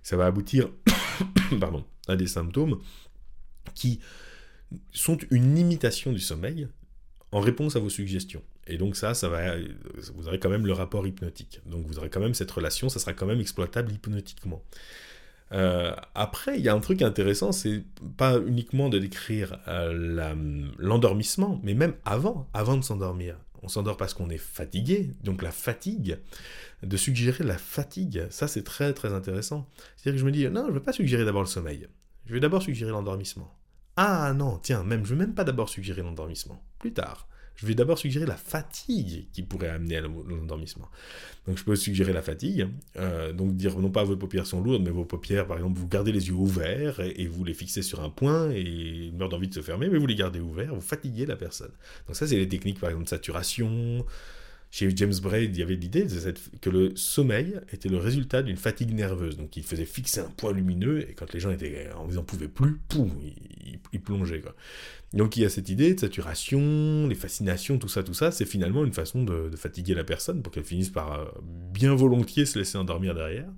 Ça 0.02 0.16
va 0.16 0.26
aboutir 0.26 0.70
pardon, 1.60 1.84
à 2.06 2.16
des 2.16 2.26
symptômes 2.26 2.80
qui 3.74 4.00
sont 4.92 5.18
une 5.30 5.56
imitation 5.56 6.12
du 6.12 6.20
sommeil 6.20 6.68
en 7.32 7.40
réponse 7.40 7.76
à 7.76 7.78
vos 7.78 7.90
suggestions. 7.90 8.42
Et 8.66 8.76
donc 8.76 8.96
ça, 8.96 9.14
ça 9.14 9.28
va, 9.28 9.56
vous 10.14 10.28
aurez 10.28 10.38
quand 10.38 10.50
même 10.50 10.66
le 10.66 10.72
rapport 10.72 11.06
hypnotique. 11.06 11.60
Donc 11.66 11.86
vous 11.86 11.98
aurez 11.98 12.10
quand 12.10 12.20
même 12.20 12.34
cette 12.34 12.50
relation, 12.50 12.88
ça 12.88 12.98
sera 12.98 13.14
quand 13.14 13.26
même 13.26 13.40
exploitable 13.40 13.92
hypnotiquement. 13.92 14.62
Euh, 15.52 15.94
après, 16.14 16.58
il 16.58 16.64
y 16.64 16.68
a 16.68 16.74
un 16.74 16.80
truc 16.80 17.02
intéressant, 17.02 17.52
c'est 17.52 17.82
pas 18.16 18.38
uniquement 18.38 18.88
de 18.88 18.98
décrire 18.98 19.58
euh, 19.68 20.32
l'endormissement, 20.78 21.60
mais 21.62 21.74
même 21.74 21.94
avant, 22.04 22.48
avant 22.52 22.76
de 22.76 22.82
s'endormir. 22.82 23.36
On 23.62 23.68
s'endort 23.68 23.96
parce 23.96 24.14
qu'on 24.14 24.30
est 24.30 24.38
fatigué, 24.38 25.10
donc 25.24 25.42
la 25.42 25.50
fatigue, 25.50 26.18
de 26.82 26.96
suggérer 26.96 27.42
la 27.44 27.58
fatigue, 27.58 28.26
ça 28.30 28.46
c'est 28.46 28.62
très 28.62 28.92
très 28.92 29.12
intéressant. 29.12 29.68
C'est-à-dire 29.96 30.18
que 30.18 30.20
je 30.20 30.26
me 30.26 30.32
dis, 30.32 30.48
non, 30.48 30.64
je 30.66 30.68
ne 30.68 30.74
vais 30.74 30.84
pas 30.84 30.92
suggérer 30.92 31.24
d'abord 31.24 31.42
le 31.42 31.48
sommeil, 31.48 31.88
je 32.26 32.34
vais 32.34 32.40
d'abord 32.40 32.62
suggérer 32.62 32.90
l'endormissement. 32.90 33.52
Ah 33.96 34.32
non, 34.32 34.58
tiens, 34.58 34.84
même 34.84 35.04
je 35.04 35.14
ne 35.14 35.18
vais 35.18 35.26
même 35.26 35.34
pas 35.34 35.44
d'abord 35.44 35.68
suggérer 35.68 36.02
l'endormissement, 36.02 36.62
plus 36.78 36.92
tard 36.92 37.28
je 37.58 37.66
vais 37.66 37.74
d'abord 37.74 37.98
suggérer 37.98 38.24
la 38.24 38.36
fatigue 38.36 39.26
qui 39.32 39.42
pourrait 39.42 39.68
amener 39.68 39.96
à 39.96 40.00
l'endormissement. 40.00 40.88
Donc 41.46 41.58
je 41.58 41.64
peux 41.64 41.74
suggérer 41.74 42.12
la 42.12 42.22
fatigue, 42.22 42.68
euh, 42.96 43.32
donc 43.32 43.56
dire 43.56 43.76
non 43.80 43.90
pas 43.90 44.04
vos 44.04 44.16
paupières 44.16 44.46
sont 44.46 44.62
lourdes, 44.62 44.82
mais 44.84 44.90
vos 44.90 45.04
paupières, 45.04 45.44
par 45.48 45.56
exemple, 45.56 45.76
vous 45.76 45.88
gardez 45.88 46.12
les 46.12 46.28
yeux 46.28 46.34
ouverts 46.34 47.00
et, 47.00 47.26
vous 47.26 47.44
les 47.44 47.54
fixez 47.54 47.82
sur 47.82 48.00
un 48.00 48.10
point 48.10 48.52
et 48.52 48.60
il 48.60 49.12
meurt 49.12 49.32
d'envie 49.32 49.48
de 49.48 49.54
se 49.54 49.60
fermer, 49.60 49.88
mais 49.88 49.98
vous 49.98 50.06
les 50.06 50.14
gardez 50.14 50.38
ouverts, 50.38 50.72
vous 50.72 50.80
fatiguez 50.80 51.26
la 51.26 51.34
personne. 51.34 51.72
Donc 52.06 52.14
ça, 52.14 52.28
c'est 52.28 52.36
les 52.36 52.48
techniques, 52.48 52.78
par 52.78 52.90
exemple, 52.90 53.06
de 53.06 53.10
saturation, 53.10 54.06
chez 54.70 54.94
James 54.94 55.14
Braid, 55.22 55.56
il 55.56 55.58
y 55.58 55.62
avait 55.62 55.76
l'idée 55.76 56.06
que 56.60 56.68
le 56.68 56.94
sommeil 56.94 57.58
était 57.72 57.88
le 57.88 57.96
résultat 57.96 58.42
d'une 58.42 58.56
fatigue 58.56 58.92
nerveuse. 58.92 59.36
Donc 59.36 59.56
il 59.56 59.62
faisait 59.62 59.86
fixer 59.86 60.20
un 60.20 60.30
point 60.30 60.52
lumineux 60.52 61.08
et 61.08 61.14
quand 61.14 61.32
les 61.32 61.40
gens 61.40 61.50
étaient, 61.50 61.90
en 61.96 62.06
n'en 62.08 62.22
pouvaient 62.22 62.48
plus, 62.48 62.78
poum, 62.88 63.10
ils, 63.92 64.00
plongeaient. 64.00 64.40
Quoi. 64.40 64.54
Donc 65.14 65.36
il 65.36 65.42
y 65.42 65.46
a 65.46 65.48
cette 65.48 65.70
idée 65.70 65.94
de 65.94 66.00
saturation, 66.00 67.06
les 67.08 67.14
fascinations, 67.14 67.78
tout 67.78 67.88
ça, 67.88 68.02
tout 68.02 68.14
ça, 68.14 68.30
c'est 68.30 68.44
finalement 68.44 68.84
une 68.84 68.92
façon 68.92 69.22
de, 69.24 69.48
de, 69.48 69.56
fatiguer 69.56 69.94
la 69.94 70.04
personne 70.04 70.42
pour 70.42 70.52
qu'elle 70.52 70.64
finisse 70.64 70.90
par 70.90 71.12
euh, 71.12 71.24
bien 71.72 71.94
volontiers 71.94 72.44
se 72.44 72.58
laisser 72.58 72.76
endormir 72.76 73.14
derrière. 73.14 73.48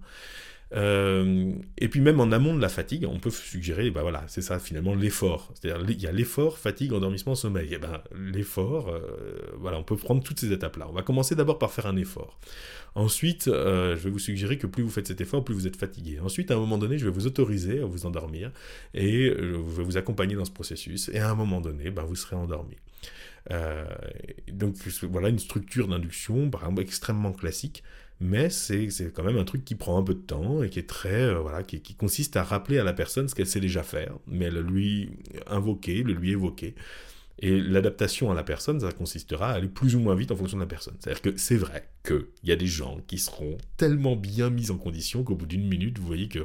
Euh, 0.72 1.52
et 1.78 1.88
puis 1.88 2.00
même 2.00 2.20
en 2.20 2.30
amont 2.30 2.54
de 2.54 2.60
la 2.60 2.68
fatigue, 2.68 3.04
on 3.08 3.18
peut 3.18 3.30
suggérer, 3.30 3.90
bah 3.90 4.02
voilà, 4.02 4.24
c'est 4.28 4.42
ça 4.42 4.58
finalement 4.58 4.94
l'effort. 4.94 5.52
C'est-à-dire 5.54 5.84
il 5.88 6.00
y 6.00 6.06
a 6.06 6.12
l'effort, 6.12 6.58
fatigue, 6.58 6.92
endormissement, 6.92 7.34
sommeil. 7.34 7.74
Et 7.74 7.78
ben 7.78 8.02
l'effort, 8.14 8.88
euh, 8.88 9.00
voilà, 9.58 9.78
on 9.78 9.82
peut 9.82 9.96
prendre 9.96 10.22
toutes 10.22 10.40
ces 10.40 10.52
étapes-là. 10.52 10.86
On 10.88 10.92
va 10.92 11.02
commencer 11.02 11.34
d'abord 11.34 11.58
par 11.58 11.72
faire 11.72 11.86
un 11.86 11.96
effort. 11.96 12.38
Ensuite, 12.94 13.48
euh, 13.48 13.96
je 13.96 14.02
vais 14.02 14.10
vous 14.10 14.18
suggérer 14.18 14.58
que 14.58 14.66
plus 14.66 14.82
vous 14.82 14.90
faites 14.90 15.06
cet 15.06 15.20
effort, 15.20 15.44
plus 15.44 15.54
vous 15.54 15.66
êtes 15.66 15.76
fatigué. 15.76 16.18
Ensuite, 16.20 16.50
à 16.50 16.54
un 16.54 16.58
moment 16.58 16.78
donné, 16.78 16.98
je 16.98 17.04
vais 17.04 17.12
vous 17.12 17.26
autoriser 17.26 17.80
à 17.80 17.84
vous 17.84 18.06
endormir 18.06 18.52
et 18.94 19.32
je 19.36 19.56
vais 19.56 19.82
vous 19.82 19.96
accompagner 19.96 20.34
dans 20.34 20.44
ce 20.44 20.50
processus. 20.50 21.08
Et 21.12 21.18
à 21.18 21.30
un 21.30 21.34
moment 21.34 21.60
donné, 21.60 21.90
ben, 21.90 22.02
vous 22.02 22.16
serez 22.16 22.36
endormi. 22.36 22.76
donc 24.52 24.76
voilà 25.02 25.28
une 25.28 25.38
structure 25.38 25.88
d'induction, 25.88 26.50
extrêmement 26.78 27.32
classique 27.32 27.82
mais 28.20 28.50
c'est 28.50 28.88
quand 29.14 29.24
même 29.24 29.38
un 29.38 29.44
truc 29.44 29.64
qui 29.64 29.74
prend 29.74 29.98
un 29.98 30.02
peu 30.02 30.14
de 30.14 30.20
temps 30.20 30.62
et 30.62 30.68
qui 30.68 30.78
est 30.78 30.88
très 30.88 31.22
euh, 31.22 31.38
voilà 31.38 31.62
qui, 31.62 31.80
consiste 31.94 32.36
à 32.36 32.44
rappeler 32.44 32.78
à 32.78 32.84
la 32.84 32.92
personne 32.92 33.28
ce 33.28 33.34
qu'elle 33.34 33.46
sait 33.46 33.60
déjà 33.60 33.82
faire 33.82 34.14
mais 34.26 34.50
le 34.50 34.60
lui 34.60 35.10
invoquer 35.46 36.02
le 36.02 36.12
lui 36.12 36.32
évoquer 36.32 36.74
et 37.42 37.58
l'adaptation 37.58 38.30
à 38.30 38.34
la 38.34 38.42
personne, 38.42 38.80
ça 38.80 38.92
consistera 38.92 39.52
à 39.52 39.54
aller 39.54 39.68
plus 39.68 39.96
ou 39.96 40.00
moins 40.00 40.14
vite 40.14 40.30
en 40.30 40.36
fonction 40.36 40.58
de 40.58 40.62
la 40.62 40.68
personne. 40.68 40.94
C'est-à-dire 40.98 41.22
que 41.22 41.36
c'est 41.38 41.56
vrai 41.56 41.88
qu'il 42.04 42.26
y 42.44 42.52
a 42.52 42.56
des 42.56 42.66
gens 42.66 42.98
qui 43.06 43.18
seront 43.18 43.56
tellement 43.78 44.14
bien 44.14 44.50
mis 44.50 44.70
en 44.70 44.76
condition 44.76 45.24
qu'au 45.24 45.34
bout 45.34 45.46
d'une 45.46 45.66
minute, 45.66 45.98
vous 45.98 46.06
voyez 46.06 46.28
qu'ils 46.28 46.42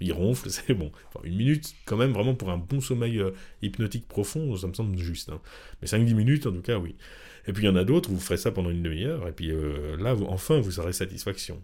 mmh. 0.00 0.12
ronflent, 0.12 0.50
c'est 0.50 0.74
bon. 0.74 0.90
Enfin, 1.08 1.20
une 1.24 1.36
minute, 1.36 1.72
quand 1.84 1.96
même, 1.96 2.10
vraiment 2.10 2.34
pour 2.34 2.50
un 2.50 2.58
bon 2.58 2.80
sommeil 2.80 3.20
euh, 3.20 3.30
hypnotique 3.62 4.08
profond, 4.08 4.56
ça 4.56 4.66
me 4.66 4.74
semble 4.74 4.98
juste. 4.98 5.28
Hein. 5.28 5.40
Mais 5.80 5.86
5-10 5.86 6.14
minutes, 6.14 6.46
en 6.48 6.52
tout 6.52 6.62
cas, 6.62 6.78
oui. 6.78 6.96
Et 7.46 7.52
puis 7.52 7.64
il 7.64 7.66
y 7.66 7.68
en 7.68 7.76
a 7.76 7.84
d'autres, 7.84 8.10
vous 8.10 8.20
ferez 8.20 8.36
ça 8.36 8.52
pendant 8.52 8.70
une 8.70 8.82
demi-heure, 8.82 9.26
et 9.26 9.32
puis 9.32 9.50
euh, 9.50 9.96
là, 9.96 10.14
enfin, 10.28 10.60
vous 10.60 10.80
aurez 10.80 10.92
satisfaction. 10.92 11.60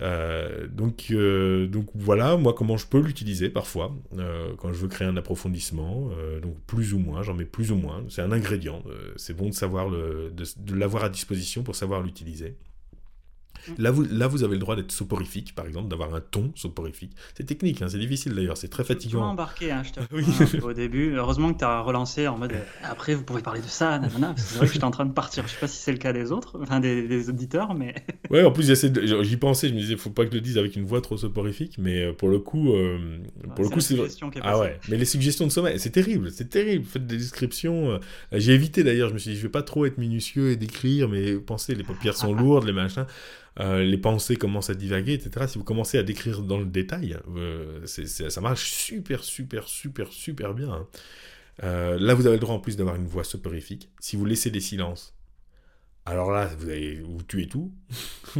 Euh, 0.00 0.66
donc, 0.66 1.08
euh, 1.10 1.66
donc 1.66 1.88
voilà, 1.94 2.38
moi 2.38 2.54
comment 2.54 2.78
je 2.78 2.86
peux 2.86 3.00
l'utiliser 3.00 3.50
parfois 3.50 3.94
quand 4.56 4.72
je 4.72 4.78
veux 4.78 4.88
créer 4.88 5.06
un 5.06 5.16
approfondissement, 5.16 6.10
donc 6.42 6.58
plus 6.66 6.94
ou 6.94 6.98
moins, 6.98 7.22
j'en 7.22 7.34
mets 7.34 7.44
plus 7.44 7.70
ou 7.70 7.76
moins, 7.76 8.02
c'est 8.08 8.22
un 8.22 8.32
ingrédient, 8.32 8.82
c'est 9.16 9.36
bon 9.36 9.48
de 9.50 9.54
savoir 9.54 9.90
de 9.90 10.74
l'avoir 10.74 11.04
à 11.04 11.08
disposition 11.08 11.62
pour 11.62 11.76
savoir 11.76 12.02
l'utiliser. 12.02 12.56
Là 13.78 13.90
vous, 13.90 14.04
là, 14.04 14.26
vous 14.26 14.44
avez 14.44 14.54
le 14.54 14.60
droit 14.60 14.76
d'être 14.76 14.92
soporifique, 14.92 15.54
par 15.54 15.66
exemple, 15.66 15.88
d'avoir 15.88 16.14
un 16.14 16.20
ton 16.20 16.52
soporifique. 16.54 17.12
C'est 17.34 17.44
technique, 17.44 17.82
hein, 17.82 17.88
c'est 17.88 17.98
difficile 17.98 18.34
d'ailleurs, 18.34 18.56
c'est 18.56 18.68
très 18.68 18.84
fatigant. 18.84 19.22
embarqué, 19.22 19.70
hein, 19.70 19.82
je 19.84 19.92
te 19.92 20.00
oui. 20.12 20.24
au 20.62 20.72
début. 20.72 21.14
Heureusement 21.14 21.52
que 21.52 21.58
tu 21.58 21.64
as 21.64 21.80
relancé 21.80 22.28
en 22.28 22.38
mode 22.38 22.52
après, 22.82 23.14
vous 23.14 23.22
pouvez 23.22 23.42
parler 23.42 23.60
de 23.60 23.66
ça, 23.66 24.00
c'est 24.36 24.56
vrai 24.56 24.66
que 24.66 24.72
j'étais 24.72 24.84
en 24.84 24.90
train 24.90 25.06
de 25.06 25.12
partir. 25.12 25.46
Je 25.46 25.52
sais 25.52 25.60
pas 25.60 25.68
si 25.68 25.78
c'est 25.78 25.92
le 25.92 25.98
cas 25.98 26.12
des 26.12 26.32
autres, 26.32 26.58
enfin 26.62 26.80
des, 26.80 27.28
auditeurs, 27.28 27.74
mais. 27.74 27.94
ouais, 28.30 28.44
en 28.44 28.52
plus, 28.52 28.72
j'y 29.22 29.36
pensais, 29.36 29.68
je 29.68 29.74
me 29.74 29.80
disais, 29.80 29.96
faut 29.96 30.10
pas 30.10 30.24
que 30.24 30.30
je 30.30 30.36
le 30.36 30.40
dise 30.40 30.58
avec 30.58 30.76
une 30.76 30.84
voix 30.84 31.00
trop 31.00 31.16
soporifique, 31.16 31.76
mais 31.78 32.04
euh, 32.04 32.12
pour 32.12 32.28
le 32.28 32.38
coup, 32.38 32.72
euh, 32.72 33.18
pour 33.54 33.64
le 33.64 33.70
coup, 33.70 33.80
c'est. 33.80 33.96
Ah 34.42 34.58
ouais, 34.58 34.78
mais 34.88 34.96
les 34.96 35.04
suggestions 35.04 35.46
de 35.46 35.52
sommeil, 35.52 35.78
c'est 35.78 35.90
terrible, 35.90 36.30
c'est 36.30 36.48
terrible. 36.48 36.84
Faites 36.84 37.06
des 37.06 37.16
descriptions. 37.16 37.90
Euh, 37.90 37.98
j'ai 38.32 38.52
évité 38.52 38.84
d'ailleurs, 38.84 39.08
je 39.08 39.14
me 39.14 39.18
suis 39.18 39.32
dit, 39.32 39.36
je 39.36 39.42
vais 39.42 39.48
pas 39.48 39.62
trop 39.62 39.86
être 39.86 39.98
minutieux 39.98 40.50
et 40.50 40.56
décrire, 40.56 41.08
mais 41.08 41.34
pensez, 41.34 41.74
les 41.74 41.84
paupières 41.84 42.16
sont 42.16 42.32
lourdes, 42.34 42.64
les 42.64 42.72
machins. 42.72 43.06
Euh, 43.60 43.82
les 43.82 43.98
pensées 43.98 44.36
commencent 44.36 44.70
à 44.70 44.74
divaguer, 44.74 45.12
etc. 45.12 45.46
Si 45.48 45.58
vous 45.58 45.64
commencez 45.64 45.98
à 45.98 46.02
décrire 46.02 46.42
dans 46.42 46.58
le 46.58 46.64
détail, 46.64 47.18
euh, 47.36 47.84
ça 47.86 48.40
marche 48.40 48.70
super, 48.70 49.22
super, 49.22 49.68
super, 49.68 50.12
super 50.12 50.54
bien. 50.54 50.72
Hein. 50.72 50.86
Euh, 51.64 51.98
là, 51.98 52.14
vous 52.14 52.26
avez 52.26 52.36
le 52.36 52.40
droit 52.40 52.54
en 52.54 52.60
plus 52.60 52.76
d'avoir 52.76 52.96
une 52.96 53.06
voix 53.06 53.24
soporifique. 53.24 53.90
Si 54.00 54.16
vous 54.16 54.24
laissez 54.24 54.50
des 54.50 54.60
silences, 54.60 55.14
alors 56.06 56.30
là, 56.30 56.48
vous 56.56 57.22
tuez 57.22 57.48
tout. 57.48 57.70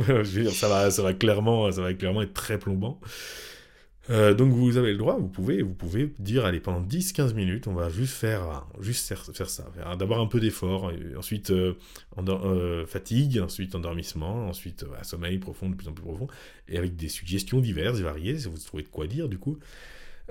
ça 0.53 0.69
va, 0.69 0.91
ça 0.91 1.03
va 1.03 1.13
clairement, 1.13 1.71
ça 1.71 1.83
va 1.83 1.93
clairement 1.93 2.23
être 2.23 2.33
très 2.33 2.59
plombant. 2.59 2.99
Euh, 4.11 4.35
donc 4.35 4.53
vous 4.53 4.77
avez 4.77 4.91
le 4.91 4.99
droit, 4.99 5.17
vous 5.17 5.29
pouvez, 5.29 5.63
vous 5.63 5.75
pouvez 5.75 6.13
dire, 6.19 6.45
allez, 6.45 6.59
pendant 6.59 6.83
10-15 6.83 7.35
minutes, 7.35 7.69
on 7.69 7.75
va 7.75 7.89
juste 7.89 8.15
faire, 8.15 8.67
juste 8.81 9.07
faire, 9.07 9.49
ça. 9.49 9.71
D'abord 9.99 10.21
un 10.21 10.27
peu 10.27 10.41
d'effort, 10.41 10.93
ensuite 11.17 11.51
euh, 11.51 11.75
euh, 12.19 12.87
fatigue, 12.87 13.39
ensuite 13.39 13.75
endormissement, 13.75 14.49
ensuite 14.49 14.85
sommeil 15.03 15.39
profond, 15.39 15.71
de 15.71 15.77
plus 15.77 15.89
en 15.89 15.93
plus 15.93 16.03
profond, 16.03 16.27
et 16.69 16.77
avec 16.77 16.97
des 16.97 17.09
suggestions 17.09 17.61
diverses 17.61 18.01
variées, 18.01 18.35
vous 18.35 18.59
trouvez 18.59 18.83
de 18.83 18.89
quoi 18.89 19.07
dire 19.07 19.29
du 19.29 19.39
coup. 19.39 19.59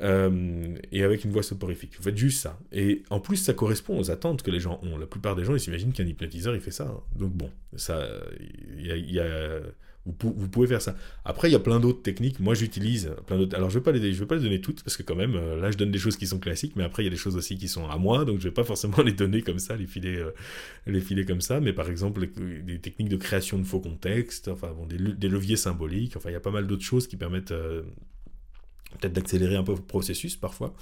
et 0.02 1.04
avec 1.04 1.24
une 1.24 1.32
voix 1.32 1.44
soporifique. 1.44 1.96
Vous 1.98 2.04
faites 2.04 2.18
juste 2.18 2.42
ça. 2.42 2.60
Et 2.74 3.04
en 3.10 3.22
plus, 3.22 3.38
ça 3.38 3.54
correspond 3.54 3.98
aux 3.98 4.12
attentes 4.12 4.44
que 4.44 4.52
les 4.52 4.60
gens 4.60 4.80
ont. 4.84 4.98
La 4.98 5.08
plupart 5.08 5.36
des 5.36 5.46
gens, 5.46 5.54
ils 5.54 5.60
s'imaginent 5.60 5.94
qu'un 5.94 6.06
hypnotiseur, 6.06 6.54
il 6.54 6.62
fait 6.62 6.72
ça. 6.72 6.86
Hein. 6.86 7.02
Donc 7.18 7.32
bon, 7.32 7.50
ça, 7.76 8.06
il 8.78 9.12
y 9.12 9.20
a 9.20 9.62
vous, 10.06 10.48
pouvez 10.48 10.68
faire 10.68 10.82
ça. 10.82 10.96
Après, 11.26 11.50
il 11.50 11.52
y 11.52 11.56
a 11.56 11.60
plein 11.60 11.80
d'autres 11.80 12.02
techniques. 12.02 12.40
Moi, 12.40 12.56
j'utilise 12.56 13.12
plein 13.28 13.38
d'autres. 13.38 13.56
Alors, 13.56 13.70
je 13.70 13.78
ne 13.78 13.84
vais, 13.84 13.92
vais 14.12 14.26
pas 14.26 14.36
les 14.36 14.42
donner 14.42 14.62
toutes, 14.62 14.82
parce 14.84 14.98
que 14.98 15.04
quand 15.04 15.16
même, 15.16 15.36
euh, 15.36 15.60
là, 15.60 15.72
je 15.72 15.78
donne 15.78 15.92
des 15.92 16.00
choses 16.00 16.18
qui 16.18 16.26
sont 16.26 16.40
classiques, 16.40 16.76
mais 16.76 16.84
après, 16.84 17.04
il 17.04 17.06
y 17.06 17.10
a 17.10 17.12
des 17.12 17.18
choses 17.18 17.36
aussi 17.36 17.58
qui 17.58 17.68
sont 17.68 17.88
à 17.88 17.98
moi, 17.98 18.26
donc 18.26 18.40
je 18.40 18.46
ne 18.46 18.50
vais 18.50 18.54
pas 18.54 18.64
forcément 18.64 19.02
les 19.06 19.12
donner 19.12 19.42
comme 19.42 19.60
ça, 19.60 19.76
les 19.76 19.88
filer, 19.88 20.18
euh, 20.18 20.32
les 20.88 21.02
filer 21.02 21.26
comme 21.26 21.42
ça. 21.42 21.60
Mais 21.60 21.74
par 21.74 21.90
exemple, 21.90 22.28
des 22.64 22.80
techniques 22.80 23.10
de 23.10 23.18
création 23.18 23.60
de 23.60 23.64
faux 23.64 23.82
contextes, 23.82 24.48
enfin, 24.48 24.74
des, 24.88 25.30
leviers 25.30 25.58
symboliques, 25.58 26.16
enfin, 26.16 26.30
il 26.30 26.34
y 26.34 26.38
a 26.38 26.42
pas 26.42 26.52
mal 26.52 26.66
d'autres 26.66 26.84
choses 26.84 27.08
qui 27.08 27.18
permettent 27.18 27.52
euh, 27.52 27.84
peut-être 29.00 29.14
d'accélérer 29.14 29.58
un 29.58 29.64
peu 29.64 29.74
le 29.74 29.82
processus 29.82 30.36
parfois. 30.36 30.74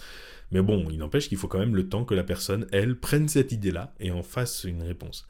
Mais 0.52 0.62
bon, 0.62 0.88
il 0.90 1.00
n'empêche 1.00 1.28
qu'il 1.28 1.38
faut 1.38 1.48
quand 1.48 1.60
même 1.60 1.76
le 1.76 1.90
temps 1.90 2.06
que 2.06 2.14
la 2.14 2.24
personne, 2.24 2.68
elle, 2.72 2.98
prenne 2.98 3.28
cette 3.28 3.52
idée-là 3.52 3.94
et 4.00 4.12
en 4.12 4.24
fasse 4.24 4.64
une 4.64 4.84
réponse. 4.84 5.28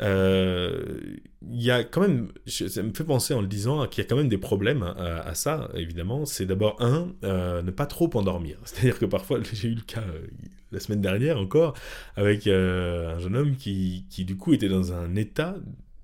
Euh, 0.00 1.16
il 1.42 1.62
y 1.62 1.70
a 1.70 1.84
quand 1.84 2.00
même, 2.00 2.32
ça 2.46 2.82
me 2.82 2.92
fait 2.92 3.04
penser 3.04 3.34
en 3.34 3.40
le 3.40 3.46
disant 3.46 3.86
qu'il 3.86 4.02
y 4.02 4.06
a 4.06 4.08
quand 4.08 4.16
même 4.16 4.28
des 4.28 4.38
problèmes 4.38 4.82
à, 4.82 5.34
ça, 5.34 5.68
évidemment. 5.74 6.24
C'est 6.24 6.46
d'abord, 6.46 6.76
un, 6.80 7.12
euh, 7.24 7.62
ne 7.62 7.70
pas 7.70 7.86
trop 7.86 8.10
endormir. 8.14 8.58
C'est-à-dire 8.64 8.98
que 8.98 9.06
parfois, 9.06 9.40
j'ai 9.52 9.68
eu 9.68 9.74
le 9.74 9.82
cas 9.82 10.02
euh, 10.02 10.26
la 10.70 10.80
semaine 10.80 11.00
dernière 11.00 11.38
encore, 11.38 11.74
avec 12.16 12.46
un 12.46 13.18
jeune 13.18 13.36
homme 13.36 13.56
qui, 13.56 14.06
qui, 14.08 14.24
du 14.24 14.36
coup, 14.36 14.54
était 14.54 14.68
dans 14.68 14.92
un 14.92 15.16
état 15.16 15.56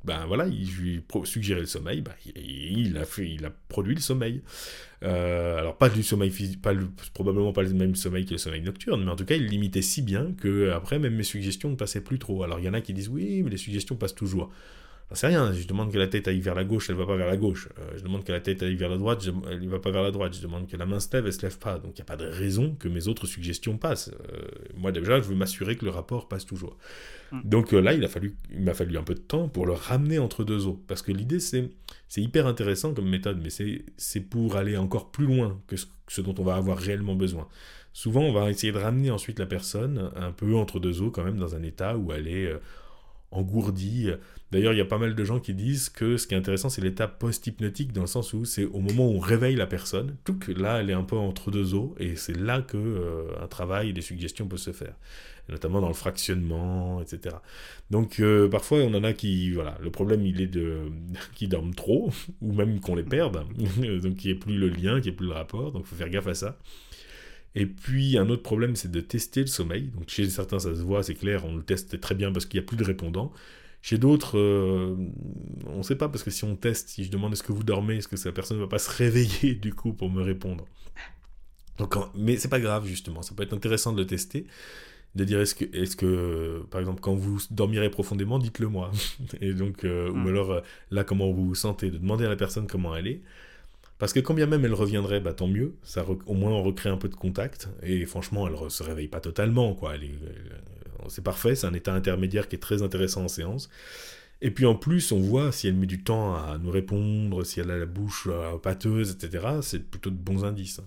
ben 0.04 0.26
voilà, 0.26 0.46
il, 0.46 0.70
lui 0.76 1.02
suggérait 1.24 1.60
le 1.60 1.66
sommeil, 1.66 2.00
ben, 2.00 2.12
il, 2.36 2.96
a 2.96 3.04
fait, 3.04 3.28
il 3.28 3.44
a 3.44 3.50
produit 3.68 3.94
le 3.94 4.00
sommeil. 4.00 4.42
Euh, 5.04 5.58
alors 5.58 5.76
pas 5.76 5.88
du 5.88 6.02
sommeil 6.02 6.30
pas 6.56 6.72
probablement 7.14 7.52
pas 7.52 7.62
le 7.62 7.72
même 7.72 7.94
sommeil 7.94 8.24
que 8.24 8.32
le 8.32 8.38
sommeil 8.38 8.62
nocturne, 8.62 9.04
mais 9.04 9.10
en 9.10 9.16
tout 9.16 9.24
cas 9.24 9.36
il 9.36 9.46
limitait 9.46 9.82
si 9.82 10.02
bien 10.02 10.32
que 10.40 10.70
après 10.70 10.98
même 10.98 11.14
mes 11.14 11.22
suggestions 11.22 11.70
ne 11.70 11.76
passaient 11.76 12.00
plus 12.00 12.18
trop. 12.18 12.42
Alors 12.42 12.58
il 12.58 12.64
y 12.64 12.68
en 12.68 12.74
a 12.74 12.80
qui 12.80 12.94
disent 12.94 13.08
oui, 13.08 13.42
mais 13.42 13.50
les 13.50 13.56
suggestions 13.56 13.96
passent 13.96 14.14
toujours. 14.14 14.50
C'est 15.14 15.28
rien, 15.28 15.52
je 15.54 15.66
demande 15.66 15.90
que 15.90 15.96
la 15.96 16.06
tête 16.06 16.28
aille 16.28 16.40
vers 16.40 16.54
la 16.54 16.64
gauche, 16.64 16.90
elle 16.90 16.96
va 16.96 17.06
pas 17.06 17.16
vers 17.16 17.28
la 17.28 17.38
gauche. 17.38 17.70
Euh, 17.78 17.96
je 17.96 18.02
demande 18.02 18.24
que 18.24 18.32
la 18.32 18.40
tête 18.40 18.62
aille 18.62 18.74
vers 18.74 18.90
la 18.90 18.98
droite, 18.98 19.26
elle 19.50 19.60
ne 19.60 19.68
va 19.68 19.78
pas 19.78 19.90
vers 19.90 20.02
la 20.02 20.10
droite. 20.10 20.34
Je 20.36 20.42
demande 20.42 20.68
que 20.68 20.76
la 20.76 20.84
main 20.84 21.00
se 21.00 21.08
lève, 21.14 21.24
elle 21.24 21.32
se 21.32 21.40
lève 21.40 21.58
pas. 21.58 21.78
Donc 21.78 21.92
il 21.92 21.94
n'y 21.96 22.02
a 22.02 22.04
pas 22.04 22.18
de 22.18 22.26
raison 22.26 22.76
que 22.78 22.88
mes 22.88 23.08
autres 23.08 23.26
suggestions 23.26 23.78
passent. 23.78 24.10
Euh, 24.10 24.42
moi 24.76 24.92
déjà, 24.92 25.18
je 25.18 25.26
veux 25.26 25.34
m'assurer 25.34 25.76
que 25.76 25.86
le 25.86 25.90
rapport 25.90 26.28
passe 26.28 26.44
toujours. 26.44 26.76
Mm. 27.32 27.40
Donc 27.44 27.72
euh, 27.72 27.80
là, 27.80 27.94
il 27.94 28.04
a 28.04 28.08
fallu, 28.08 28.36
il 28.52 28.60
m'a 28.60 28.74
fallu 28.74 28.98
un 28.98 29.02
peu 29.02 29.14
de 29.14 29.20
temps 29.20 29.48
pour 29.48 29.64
le 29.64 29.72
ramener 29.72 30.18
entre 30.18 30.44
deux 30.44 30.66
eaux. 30.66 30.78
Parce 30.86 31.00
que 31.00 31.10
l'idée, 31.10 31.40
c'est, 31.40 31.70
c'est 32.08 32.20
hyper 32.20 32.46
intéressant 32.46 32.92
comme 32.92 33.08
méthode, 33.08 33.40
mais 33.42 33.50
c'est, 33.50 33.86
c'est 33.96 34.20
pour 34.20 34.56
aller 34.56 34.76
encore 34.76 35.10
plus 35.10 35.24
loin 35.24 35.58
que 35.68 35.76
ce, 35.76 36.20
dont 36.20 36.34
on 36.36 36.44
va 36.44 36.56
avoir 36.56 36.76
réellement 36.76 37.14
besoin. 37.14 37.48
Souvent, 37.94 38.20
on 38.20 38.32
va 38.32 38.50
essayer 38.50 38.74
de 38.74 38.78
ramener 38.78 39.10
ensuite 39.10 39.38
la 39.38 39.46
personne 39.46 40.10
un 40.16 40.32
peu 40.32 40.54
entre 40.54 40.80
deux 40.80 41.00
eaux, 41.00 41.10
quand 41.10 41.24
même, 41.24 41.38
dans 41.38 41.54
un 41.54 41.62
état 41.62 41.96
où 41.96 42.12
elle 42.12 42.28
est 42.28 42.52
engourdie. 43.30 44.10
D'ailleurs, 44.50 44.72
il 44.72 44.78
y 44.78 44.80
a 44.80 44.86
pas 44.86 44.98
mal 44.98 45.14
de 45.14 45.24
gens 45.24 45.40
qui 45.40 45.52
disent 45.52 45.90
que 45.90 46.16
ce 46.16 46.26
qui 46.26 46.34
est 46.34 46.36
intéressant, 46.38 46.70
c'est 46.70 46.80
l'état 46.80 47.06
post-hypnotique, 47.06 47.92
dans 47.92 48.00
le 48.00 48.06
sens 48.06 48.32
où 48.32 48.46
c'est 48.46 48.64
au 48.64 48.80
moment 48.80 49.06
où 49.06 49.16
on 49.16 49.18
réveille 49.18 49.56
la 49.56 49.66
personne, 49.66 50.16
là, 50.56 50.80
elle 50.80 50.88
est 50.88 50.94
un 50.94 51.02
peu 51.02 51.16
entre 51.16 51.50
deux 51.50 51.74
eaux, 51.74 51.94
et 51.98 52.16
c'est 52.16 52.36
là 52.36 52.62
que 52.62 52.78
euh, 52.78 53.42
un 53.42 53.46
travail 53.46 53.92
des 53.92 54.00
suggestions 54.00 54.48
peuvent 54.48 54.58
se 54.58 54.72
faire, 54.72 54.94
notamment 55.50 55.82
dans 55.82 55.88
le 55.88 55.94
fractionnement, 55.94 57.02
etc. 57.02 57.36
Donc, 57.90 58.20
euh, 58.20 58.48
parfois, 58.48 58.78
on 58.78 58.94
en 58.94 59.04
a 59.04 59.12
qui, 59.12 59.52
voilà, 59.52 59.76
le 59.82 59.90
problème, 59.90 60.24
il 60.24 60.40
est 60.40 60.46
de, 60.46 60.78
qui 61.34 61.46
dorment 61.46 61.74
trop, 61.74 62.10
ou 62.40 62.52
même 62.54 62.80
qu'on 62.80 62.94
les 62.94 63.02
perde, 63.02 63.44
donc 64.02 64.16
qu'il 64.16 64.30
n'y 64.30 64.36
ait 64.36 64.40
plus 64.40 64.56
le 64.56 64.70
lien, 64.70 64.94
qu'il 65.00 65.10
n'y 65.10 65.14
ait 65.14 65.16
plus 65.16 65.26
le 65.26 65.34
rapport, 65.34 65.72
donc 65.72 65.82
il 65.84 65.88
faut 65.88 65.96
faire 65.96 66.08
gaffe 66.08 66.26
à 66.26 66.34
ça. 66.34 66.58
Et 67.54 67.66
puis 67.66 68.16
un 68.18 68.28
autre 68.28 68.42
problème, 68.42 68.76
c'est 68.76 68.90
de 68.90 69.00
tester 69.00 69.40
le 69.40 69.46
sommeil. 69.46 69.90
Donc 69.94 70.08
chez 70.08 70.28
certains, 70.28 70.58
ça 70.58 70.74
se 70.74 70.80
voit, 70.80 71.02
c'est 71.02 71.14
clair, 71.14 71.44
on 71.44 71.56
le 71.56 71.62
teste 71.62 72.00
très 72.00 72.14
bien 72.14 72.30
parce 72.30 72.46
qu'il 72.46 72.60
n'y 72.60 72.64
a 72.64 72.66
plus 72.66 72.76
de 72.76 72.84
répondants. 72.84 73.32
Chez 73.80 73.98
d'autres, 73.98 74.36
euh, 74.38 74.96
on 75.66 75.78
ne 75.78 75.82
sait 75.82 75.96
pas 75.96 76.08
parce 76.08 76.24
que 76.24 76.30
si 76.30 76.44
on 76.44 76.56
teste, 76.56 76.88
si 76.88 77.04
je 77.04 77.10
demande 77.10 77.32
est-ce 77.32 77.42
que 77.42 77.52
vous 77.52 77.62
dormez, 77.62 77.96
est-ce 77.96 78.08
que 78.08 78.16
cette 78.16 78.34
personne 78.34 78.56
ne 78.56 78.62
va 78.62 78.68
pas 78.68 78.78
se 78.78 78.90
réveiller 78.90 79.54
du 79.62 79.72
coup 79.72 79.92
pour 79.92 80.10
me 80.10 80.22
répondre. 80.22 80.64
Donc, 81.78 81.94
mais 82.14 82.36
c'est 82.36 82.48
pas 82.48 82.60
grave 82.60 82.86
justement, 82.86 83.22
ça 83.22 83.34
peut 83.34 83.44
être 83.44 83.52
intéressant 83.52 83.92
de 83.92 83.98
le 83.98 84.06
tester. 84.06 84.46
de 85.14 85.24
dire 85.24 85.40
est-ce 85.40 85.54
que, 85.54 85.64
est 85.64 85.94
que, 85.94 86.64
par 86.70 86.80
exemple, 86.80 87.00
quand 87.00 87.14
vous 87.14 87.40
dormirez 87.50 87.88
profondément, 87.88 88.40
dites-le 88.40 88.68
moi. 88.68 88.90
Et 89.40 89.54
donc, 89.54 89.84
ou 89.84 89.86
mm. 89.86 90.26
alors, 90.26 90.62
là, 90.90 91.04
comment 91.04 91.30
vous 91.30 91.46
vous 91.46 91.54
sentez, 91.54 91.90
de 91.90 91.98
demander 91.98 92.24
à 92.24 92.28
la 92.28 92.36
personne 92.36 92.66
comment 92.66 92.96
elle 92.96 93.06
est. 93.06 93.22
Parce 93.98 94.12
que 94.12 94.20
quand 94.20 94.34
bien 94.34 94.46
même 94.46 94.64
elle 94.64 94.74
reviendrait, 94.74 95.20
bah, 95.20 95.34
tant 95.34 95.48
mieux. 95.48 95.74
Ça 95.82 96.04
au 96.26 96.34
moins, 96.34 96.52
on 96.52 96.62
recrée 96.62 96.88
un 96.88 96.96
peu 96.96 97.08
de 97.08 97.16
contact. 97.16 97.68
Et 97.82 98.06
franchement, 98.06 98.46
elle 98.46 98.54
ne 98.54 98.68
se 98.68 98.82
réveille 98.82 99.08
pas 99.08 99.20
totalement. 99.20 99.74
quoi. 99.74 99.94
C'est 101.08 101.24
parfait, 101.24 101.54
c'est 101.54 101.66
un 101.66 101.74
état 101.74 101.94
intermédiaire 101.94 102.48
qui 102.48 102.56
est 102.56 102.60
très 102.60 102.82
intéressant 102.82 103.24
en 103.24 103.28
séance. 103.28 103.68
Et 104.40 104.50
puis 104.50 104.66
en 104.66 104.74
plus, 104.74 105.10
on 105.12 105.20
voit 105.20 105.50
si 105.52 105.66
elle 105.68 105.74
met 105.74 105.86
du 105.86 106.02
temps 106.02 106.34
à 106.34 106.58
nous 106.58 106.70
répondre, 106.70 107.44
si 107.44 107.60
elle 107.60 107.70
a 107.70 107.78
la 107.78 107.86
bouche 107.86 108.28
euh, 108.30 108.56
pâteuse, 108.58 109.10
etc. 109.10 109.46
C'est 109.62 109.90
plutôt 109.90 110.10
de 110.10 110.16
bons 110.16 110.44
indices. 110.44 110.80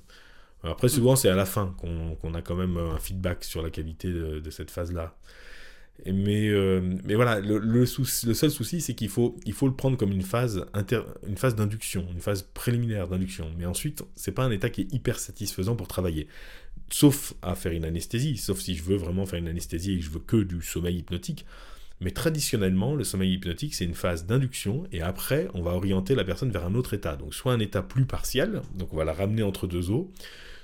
Après, 0.63 0.89
souvent, 0.89 1.15
c'est 1.15 1.29
à 1.29 1.35
la 1.35 1.45
fin 1.45 1.75
qu'on 1.79 2.33
a 2.35 2.41
quand 2.43 2.55
même 2.55 2.77
un 2.77 2.99
feedback 2.99 3.43
sur 3.43 3.63
la 3.63 3.71
qualité 3.71 4.11
de 4.11 4.49
cette 4.51 4.69
phase-là. 4.69 5.15
Mais, 6.05 6.47
euh, 6.49 6.81
mais 7.03 7.13
voilà, 7.13 7.39
le, 7.39 7.59
le, 7.59 7.85
seul 7.85 8.49
souci, 8.49 8.81
c'est 8.81 8.95
qu'il 8.95 9.09
faut, 9.09 9.37
il 9.45 9.53
faut 9.53 9.67
le 9.67 9.75
prendre 9.75 9.97
comme 9.97 10.11
une 10.11 10.23
phase, 10.23 10.65
une 11.27 11.37
phase 11.37 11.55
d'induction, 11.55 12.07
une 12.11 12.21
phase 12.21 12.43
préliminaire 12.53 13.07
d'induction. 13.07 13.51
Mais 13.57 13.65
ensuite, 13.65 14.03
c'est 14.15 14.31
pas 14.31 14.43
un 14.43 14.51
état 14.51 14.69
qui 14.69 14.81
est 14.81 14.93
hyper 14.93 15.19
satisfaisant 15.19 15.75
pour 15.75 15.87
travailler. 15.87 16.27
Sauf 16.91 17.33
à 17.41 17.55
faire 17.55 17.71
une 17.71 17.85
anesthésie, 17.85 18.37
sauf 18.37 18.59
si 18.59 18.75
je 18.75 18.83
veux 18.83 18.97
vraiment 18.97 19.25
faire 19.25 19.39
une 19.39 19.47
anesthésie 19.47 19.93
et 19.93 19.99
que 19.99 20.05
je 20.05 20.09
veux 20.09 20.19
que 20.19 20.37
du 20.37 20.61
sommeil 20.61 20.97
hypnotique. 20.97 21.45
Mais 22.01 22.11
traditionnellement, 22.11 22.95
le 22.95 23.03
sommeil 23.03 23.33
hypnotique, 23.33 23.75
c'est 23.75 23.85
une 23.85 23.93
phase 23.93 24.25
d'induction, 24.25 24.85
et 24.91 25.01
après, 25.01 25.47
on 25.53 25.61
va 25.61 25.71
orienter 25.71 26.15
la 26.15 26.23
personne 26.23 26.51
vers 26.51 26.65
un 26.65 26.75
autre 26.75 26.93
état. 26.93 27.15
Donc, 27.15 27.33
soit 27.33 27.53
un 27.53 27.59
état 27.59 27.81
plus 27.81 28.05
partiel, 28.05 28.61
donc 28.75 28.91
on 28.91 28.97
va 28.97 29.05
la 29.05 29.13
ramener 29.13 29.43
entre 29.43 29.67
deux 29.67 29.91
eaux, 29.91 30.11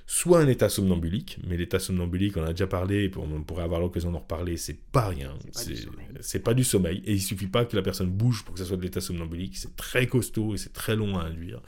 soit 0.09 0.39
un 0.39 0.47
état 0.47 0.69
somnambulique, 0.69 1.37
mais 1.45 1.57
l'état 1.57 1.79
somnambulique, 1.79 2.37
on 2.37 2.43
a 2.43 2.51
déjà 2.51 2.65
parlé, 2.65 3.11
on 3.17 3.43
pourrait 3.43 3.63
avoir 3.63 3.81
l'occasion 3.81 4.09
d'en 4.09 4.19
reparler, 4.19 4.55
c'est 4.55 4.79
pas 4.79 5.09
rien, 5.09 5.37
c'est 6.21 6.39
pas, 6.39 6.53
du 6.53 6.63
sommeil, 6.63 7.03
et 7.05 7.11
il 7.11 7.21
suffit 7.21 7.47
pas 7.47 7.65
que 7.65 7.75
la 7.75 7.81
personne 7.81 8.09
bouge 8.09 8.45
pour 8.45 8.53
que 8.53 8.61
ça 8.61 8.65
soit 8.65 8.77
de 8.77 8.83
l'état 8.83 9.01
somnambulique, 9.01 9.57
c'est 9.57 9.75
très 9.75 10.07
costaud 10.07 10.53
et 10.53 10.57
c'est 10.57 10.71
très 10.71 10.95
long 10.95 11.17
à 11.17 11.23
induire. 11.23 11.61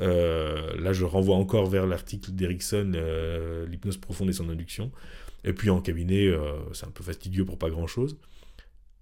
Euh, 0.00 0.80
là, 0.80 0.92
je 0.92 1.04
renvoie 1.04 1.34
encore 1.34 1.66
vers 1.66 1.88
l'article 1.88 2.30
d'Erickson, 2.30 2.92
euh, 2.94 3.66
l'hypnose 3.66 3.96
profonde 3.96 4.30
et 4.30 4.32
son 4.32 4.48
induction, 4.48 4.92
et 5.42 5.52
puis 5.52 5.68
en 5.68 5.80
cabinet, 5.80 6.28
euh, 6.28 6.52
c'est 6.72 6.86
un 6.86 6.92
peu 6.92 7.02
fastidieux 7.02 7.44
pour 7.44 7.58
pas 7.58 7.68
grand-chose. 7.68 8.16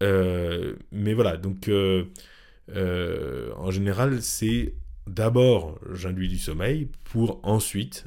mais 0.01 1.13
voilà, 1.13 1.37
donc 1.37 1.71
en 2.75 3.71
général, 3.71 4.23
c'est 4.23 4.73
d'abord 5.07 5.79
j'induis 5.93 6.29
du 6.29 6.39
sommeil 6.39 6.89
pour 7.05 7.41
ensuite 7.43 8.07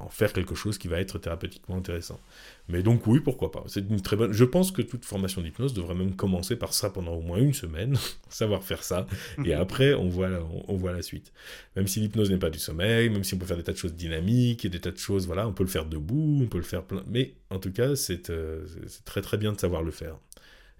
en 0.00 0.08
faire 0.08 0.32
quelque 0.32 0.54
chose 0.54 0.78
qui 0.78 0.88
va 0.88 1.00
être 1.00 1.18
thérapeutiquement 1.18 1.76
intéressant. 1.76 2.20
Mais 2.68 2.82
donc 2.82 3.06
oui, 3.06 3.20
pourquoi 3.20 3.52
pas. 3.52 3.64
C'est 3.66 3.88
une 3.88 4.00
très 4.00 4.16
bonne. 4.16 4.32
Je 4.32 4.44
pense 4.44 4.70
que 4.72 4.82
toute 4.82 5.04
formation 5.04 5.42
d'hypnose 5.42 5.74
devrait 5.74 5.94
même 5.94 6.16
commencer 6.16 6.56
par 6.56 6.72
ça 6.72 6.90
pendant 6.90 7.14
au 7.14 7.20
moins 7.20 7.38
une 7.38 7.52
semaine, 7.52 7.96
savoir 8.28 8.62
faire 8.62 8.82
ça, 8.82 9.06
et 9.44 9.54
après 9.54 9.94
on 9.94 10.08
voit 10.08 10.28
la, 10.28 10.40
on, 10.68 10.76
voit 10.76 10.92
la 10.92 11.02
suite. 11.02 11.32
Même 11.76 11.86
si 11.86 12.00
l'hypnose 12.00 12.30
n'est 12.30 12.38
pas 12.38 12.50
du 12.50 12.58
sommeil, 12.58 13.10
même 13.10 13.24
si 13.24 13.34
on 13.34 13.38
peut 13.38 13.46
faire 13.46 13.56
des 13.56 13.62
tas 13.62 13.72
de 13.72 13.78
choses 13.78 13.94
dynamiques 13.94 14.64
et 14.64 14.68
des 14.68 14.80
tas 14.80 14.90
de 14.90 14.98
choses, 14.98 15.26
voilà, 15.26 15.46
on 15.46 15.52
peut 15.52 15.64
le 15.64 15.70
faire 15.70 15.86
debout, 15.86 16.40
on 16.42 16.46
peut 16.46 16.58
le 16.58 16.64
faire 16.64 16.84
plein. 16.84 17.04
Mais 17.06 17.34
en 17.50 17.58
tout 17.58 17.72
cas, 17.72 17.96
c'est 17.96 18.30
euh, 18.30 18.66
très 19.04 19.20
très 19.20 19.36
bien 19.36 19.52
de 19.52 19.60
savoir 19.60 19.82
le 19.82 19.90
faire 19.90 20.16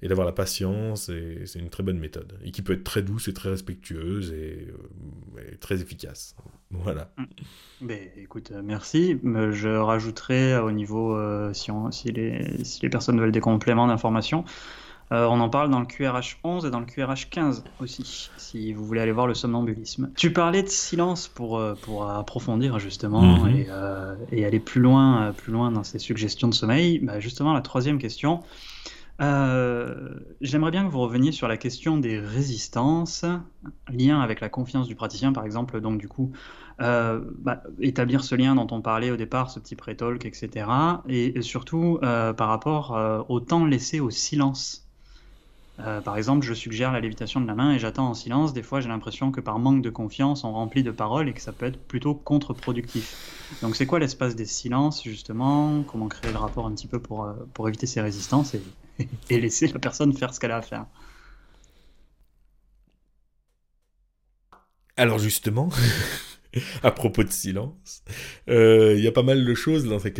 et 0.03 0.09
d'avoir 0.09 0.27
la 0.27 0.33
patience, 0.33 1.09
et 1.09 1.43
c'est 1.47 1.59
une 1.59 1.71
très 1.71 1.83
bonne 1.83 1.99
méthode, 1.99 2.39
et 2.45 2.51
qui 2.51 2.61
peut 2.61 2.75
être 2.75 2.85
très 2.85 3.03
douce 3.03 3.29
et 3.29 3.33
très 3.33 3.49
respectueuse 3.49 4.33
et, 4.33 4.69
euh, 5.39 5.41
très 5.61 5.81
efficace. 5.81 6.37
Voilà. 6.71 7.11
Mm. 7.17 7.25
Ben, 7.81 8.01
écoute, 8.17 8.51
euh, 8.53 8.61
merci. 8.63 9.19
Je 9.23 9.69
rajouterai 9.69 10.55
euh, 10.55 10.65
au 10.65 10.73
niveau, 10.73 11.19
si, 11.55 11.71
si, 11.91 12.13
les, 12.13 12.65
si, 12.65 12.83
les, 12.83 12.91
personnes 12.91 13.19
veulent 13.19 13.33
des 13.33 13.41
compléments 13.41 13.87
d'information, 13.87 14.45
on 15.11 15.39
en 15.39 15.49
parle 15.49 15.71
dans 15.71 15.79
le 15.79 15.87
QRH 15.87 16.39
11 16.43 16.67
et 16.67 16.71
dans 16.71 16.81
le 16.81 16.87
QRH 16.87 17.31
15 17.31 17.63
aussi, 17.79 18.31
si 18.37 18.73
vous 18.73 18.85
voulez 18.85 19.01
aller 19.01 19.13
voir 19.13 19.29
le 19.29 19.35
somnambulisme. 19.35 20.11
Tu 20.17 20.33
parlais 20.33 20.65
de 20.65 20.69
silence 20.69 21.29
pour, 21.29 21.63
pour 21.83 22.11
approfondir 22.11 22.81
justement 22.81 23.47
mm-hmm. 23.47 24.17
et, 24.33 24.41
et, 24.41 24.45
aller 24.45 24.59
plus 24.59 24.81
loin, 24.81 25.33
plus 25.33 25.53
loin 25.53 25.71
dans 25.71 25.85
ces 25.85 26.01
suggestions 26.01 26.49
de 26.49 26.55
sommeil. 26.55 26.99
Bah, 26.99 27.21
justement, 27.21 27.53
la 27.53 27.61
troisième 27.61 27.99
question, 27.99 28.43
euh, 29.21 30.15
j'aimerais 30.41 30.71
bien 30.71 30.85
que 30.85 30.91
vous 30.91 31.01
reveniez 31.01 31.33
sur 31.33 31.47
la 31.47 31.57
question 31.57 31.99
des 31.99 32.19
résistances, 32.19 33.25
lien 33.89 34.21
avec 34.21 34.41
la 34.41 34.49
confiance 34.49 34.89
du 34.89 34.97
praticien, 34.97 35.33
par 35.33 35.45
exemple. 35.45 35.81
Donc, 35.81 35.99
du 35.99 36.09
coup, 36.09 36.33
euh, 36.81 37.21
bah, 37.39 37.63
établir 37.81 38.25
ce 38.25 38.35
lien 38.35 38.55
dont 38.55 38.67
on 38.71 38.83
parlait 38.83 39.11
au 39.11 39.17
départ, 39.17 39.51
ce 39.51 39.61
petit 39.61 39.77
pré-talk, 39.77 40.25
etc. 40.25 41.03
Et, 41.09 41.41
surtout 41.43 41.99
euh, 42.03 42.33
par 42.33 42.49
rapport 42.49 43.25
au 43.29 43.41
temps 43.41 43.67
laissé 43.67 44.01
au 44.01 44.11
silence. 44.11 44.89
par 45.77 46.17
exemple, 46.17 46.45
je 46.45 46.55
suggère 46.55 46.93
la 46.93 47.01
lévitation 47.01 47.41
de 47.41 47.47
la 47.47 47.55
main 47.55 47.73
et 47.73 47.79
j'attends 47.79 48.09
en 48.09 48.15
silence. 48.15 48.53
Des 48.53 48.63
fois, 48.63 48.81
j'ai 48.81 48.89
l'impression 48.89 49.31
que 49.31 49.41
par 49.41 49.59
manque 49.59 49.83
de 49.83 49.91
confiance, 49.91 50.45
on 50.45 50.53
remplit 50.53 50.83
de 50.83 50.91
paroles 50.91 51.29
et 51.29 51.35
que 51.35 51.43
ça 51.43 51.53
peut 51.53 51.67
être 51.67 51.81
plutôt 51.87 52.15
contre-productif. 52.15 53.17
Donc, 53.63 53.77
c'est 53.77 53.87
quoi 53.87 54.01
l'espace 54.01 54.35
des 54.35 54.47
silences, 54.47 55.05
justement? 55.05 55.85
Comment 55.85 56.09
créer 56.09 56.33
le 56.33 56.39
rapport 56.39 56.67
un 56.67 56.75
petit 56.75 56.89
peu 56.89 57.01
pour, 57.01 57.29
pour 57.53 57.69
éviter 57.69 57.87
ces 57.87 58.01
résistances 58.01 58.57
et 59.31 59.41
laisser 59.41 59.69
la 59.69 59.79
personne 59.79 60.13
faire 60.13 60.35
ce 60.35 60.41
qu'elle 60.41 60.53
a 60.53 60.59
à 60.59 60.63
faire. 60.63 60.87
Alors 64.97 65.19
justement, 65.19 65.71
à 66.83 66.93
propos 66.93 67.25
de 67.25 67.31
silence, 67.31 68.05
euh, 68.49 68.95
il 68.97 69.03
y 69.03 69.09
a 69.09 69.13
pas 69.13 69.25
mal 69.25 69.45
de 69.45 69.55
choses 69.55 69.87
dans 69.87 69.99
cette, 69.99 70.15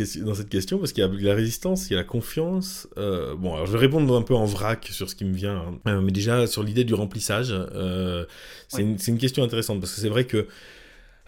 question, 0.49 0.77
parce 0.77 0.91
qu'il 0.91 1.03
y 1.03 1.07
a 1.07 1.09
la 1.09 1.33
résistance, 1.33 1.89
il 1.89 1.93
y 1.93 1.95
a 1.95 1.99
la 1.99 2.03
confiance. 2.03 2.87
Euh, 2.97 3.35
bon, 3.35 3.53
alors 3.53 3.65
je 3.67 3.71
vais 3.71 3.77
répondre 3.77 4.13
un 4.15 4.21
peu 4.21 4.35
en 4.35 4.45
vrac 4.45 4.87
sur 4.91 5.09
ce 5.09 5.15
qui 5.15 5.23
me 5.23 5.33
vient, 5.33 5.57
hein. 5.57 5.79
euh, 5.87 6.01
mais 6.01 6.11
déjà 6.11 6.45
sur 6.45 6.61
l'idée 6.61 6.83
du 6.83 6.93
remplissage, 6.93 7.53
c'est 8.67 8.81
une, 8.81 8.97
une, 9.07 9.17
question 9.17 9.43
intéressante, 9.43 9.79
parce 9.79 9.93
que 9.93 10.01
c'est 10.01 10.09
vrai 10.09 10.25
que 10.25 10.47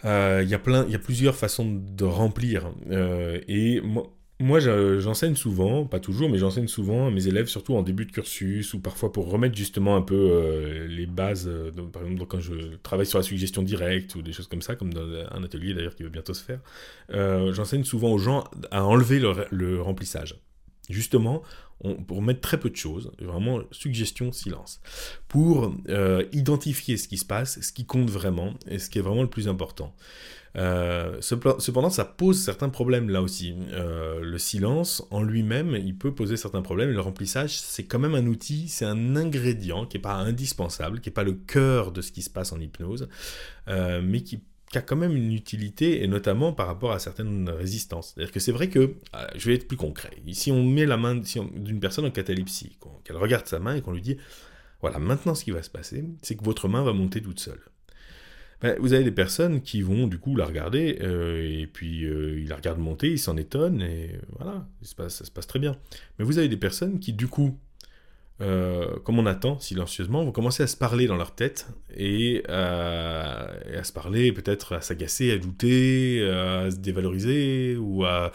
il 0.04 0.48
y 0.48 0.54
a 0.54 0.58
plein, 0.58 0.84
il 0.84 0.92
y 0.92 0.96
a 0.96 1.00
plusieurs 1.00 1.34
façons 1.34 1.66
de 1.66 2.04
remplir, 2.04 2.70
et 2.90 3.80
moi, 3.80 4.12
moi, 4.40 4.60
j'enseigne 4.60 5.34
souvent, 5.34 5.84
pas 5.84 5.98
toujours, 5.98 6.30
mais 6.30 6.38
j'enseigne 6.38 6.68
souvent 6.68 7.08
à 7.08 7.10
mes 7.10 7.26
élèves, 7.26 7.48
surtout 7.48 7.74
en 7.74 7.82
début 7.82 8.06
de 8.06 8.12
cursus, 8.12 8.72
ou 8.72 8.78
parfois 8.78 9.10
pour 9.10 9.28
remettre 9.28 9.56
justement 9.56 9.96
un 9.96 10.02
peu 10.02 10.14
euh, 10.14 10.86
les 10.86 11.06
bases, 11.06 11.48
euh, 11.48 11.72
par 11.92 12.04
exemple 12.04 12.24
quand 12.28 12.38
je 12.38 12.76
travaille 12.84 13.06
sur 13.06 13.18
la 13.18 13.24
suggestion 13.24 13.62
directe, 13.62 14.14
ou 14.14 14.22
des 14.22 14.32
choses 14.32 14.46
comme 14.46 14.62
ça, 14.62 14.76
comme 14.76 14.94
dans 14.94 15.08
un 15.32 15.42
atelier 15.42 15.74
d'ailleurs 15.74 15.96
qui 15.96 16.04
va 16.04 16.08
bientôt 16.08 16.34
se 16.34 16.44
faire, 16.44 16.60
euh, 17.10 17.52
j'enseigne 17.52 17.82
souvent 17.82 18.12
aux 18.12 18.18
gens 18.18 18.44
à 18.70 18.84
enlever 18.84 19.18
le, 19.18 19.82
remplissage. 19.82 20.36
Justement, 20.88 21.42
pour 22.06 22.22
mettre 22.22 22.40
très 22.40 22.58
peu 22.58 22.70
de 22.70 22.76
choses, 22.76 23.10
vraiment 23.20 23.60
suggestion, 23.72 24.32
silence, 24.32 24.80
pour 25.26 25.74
identifier 26.32 26.96
ce 26.96 27.08
qui 27.08 27.18
se 27.18 27.26
passe, 27.26 27.60
ce 27.60 27.72
qui 27.72 27.84
compte 27.84 28.08
vraiment, 28.08 28.54
et 28.68 28.78
ce 28.78 28.88
qui 28.88 28.98
est 28.98 29.02
vraiment 29.02 29.22
le 29.22 29.28
plus 29.28 29.48
important. 29.48 29.94
Euh, 30.56 31.18
cependant, 31.20 31.90
ça 31.90 32.04
pose 32.04 32.42
certains 32.42 32.68
problèmes 32.68 33.10
là 33.10 33.22
aussi. 33.22 33.54
Euh, 33.72 34.20
le 34.20 34.38
silence, 34.38 35.06
en 35.10 35.22
lui-même, 35.22 35.76
il 35.76 35.96
peut 35.96 36.14
poser 36.14 36.36
certains 36.36 36.62
problèmes. 36.62 36.90
le 36.90 37.00
remplissage, 37.00 37.58
c'est 37.58 37.84
quand 37.84 37.98
même 37.98 38.14
un 38.14 38.26
outil, 38.26 38.68
c'est 38.68 38.84
un 38.84 39.16
ingrédient 39.16 39.86
qui 39.86 39.96
n'est 39.96 40.02
pas 40.02 40.14
indispensable, 40.14 41.00
qui 41.00 41.08
n'est 41.08 41.14
pas 41.14 41.24
le 41.24 41.34
cœur 41.34 41.92
de 41.92 42.00
ce 42.00 42.12
qui 42.12 42.22
se 42.22 42.30
passe 42.30 42.52
en 42.52 42.60
hypnose, 42.60 43.08
euh, 43.68 44.00
mais 44.02 44.22
qui, 44.22 44.42
a 44.74 44.82
quand 44.82 44.96
même 44.96 45.16
une 45.16 45.32
utilité, 45.32 46.02
et 46.02 46.08
notamment 46.08 46.52
par 46.52 46.66
rapport 46.66 46.92
à 46.92 46.98
certaines 46.98 47.48
résistances. 47.48 48.12
C'est-à-dire 48.14 48.32
que 48.32 48.38
c'est 48.38 48.52
vrai 48.52 48.68
que, 48.68 48.96
je 49.34 49.48
vais 49.48 49.54
être 49.54 49.66
plus 49.66 49.78
concret, 49.78 50.10
si 50.32 50.52
on 50.52 50.62
met 50.62 50.84
la 50.84 50.98
main 50.98 51.14
d'une 51.14 51.80
personne 51.80 52.04
en 52.04 52.10
catalepsie, 52.10 52.76
qu'elle 53.02 53.16
regarde 53.16 53.46
sa 53.46 53.60
main 53.60 53.76
et 53.76 53.80
qu'on 53.80 53.92
lui 53.92 54.02
dit, 54.02 54.18
voilà, 54.82 54.98
maintenant 54.98 55.34
ce 55.34 55.44
qui 55.44 55.52
va 55.52 55.62
se 55.62 55.70
passer, 55.70 56.04
c'est 56.20 56.36
que 56.36 56.44
votre 56.44 56.68
main 56.68 56.82
va 56.82 56.92
monter 56.92 57.22
toute 57.22 57.40
seule. 57.40 57.62
Ben, 58.60 58.76
vous 58.80 58.92
avez 58.92 59.04
des 59.04 59.12
personnes 59.12 59.62
qui 59.62 59.82
vont 59.82 60.08
du 60.08 60.18
coup 60.18 60.34
la 60.34 60.44
regarder, 60.44 60.98
euh, 61.02 61.60
et 61.60 61.66
puis 61.68 62.04
euh, 62.04 62.40
ils 62.40 62.48
la 62.48 62.56
regardent 62.56 62.80
monter, 62.80 63.12
ils 63.12 63.18
s'en 63.18 63.36
étonnent, 63.36 63.82
et 63.82 64.18
voilà, 64.36 64.66
ça 64.82 65.08
se 65.24 65.30
passe 65.30 65.46
très 65.46 65.60
bien. 65.60 65.76
Mais 66.18 66.24
vous 66.24 66.38
avez 66.38 66.48
des 66.48 66.56
personnes 66.56 66.98
qui 66.98 67.12
du 67.12 67.28
coup, 67.28 67.56
euh, 68.40 68.98
comme 69.04 69.18
on 69.18 69.26
attend 69.26 69.58
silencieusement, 69.58 70.24
vont 70.24 70.32
commencer 70.32 70.62
à 70.62 70.66
se 70.66 70.76
parler 70.76 71.06
dans 71.06 71.16
leur 71.16 71.34
tête, 71.34 71.68
et, 71.96 72.42
à 72.48 73.82
se 73.82 73.92
parler, 73.92 74.32
peut-être 74.32 74.76
à 74.76 74.80
s'agacer, 74.80 75.32
à 75.32 75.38
douter, 75.38 76.28
à 76.28 76.70
se 76.70 76.76
dévaloriser, 76.76 77.76
ou 77.76 78.04
à, 78.04 78.32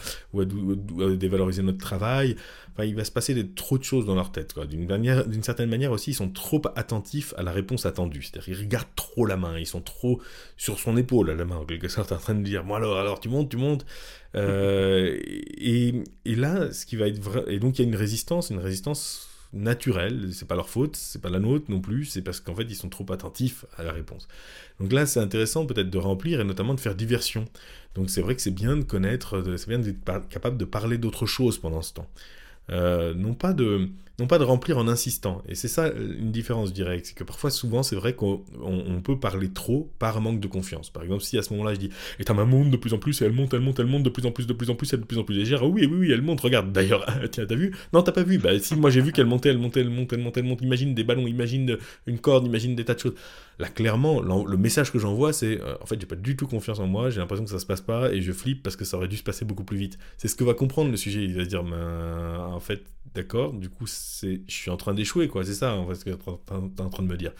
dévaloriser 1.16 1.62
notre 1.62 1.78
travail 1.78 2.36
il 2.82 2.96
va 2.96 3.04
se 3.04 3.12
passer 3.12 3.48
trop 3.54 3.78
de 3.78 3.84
choses 3.84 4.04
dans 4.04 4.16
leur 4.16 4.32
tête. 4.32 4.58
D'une, 4.68 5.42
certaine 5.42 5.70
manière 5.70 5.92
aussi, 5.92 6.10
ils 6.10 6.14
sont 6.14 6.30
trop 6.30 6.60
attentifs 6.74 7.32
à 7.36 7.44
la 7.44 7.52
réponse 7.52 7.86
attendue. 7.86 8.22
C'est-à-dire 8.22 8.44
qu'ils 8.44 8.64
regardent 8.64 8.94
trop 8.96 9.26
la 9.26 9.36
main, 9.36 9.56
ils 9.58 9.66
sont 9.66 9.80
trop 9.80 10.20
sur 10.56 10.80
son 10.80 10.96
épaule 10.96 11.30
à 11.30 11.34
la 11.34 11.44
main, 11.44 11.56
en 11.56 11.64
quelque 11.64 11.86
sorte, 11.86 12.10
en 12.10 12.16
train 12.16 12.34
de 12.34 12.42
dire, 12.42 12.64
moi 12.64 12.78
alors, 12.78 12.98
alors 12.98 13.20
tu 13.20 13.28
montes, 13.28 13.50
tu 13.50 13.58
montes. 13.58 13.86
Euh, 14.34 15.16
et, 15.22 16.02
là, 16.24 16.72
ce 16.72 16.84
qui 16.84 16.96
va 16.96 17.06
être 17.06 17.20
vrai, 17.20 17.44
et 17.46 17.60
donc 17.60 17.78
il 17.78 17.82
y 17.82 17.84
a 17.84 17.88
une 17.88 17.96
résistance, 17.96 18.50
une 18.50 18.58
résistance 18.58 19.28
naturelle, 19.54 20.30
c'est 20.32 20.46
pas 20.48 20.56
leur 20.56 20.68
faute, 20.68 20.96
c'est 20.96 21.20
pas 21.20 21.30
la 21.30 21.38
nôtre 21.38 21.70
non 21.70 21.80
plus, 21.80 22.04
c'est 22.06 22.22
parce 22.22 22.40
qu'en 22.40 22.54
fait 22.54 22.64
ils 22.64 22.74
sont 22.74 22.88
trop 22.88 23.10
attentifs 23.12 23.64
à 23.76 23.82
la 23.82 23.92
réponse. 23.92 24.28
Donc 24.80 24.92
là 24.92 25.06
c'est 25.06 25.20
intéressant 25.20 25.66
peut-être 25.66 25.90
de 25.90 25.98
remplir 25.98 26.40
et 26.40 26.44
notamment 26.44 26.74
de 26.74 26.80
faire 26.80 26.94
diversion. 26.94 27.46
Donc 27.94 28.10
c'est 28.10 28.20
vrai 28.20 28.34
que 28.34 28.42
c'est 28.42 28.50
bien 28.50 28.76
de 28.76 28.82
connaître, 28.82 29.42
c'est 29.56 29.68
bien 29.68 29.78
d'être 29.78 30.28
capable 30.28 30.56
de 30.56 30.64
parler 30.64 30.98
d'autre 30.98 31.26
chose 31.26 31.58
pendant 31.58 31.82
ce 31.82 31.94
temps. 31.94 32.08
non 32.70 33.34
pas 33.34 33.52
de 33.52 33.88
non 34.20 34.26
pas 34.28 34.38
de 34.38 34.44
remplir 34.44 34.78
en 34.78 34.86
insistant. 34.86 35.42
Et 35.48 35.54
c'est 35.54 35.68
ça 35.68 35.90
une 35.90 36.30
différence 36.30 36.72
directe, 36.72 37.06
c'est 37.06 37.14
que 37.14 37.24
parfois, 37.24 37.50
souvent, 37.50 37.82
c'est 37.82 37.96
vrai 37.96 38.14
qu'on 38.14 38.44
peut 39.02 39.18
parler 39.18 39.48
trop 39.48 39.90
par 39.98 40.20
manque 40.20 40.40
de 40.40 40.46
confiance. 40.46 40.90
Par 40.90 41.02
exemple, 41.02 41.22
si 41.22 41.36
à 41.36 41.42
ce 41.42 41.52
moment-là, 41.54 41.74
je 41.74 41.80
dis, 41.80 41.90
et 42.20 42.24
ta 42.24 42.32
monte 42.34 42.70
de 42.70 42.76
plus 42.76 42.94
en 42.94 42.98
plus, 42.98 43.20
et 43.22 43.24
elle 43.24 43.32
monte, 43.32 43.54
elle 43.54 43.60
monte, 43.60 43.80
elle 43.80 43.86
monte 43.86 44.04
de 44.04 44.10
plus 44.10 44.24
en 44.26 44.30
plus, 44.30 44.46
de 44.46 44.52
plus 44.52 44.70
en 44.70 44.76
plus, 44.76 44.92
elle 44.92 45.00
de 45.00 45.04
plus 45.04 45.18
en 45.18 45.24
plus 45.24 45.34
légère. 45.34 45.64
oui, 45.64 45.86
oui, 45.86 45.96
oui, 45.98 46.12
elle 46.12 46.22
monte. 46.22 46.40
Regarde, 46.40 46.72
d'ailleurs, 46.72 47.04
tiens, 47.32 47.46
t'as 47.46 47.54
vu? 47.54 47.74
Non, 47.92 48.02
t'as 48.02 48.12
pas 48.12 48.22
vu. 48.22 48.38
Bah 48.38 48.58
si, 48.58 48.76
moi 48.76 48.90
j'ai 48.90 49.00
vu 49.00 49.12
qu'elle 49.12 49.26
montait, 49.26 49.48
elle 49.48 49.58
montait, 49.58 49.80
elle 49.80 49.90
montait, 49.90 50.16
elle 50.16 50.22
montait, 50.22 50.40
elle 50.40 50.46
montait. 50.46 50.64
Imagine 50.64 50.94
des 50.94 51.04
ballons, 51.04 51.26
imagine 51.26 51.76
une 52.06 52.18
corde, 52.18 52.46
imagine 52.46 52.76
des 52.76 52.84
tas 52.84 52.94
de 52.94 53.00
choses. 53.00 53.14
Là, 53.58 53.68
clairement, 53.68 54.20
le 54.20 54.56
message 54.56 54.92
que 54.92 54.98
j'envoie, 54.98 55.32
c'est, 55.32 55.60
euh, 55.60 55.74
en 55.80 55.86
fait, 55.86 56.00
j'ai 56.00 56.06
pas 56.06 56.16
du 56.16 56.36
tout 56.36 56.46
confiance 56.46 56.80
en 56.80 56.86
moi. 56.86 57.10
J'ai 57.10 57.20
l'impression 57.20 57.44
que 57.44 57.50
ça 57.50 57.58
se 57.58 57.66
passe 57.66 57.80
pas, 57.80 58.12
et 58.12 58.20
je 58.20 58.32
flippe 58.32 58.62
parce 58.62 58.76
que 58.76 58.84
ça 58.84 58.96
aurait 58.96 59.08
dû 59.08 59.16
se 59.16 59.22
passer 59.22 59.44
beaucoup 59.44 59.64
plus 59.64 59.76
vite. 59.76 59.98
C'est 60.18 60.28
ce 60.28 60.34
que 60.34 60.44
va 60.44 60.54
comprendre 60.54 60.90
le 60.90 60.96
sujet. 60.96 61.24
Il 61.24 61.34
va 61.34 61.44
se 61.44 61.48
dire, 61.48 61.62
ben, 61.62 62.38
en 62.52 62.60
fait, 62.60 62.82
d'accord, 63.14 63.52
du 63.52 63.68
coup, 63.68 63.86
je 64.22 64.38
suis 64.48 64.70
en 64.70 64.76
train 64.76 64.94
d'échouer, 64.94 65.28
quoi, 65.28 65.44
c'est 65.44 65.54
ça, 65.54 65.74
en 65.74 65.86
fait, 65.86 65.94
ce 65.94 66.04
que 66.04 66.10
tu 66.10 66.16
es 66.16 66.80
en 66.80 66.90
train 66.90 67.02
de 67.02 67.08
me 67.08 67.16
dire. 67.16 67.32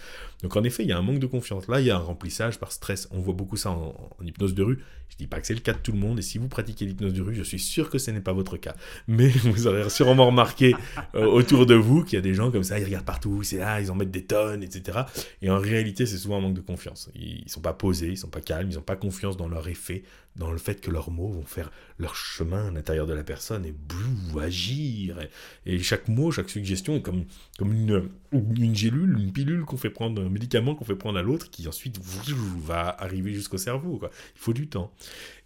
Donc, 0.42 0.56
en 0.56 0.64
effet, 0.64 0.82
il 0.82 0.88
y 0.88 0.92
a 0.92 0.98
un 0.98 1.02
manque 1.02 1.18
de 1.18 1.26
confiance. 1.26 1.68
Là, 1.68 1.80
il 1.80 1.86
y 1.86 1.90
a 1.90 1.96
un 1.96 2.00
remplissage 2.00 2.58
par 2.58 2.72
stress. 2.72 3.08
On 3.10 3.20
voit 3.20 3.34
beaucoup 3.34 3.56
ça 3.56 3.70
en, 3.70 3.94
hypnose 4.22 4.54
de 4.54 4.62
rue. 4.62 4.78
Je 5.08 5.16
dis 5.16 5.26
pas 5.26 5.40
que 5.40 5.46
c'est 5.46 5.54
le 5.54 5.60
cas 5.60 5.72
de 5.72 5.78
tout 5.78 5.92
le 5.92 5.98
monde, 5.98 6.18
et 6.18 6.22
si 6.22 6.38
vous 6.38 6.48
pratiquez 6.48 6.86
l'hypnose 6.86 7.12
de 7.12 7.22
rue, 7.22 7.34
je 7.34 7.42
suis 7.42 7.58
sûr 7.58 7.88
que 7.88 7.98
ce 7.98 8.10
n'est 8.10 8.20
pas 8.20 8.32
votre 8.32 8.56
cas. 8.56 8.74
Mais 9.06 9.28
vous 9.44 9.66
aurez 9.66 9.88
sûrement 9.88 10.26
remarqué 10.26 10.74
euh, 11.14 11.24
autour 11.26 11.66
de 11.66 11.74
vous 11.74 12.02
qu'il 12.02 12.14
y 12.14 12.18
a 12.18 12.22
des 12.22 12.34
gens 12.34 12.50
comme 12.50 12.64
ça, 12.64 12.78
ils 12.78 12.84
regardent 12.84 13.04
partout, 13.04 13.42
c'est 13.42 13.58
là, 13.58 13.80
ils 13.80 13.90
en 13.90 13.94
mettent 13.94 14.10
des 14.10 14.24
tonnes, 14.24 14.62
etc. 14.62 15.00
Et 15.40 15.50
en 15.50 15.58
réalité, 15.58 16.06
c'est 16.06 16.16
souvent 16.16 16.38
un 16.38 16.40
manque 16.40 16.54
de 16.54 16.60
confiance. 16.60 17.10
Ils, 17.14 17.48
sont 17.48 17.60
pas 17.60 17.74
posés, 17.74 18.08
ils 18.08 18.18
sont 18.18 18.28
pas 18.28 18.40
calmes, 18.40 18.70
ils 18.70 18.74
n'ont 18.74 18.82
pas 18.82 18.96
confiance 18.96 19.36
dans 19.36 19.48
leur 19.48 19.68
effet, 19.68 20.02
dans 20.36 20.50
le 20.50 20.58
fait 20.58 20.80
que 20.80 20.90
leurs 20.90 21.10
mots 21.10 21.28
vont 21.28 21.44
faire 21.44 21.70
leur 21.98 22.16
chemin 22.16 22.68
à 22.68 22.70
l'intérieur 22.70 23.06
de 23.06 23.12
la 23.12 23.22
personne 23.22 23.64
et 23.64 23.72
bouh, 23.72 24.40
agir. 24.40 25.18
Et, 25.64 25.78
chaque 25.78 26.08
mot, 26.08 26.30
chaque 26.30 26.50
suggestion 26.50 26.96
est 26.96 27.02
comme, 27.02 27.24
comme 27.58 27.72
une, 27.72 28.08
une 28.32 28.74
gélule, 28.74 29.18
une 29.18 29.32
pilule 29.32 29.64
qu'on 29.64 29.76
fait 29.76 29.90
prendre, 29.90 30.22
un 30.22 30.28
médicament 30.28 30.74
qu'on 30.74 30.84
fait 30.84 30.96
prendre 30.96 31.18
à 31.18 31.22
l'autre 31.22 31.50
qui 31.50 31.68
ensuite 31.68 32.00
va 32.00 32.88
arriver 32.88 33.32
jusqu'au 33.32 33.58
cerveau. 33.58 34.00
Il 34.02 34.40
faut 34.40 34.52
du 34.52 34.68
temps. 34.68 34.92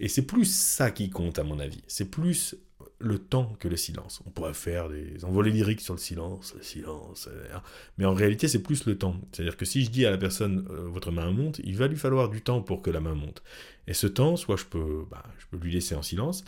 Et 0.01 0.09
c'est 0.09 0.27
plus 0.27 0.47
ça 0.47 0.91
qui 0.91 1.11
compte, 1.11 1.39
à 1.39 1.45
mon 1.45 1.59
avis. 1.59 1.83
C'est 1.87 2.11
plus 2.11 2.57
le 3.01 3.19
temps 3.19 3.57
que 3.61 3.69
le 3.69 3.77
silence. 3.77 4.21
On 4.27 4.31
pourrait 4.31 4.55
faire 4.55 4.89
des 4.89 5.25
envolées 5.25 5.53
lyriques 5.53 5.81
sur 5.81 5.95
le 5.95 6.01
silence, 6.01 6.55
le 6.57 6.63
silence, 6.63 7.29
euh, 7.33 7.59
mais 7.97 8.05
en 8.05 8.15
réalité 8.15 8.49
c'est 8.49 8.63
plus 8.63 8.87
le 8.87 8.99
temps. 8.99 9.17
C'est-à-dire 9.33 9.57
que 9.57 9.65
si 9.65 9.85
je 9.85 9.91
dis 9.91 10.05
à 10.05 10.11
la 10.11 10.19
personne 10.19 10.67
euh, 10.71 10.89
votre 10.89 11.13
main 11.13 11.31
monte, 11.31 11.61
il 11.63 11.77
va 11.77 11.87
lui 11.87 11.97
falloir 11.97 12.29
du 12.29 12.43
temps 12.43 12.61
pour 12.61 12.83
que 12.83 12.91
la 12.91 13.01
main 13.01 13.15
monte. 13.15 13.43
Et 13.87 13.95
ce 13.95 14.07
temps, 14.07 14.37
soit 14.37 14.57
je 14.57 14.65
peux, 14.65 15.05
bah, 15.11 15.23
je 15.39 15.47
peux 15.47 15.63
lui 15.63 15.73
laisser 15.73 15.95
en 15.95 16.03
silence, 16.03 16.45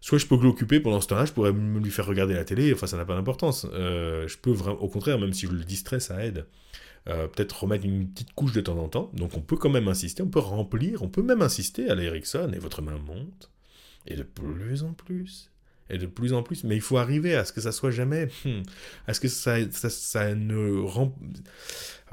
soit 0.00 0.18
je 0.18 0.26
peux 0.26 0.40
l'occuper 0.40 0.80
pendant 0.80 1.02
ce 1.02 1.08
temps-là, 1.08 1.26
je 1.26 1.32
pourrais 1.32 1.52
lui 1.52 1.90
faire 1.90 2.06
regarder 2.06 2.34
la 2.34 2.44
télé, 2.44 2.72
enfin 2.72 2.86
ça 2.86 2.96
n'a 2.96 3.04
pas 3.04 3.14
d'importance. 3.14 3.66
Euh, 3.72 4.26
je 4.26 4.38
peux 4.38 4.52
vraiment, 4.52 4.80
au 4.80 4.88
contraire, 4.88 5.18
même 5.18 5.34
si 5.34 5.46
je 5.46 5.52
le 5.52 5.64
distrais, 5.64 6.00
ça 6.00 6.24
aide. 6.24 6.46
peut-être 7.04 7.64
remettre 7.64 7.84
une 7.84 8.08
petite 8.08 8.32
couche 8.32 8.52
de 8.52 8.62
temps 8.62 8.78
en 8.78 8.88
temps. 8.88 9.10
Donc 9.12 9.36
on 9.36 9.42
peut 9.42 9.56
quand 9.56 9.70
même 9.70 9.88
insister, 9.88 10.22
on 10.22 10.28
peut 10.28 10.38
remplir, 10.38 11.02
on 11.02 11.08
peut 11.08 11.22
même 11.22 11.42
insister 11.42 11.90
à 11.90 11.94
l'Erickson, 11.94 12.52
et 12.54 12.58
votre 12.58 12.80
main 12.80 12.98
monte, 12.98 13.50
et 14.06 14.16
de 14.16 14.22
plus 14.22 14.82
en 14.82 14.94
plus, 14.94 15.49
et 15.90 15.98
de 15.98 16.06
plus 16.06 16.32
en 16.32 16.42
plus. 16.42 16.64
Mais 16.64 16.76
il 16.76 16.80
faut 16.80 16.96
arriver 16.96 17.34
à 17.34 17.44
ce 17.44 17.52
que 17.52 17.60
ça 17.60 17.72
soit 17.72 17.90
jamais, 17.90 18.28
hmm, 18.44 18.62
à 19.06 19.14
ce 19.14 19.20
que 19.20 19.28
ça, 19.28 19.56
ça, 19.70 20.34
ne 20.34 20.80
rend, 20.80 21.16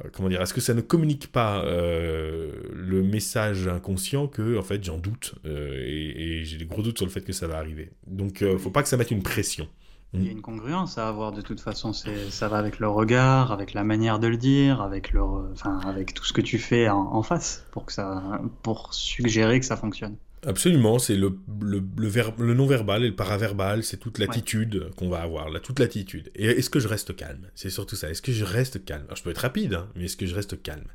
euh, 0.03 0.09
comment 0.13 0.29
dire, 0.29 0.41
à 0.41 0.45
ce 0.45 0.53
que 0.53 0.61
ça 0.61 0.73
ne 0.73 0.81
communique 0.81 1.31
pas 1.31 1.63
euh, 1.63 2.51
le 2.73 3.03
message 3.03 3.67
inconscient 3.67 4.27
que 4.27 4.57
en 4.57 4.63
fait 4.63 4.83
j'en 4.83 4.97
doute 4.97 5.35
euh, 5.45 5.83
et, 5.85 6.43
j'ai 6.43 6.57
des 6.57 6.65
gros 6.65 6.81
doutes 6.81 6.97
sur 6.97 7.05
le 7.05 7.11
fait 7.11 7.21
que 7.21 7.33
ça 7.33 7.47
va 7.47 7.57
arriver. 7.57 7.91
Donc 8.07 8.41
il 8.41 8.57
faut 8.57 8.71
pas 8.71 8.83
que 8.83 8.89
ça 8.89 8.97
mette 8.97 9.11
une 9.11 9.23
pression. 9.23 9.67
Il 10.13 10.23
y 10.23 10.29
a 10.29 10.31
une 10.31 10.41
congruence 10.41 10.97
à 10.97 11.09
avoir 11.09 11.33
de 11.33 11.41
toute 11.41 11.59
façon. 11.59 11.91
Ça 11.91 12.47
va 12.47 12.57
avec 12.57 12.79
le 12.79 12.87
regard, 12.87 13.51
avec 13.51 13.73
la 13.73 13.83
manière 13.83 14.19
de 14.19 14.27
le 14.27 14.37
dire, 14.37 14.81
avec, 14.81 15.11
le, 15.11 15.21
enfin, 15.21 15.79
avec 15.79 16.13
tout 16.13 16.23
ce 16.23 16.31
que 16.31 16.39
tu 16.39 16.59
fais 16.59 16.87
en, 16.87 16.97
en 16.97 17.23
face 17.23 17.65
pour, 17.71 17.85
que 17.85 17.91
ça, 17.91 18.41
pour 18.63 18.93
suggérer 18.93 19.59
que 19.59 19.65
ça 19.65 19.75
fonctionne. 19.75 20.15
Absolument, 20.45 20.99
c'est 20.99 21.15
le, 21.15 21.35
le, 21.61 21.83
le, 21.97 22.53
non-verbal 22.53 23.03
et 23.03 23.07
le 23.07 23.15
paraverbal, 23.15 23.83
c'est 23.83 23.97
toute 23.97 24.19
l'attitude 24.19 24.91
qu'on 24.95 25.09
va 25.09 25.21
avoir, 25.21 25.49
là, 25.49 25.59
toute 25.59 25.79
l'attitude. 25.79 26.31
Et 26.35 26.45
est-ce 26.45 26.69
que 26.69 26.79
je 26.79 26.87
reste 26.87 27.15
calme? 27.15 27.47
C'est 27.55 27.71
surtout 27.71 27.95
ça. 27.95 28.09
Est-ce 28.09 28.21
que 28.21 28.31
je 28.31 28.45
reste 28.45 28.85
calme? 28.85 29.03
Alors, 29.05 29.17
je 29.17 29.23
peux 29.23 29.31
être 29.31 29.39
rapide, 29.39 29.73
hein, 29.73 29.89
mais 29.95 30.05
est-ce 30.05 30.15
que 30.15 30.27
je 30.27 30.35
reste 30.35 30.61
calme? 30.61 30.87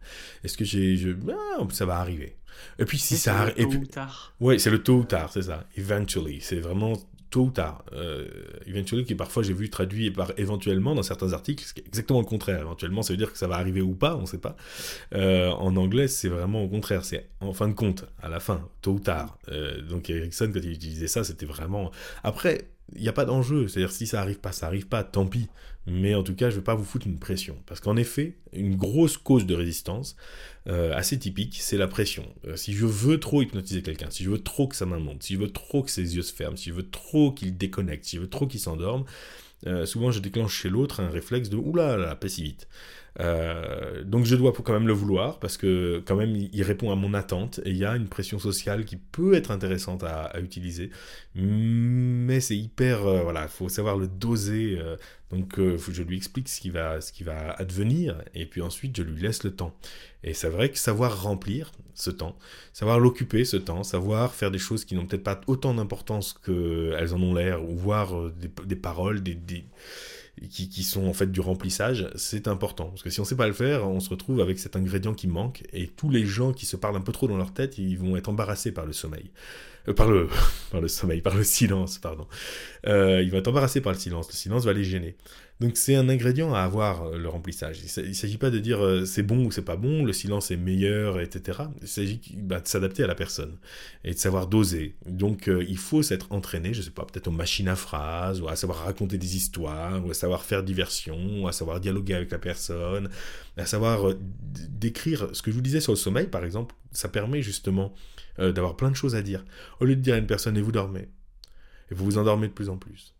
Est-ce 0.44 0.56
que 0.56 0.64
j'ai... 0.64 0.96
Je... 0.96 1.10
Ah, 1.30 1.66
ça 1.72 1.86
va 1.86 1.96
arriver? 1.96 2.36
Et 2.78 2.84
puis 2.84 2.98
si 2.98 3.16
ça 3.16 3.40
arrive... 3.40 3.68
Tôt 3.68 3.78
ou 3.78 3.86
tard. 3.86 4.34
Oui, 4.40 4.60
c'est 4.60 4.70
le 4.70 4.82
tôt 4.82 4.98
ou 4.98 5.04
tard, 5.04 5.30
c'est 5.32 5.42
ça. 5.42 5.66
Eventually. 5.76 6.40
C'est 6.40 6.60
vraiment 6.60 6.92
tôt 7.32 7.44
ou 7.44 7.50
tard. 7.50 7.82
Euh, 7.94 8.28
eventually, 8.66 9.04
qui 9.04 9.14
parfois 9.14 9.42
j'ai 9.42 9.54
vu 9.54 9.70
traduit 9.70 10.10
par 10.10 10.32
éventuellement 10.36 10.94
dans 10.94 11.02
certains 11.02 11.32
articles, 11.32 11.64
c'est 11.66 11.84
exactement 11.84 12.20
le 12.20 12.26
contraire. 12.26 12.60
Éventuellement, 12.60 13.02
ça 13.02 13.14
veut 13.14 13.16
dire 13.16 13.32
que 13.32 13.38
ça 13.38 13.48
va 13.48 13.56
arriver 13.56 13.80
ou 13.80 13.94
pas, 13.94 14.14
on 14.16 14.22
ne 14.22 14.26
sait 14.26 14.38
pas. 14.38 14.54
Euh, 15.14 15.50
en 15.50 15.74
anglais, 15.76 16.08
c'est 16.08 16.28
vraiment 16.28 16.62
au 16.62 16.68
contraire. 16.68 17.04
C'est 17.04 17.26
en 17.40 17.54
fin 17.54 17.68
de 17.68 17.72
compte, 17.72 18.04
à 18.22 18.28
la 18.28 18.38
fin, 18.38 18.68
tôt 18.82 18.92
ou 18.92 19.00
tard. 19.00 19.38
Euh, 19.48 19.80
donc 19.80 20.10
Ericsson, 20.10 20.50
quand 20.52 20.60
il 20.62 20.72
utilisait 20.72 21.08
ça, 21.08 21.24
c'était 21.24 21.46
vraiment. 21.46 21.90
Après, 22.22 22.68
il 22.96 23.02
n'y 23.02 23.08
a 23.08 23.12
pas 23.12 23.24
d'enjeu. 23.24 23.68
C'est-à-dire, 23.68 23.92
si 23.92 24.06
ça 24.06 24.20
arrive 24.20 24.40
pas, 24.40 24.52
ça 24.52 24.66
arrive 24.66 24.86
pas, 24.86 25.04
tant 25.04 25.26
pis. 25.26 25.48
Mais 25.86 26.14
en 26.14 26.22
tout 26.22 26.34
cas, 26.34 26.48
je 26.48 26.54
ne 26.54 26.60
vais 26.60 26.64
pas 26.64 26.74
vous 26.74 26.84
foutre 26.84 27.06
une 27.06 27.18
pression. 27.18 27.56
Parce 27.66 27.80
qu'en 27.80 27.96
effet, 27.96 28.36
une 28.52 28.76
grosse 28.76 29.16
cause 29.16 29.46
de 29.46 29.54
résistance, 29.54 30.16
euh, 30.68 30.94
assez 30.94 31.18
typique, 31.18 31.58
c'est 31.60 31.76
la 31.76 31.88
pression. 31.88 32.24
Euh, 32.46 32.56
si 32.56 32.72
je 32.72 32.86
veux 32.86 33.18
trop 33.18 33.42
hypnotiser 33.42 33.82
quelqu'un, 33.82 34.10
si 34.10 34.22
je 34.22 34.30
veux 34.30 34.38
trop 34.38 34.68
que 34.68 34.76
sa 34.76 34.86
main 34.86 35.00
monte, 35.00 35.22
si 35.24 35.34
je 35.34 35.38
veux 35.40 35.50
trop 35.50 35.82
que 35.82 35.90
ses 35.90 36.14
yeux 36.14 36.22
se 36.22 36.32
ferment, 36.32 36.56
si 36.56 36.70
je 36.70 36.74
veux 36.74 36.88
trop 36.88 37.32
qu'il 37.32 37.56
déconnecte, 37.56 38.04
si 38.04 38.16
je 38.16 38.22
veux 38.22 38.30
trop 38.30 38.46
qu'il 38.46 38.60
s'endorme, 38.60 39.04
euh, 39.66 39.86
souvent 39.86 40.10
je 40.10 40.20
déclenche 40.20 40.54
chez 40.54 40.68
l'autre 40.68 41.00
un 41.00 41.08
réflexe 41.08 41.48
de 41.48 41.56
oula, 41.56 41.96
là, 41.96 42.18
si 42.26 42.42
vite. 42.44 42.68
Euh, 43.20 44.02
donc 44.04 44.24
je 44.24 44.36
dois 44.36 44.52
quand 44.52 44.72
même 44.72 44.86
le 44.86 44.94
vouloir 44.94 45.38
parce 45.38 45.58
que 45.58 46.02
quand 46.06 46.16
même 46.16 46.34
il 46.34 46.62
répond 46.62 46.90
à 46.90 46.96
mon 46.96 47.12
attente 47.12 47.60
et 47.66 47.70
il 47.70 47.76
y 47.76 47.84
a 47.84 47.94
une 47.94 48.08
pression 48.08 48.38
sociale 48.38 48.86
qui 48.86 48.96
peut 48.96 49.34
être 49.34 49.50
intéressante 49.50 50.02
à, 50.02 50.32
utiliser, 50.40 50.90
mais 51.34 52.40
c'est 52.40 52.56
hyper 52.56 53.06
euh, 53.06 53.22
voilà, 53.22 53.42
il 53.42 53.48
faut 53.48 53.68
savoir 53.68 53.98
le 53.98 54.08
doser. 54.08 54.78
donc 55.30 55.58
je 55.58 56.02
lui 56.02 56.16
explique 56.16 56.48
ce 56.48 56.60
qui 56.60 56.70
va 56.70 57.00
ce 57.00 57.12
qui 57.12 57.22
va 57.22 57.52
advenir 57.52 58.22
et 58.34 58.46
puis 58.46 58.62
ensuite 58.62 58.96
je 58.96 59.02
lui 59.02 59.20
laisse 59.20 59.44
le 59.44 59.54
temps. 59.54 59.76
Et 60.24 60.34
c'est 60.34 60.48
vrai 60.48 60.70
que 60.70 60.78
savoir 60.78 61.22
remplir 61.22 61.72
ce 61.94 62.10
temps, 62.10 62.36
savoir 62.72 63.00
l'occuper 63.00 63.44
ce 63.44 63.56
temps, 63.56 63.82
savoir 63.82 64.34
faire 64.34 64.50
des 64.50 64.58
choses 64.58 64.84
qui 64.84 64.94
n'ont 64.94 65.06
peut-être 65.06 65.24
pas 65.24 65.40
autant 65.46 65.74
d'importance 65.74 66.32
qu'elles 66.32 67.14
en 67.14 67.22
ont 67.22 67.34
l'air, 67.34 67.64
ou 67.68 67.76
voir 67.76 68.16
euh, 68.18 68.32
des, 68.66 68.76
paroles, 68.76 69.22
des, 69.22 69.64
qui, 70.48 70.68
qui, 70.68 70.82
sont 70.82 71.06
en 71.06 71.12
fait 71.12 71.30
du 71.30 71.40
remplissage, 71.40 72.08
c'est 72.16 72.48
important. 72.48 72.86
Parce 72.86 73.02
que 73.02 73.10
si 73.10 73.20
on 73.20 73.24
sait 73.24 73.36
pas 73.36 73.46
le 73.46 73.52
faire, 73.52 73.88
on 73.88 74.00
se 74.00 74.10
retrouve 74.10 74.40
avec 74.40 74.58
cet 74.58 74.76
ingrédient 74.76 75.14
qui 75.14 75.28
manque, 75.28 75.62
et 75.72 75.86
tous 75.86 76.10
les 76.10 76.24
gens 76.24 76.52
qui 76.52 76.66
se 76.66 76.76
parlent 76.76 76.96
un 76.96 77.00
peu 77.00 77.12
trop 77.12 77.28
dans 77.28 77.36
leur 77.36 77.52
tête, 77.52 77.78
ils 77.78 77.98
vont 77.98 78.16
être 78.16 78.28
embarrassés 78.28 78.72
par 78.72 78.86
le 78.86 78.92
sommeil. 78.92 79.30
Euh, 79.88 79.94
par, 79.94 80.08
le, 80.08 80.28
par 80.70 80.80
le 80.80 80.88
sommeil, 80.88 81.20
par 81.20 81.34
le 81.34 81.44
silence, 81.44 81.98
pardon. 81.98 82.26
Euh, 82.86 83.22
ils 83.22 83.30
vont 83.30 83.38
être 83.38 83.48
embarrassés 83.48 83.80
par 83.80 83.92
le 83.92 83.98
silence, 83.98 84.28
le 84.28 84.34
silence 84.34 84.64
va 84.64 84.72
les 84.72 84.84
gêner. 84.84 85.16
Donc 85.60 85.76
c'est 85.76 85.94
un 85.94 86.08
ingrédient 86.08 86.52
à 86.52 86.60
avoir, 86.60 87.04
euh, 87.04 87.18
le 87.18 87.28
remplissage. 87.28 87.78
Il 87.96 88.08
ne 88.08 88.12
s'agit 88.14 88.38
pas 88.38 88.50
de 88.50 88.58
dire 88.58 89.06
c'est 89.06 89.22
bon 89.22 89.44
ou 89.44 89.52
c'est 89.52 89.62
pas 89.62 89.76
bon, 89.76 90.04
le 90.04 90.12
silence 90.12 90.50
est 90.50 90.56
meilleur, 90.56 91.20
etc. 91.20 91.60
Il 91.80 91.88
s'agit 91.88 92.20
bah, 92.36 92.60
de 92.60 92.66
s'adapter 92.66 93.04
à 93.04 93.06
la 93.06 93.14
personne 93.14 93.58
et 94.04 94.12
de 94.12 94.18
savoir 94.18 94.48
doser. 94.48 94.96
Donc 95.06 95.48
il 95.48 95.78
faut 95.78 96.02
s'être 96.02 96.32
entraîné, 96.32 96.74
je 96.74 96.82
sais 96.82 96.90
pas, 96.90 97.04
peut-être 97.04 97.28
aux 97.28 97.32
machines 97.32 97.68
à 97.68 97.76
phrases, 97.76 98.40
ou 98.40 98.48
à 98.48 98.56
savoir 98.56 98.84
raconter 98.84 99.18
des 99.18 99.36
histoires, 99.36 100.04
ou 100.04 100.10
à 100.10 100.14
savoir 100.14 100.42
faire 100.42 100.64
diversion, 100.64 101.42
ou 101.42 101.48
à 101.48 101.52
savoir 101.52 101.78
dialoguer 101.78 102.14
avec 102.14 102.32
la 102.32 102.38
personne, 102.38 103.08
à 103.56 103.66
savoir 103.66 104.14
décrire 104.82 105.28
ce 105.32 105.42
que 105.42 105.50
je 105.50 105.56
vous 105.56 105.62
disais 105.62 105.80
sur 105.80 105.92
le 105.92 105.96
sommeil, 105.96 106.26
par 106.26 106.44
exemple. 106.44 106.74
Ça 106.90 107.08
permet 107.08 107.40
justement 107.42 107.94
d'avoir 108.38 108.76
plein 108.76 108.90
de 108.90 108.96
choses 108.96 109.14
à 109.14 109.22
dire. 109.22 109.44
Au 109.80 109.84
lieu 109.84 109.96
de 109.96 110.00
dire 110.00 110.14
à 110.14 110.18
une 110.18 110.26
personne 110.26 110.56
et 110.56 110.62
vous 110.62 110.72
dormez, 110.72 111.08
et 111.90 111.94
vous 111.94 112.04
vous 112.04 112.18
endormez 112.18 112.48
de 112.48 112.52
plus 112.52 112.68
en 112.68 112.76
plus 112.76 113.14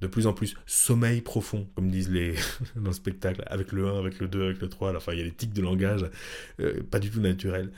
de 0.00 0.06
plus 0.06 0.26
en 0.26 0.32
plus 0.32 0.54
sommeil 0.66 1.20
profond, 1.20 1.66
comme 1.74 1.90
disent 1.90 2.10
les 2.10 2.34
dans 2.76 2.90
le 2.90 2.92
spectacle, 2.92 3.42
avec 3.46 3.72
le 3.72 3.88
1, 3.88 3.98
avec 3.98 4.20
le 4.20 4.28
2, 4.28 4.44
avec 4.44 4.60
le 4.60 4.68
3, 4.68 4.96
enfin 4.96 5.12
il 5.12 5.18
y 5.18 5.22
a 5.22 5.24
des 5.24 5.32
tics 5.32 5.52
de 5.52 5.62
langage 5.62 6.08
euh, 6.60 6.82
pas 6.90 6.98
du 6.98 7.10
tout 7.10 7.20
naturels. 7.20 7.70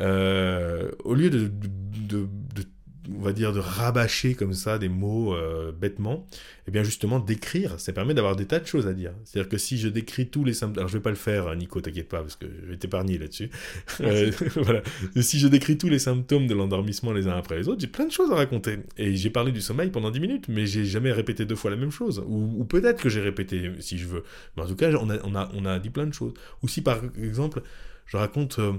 Euh, 0.00 0.90
au 1.04 1.14
lieu 1.14 1.30
de, 1.30 1.50
de 2.08 2.28
on 3.10 3.22
va 3.22 3.32
dire, 3.32 3.52
de 3.52 3.58
rabâcher 3.58 4.34
comme 4.34 4.52
ça 4.52 4.78
des 4.78 4.88
mots 4.88 5.34
euh, 5.34 5.72
bêtement, 5.72 6.26
et 6.32 6.68
eh 6.68 6.70
bien 6.70 6.84
justement 6.84 7.18
d'écrire, 7.18 7.80
ça 7.80 7.92
permet 7.92 8.14
d'avoir 8.14 8.36
des 8.36 8.46
tas 8.46 8.60
de 8.60 8.66
choses 8.66 8.86
à 8.86 8.92
dire. 8.92 9.12
C'est-à-dire 9.24 9.48
que 9.48 9.58
si 9.58 9.78
je 9.78 9.88
décris 9.88 10.28
tous 10.28 10.44
les 10.44 10.52
symptômes, 10.52 10.78
alors 10.78 10.88
je 10.88 10.96
vais 10.96 11.02
pas 11.02 11.10
le 11.10 11.16
faire, 11.16 11.48
hein, 11.48 11.56
Nico, 11.56 11.80
t'inquiète 11.80 12.08
pas, 12.08 12.20
parce 12.20 12.36
que 12.36 12.46
je 12.46 12.70
vais 12.70 12.76
t'épargner 12.76 13.18
là-dessus. 13.18 13.50
Euh, 14.00 14.30
voilà. 14.56 14.82
Si 15.20 15.38
je 15.38 15.48
décris 15.48 15.78
tous 15.78 15.88
les 15.88 15.98
symptômes 15.98 16.46
de 16.46 16.54
l'endormissement 16.54 17.12
les 17.12 17.26
uns 17.26 17.36
après 17.36 17.56
les 17.56 17.68
autres, 17.68 17.80
j'ai 17.80 17.88
plein 17.88 18.06
de 18.06 18.12
choses 18.12 18.30
à 18.30 18.36
raconter. 18.36 18.78
Et 18.96 19.16
j'ai 19.16 19.30
parlé 19.30 19.50
du 19.50 19.60
sommeil 19.60 19.90
pendant 19.90 20.10
10 20.10 20.20
minutes, 20.20 20.48
mais 20.48 20.66
j'ai 20.66 20.84
jamais 20.84 21.10
répété 21.12 21.44
deux 21.44 21.56
fois 21.56 21.70
la 21.70 21.76
même 21.76 21.90
chose. 21.90 22.22
Ou, 22.26 22.64
peut-être 22.64 23.02
que 23.02 23.08
j'ai 23.08 23.20
répété, 23.20 23.72
si 23.80 23.98
je 23.98 24.06
veux. 24.06 24.22
Mais 24.56 24.62
en 24.62 24.66
tout 24.66 24.76
cas, 24.76 24.92
on 24.92 25.10
a, 25.10 25.18
on 25.24 25.34
a, 25.34 25.50
on 25.54 25.64
a 25.64 25.78
dit 25.80 25.90
plein 25.90 26.06
de 26.06 26.14
choses. 26.14 26.34
Ou 26.62 26.68
si 26.68 26.82
par 26.82 27.00
exemple, 27.20 27.62
je 28.06 28.16
raconte... 28.16 28.58
Euh, 28.60 28.72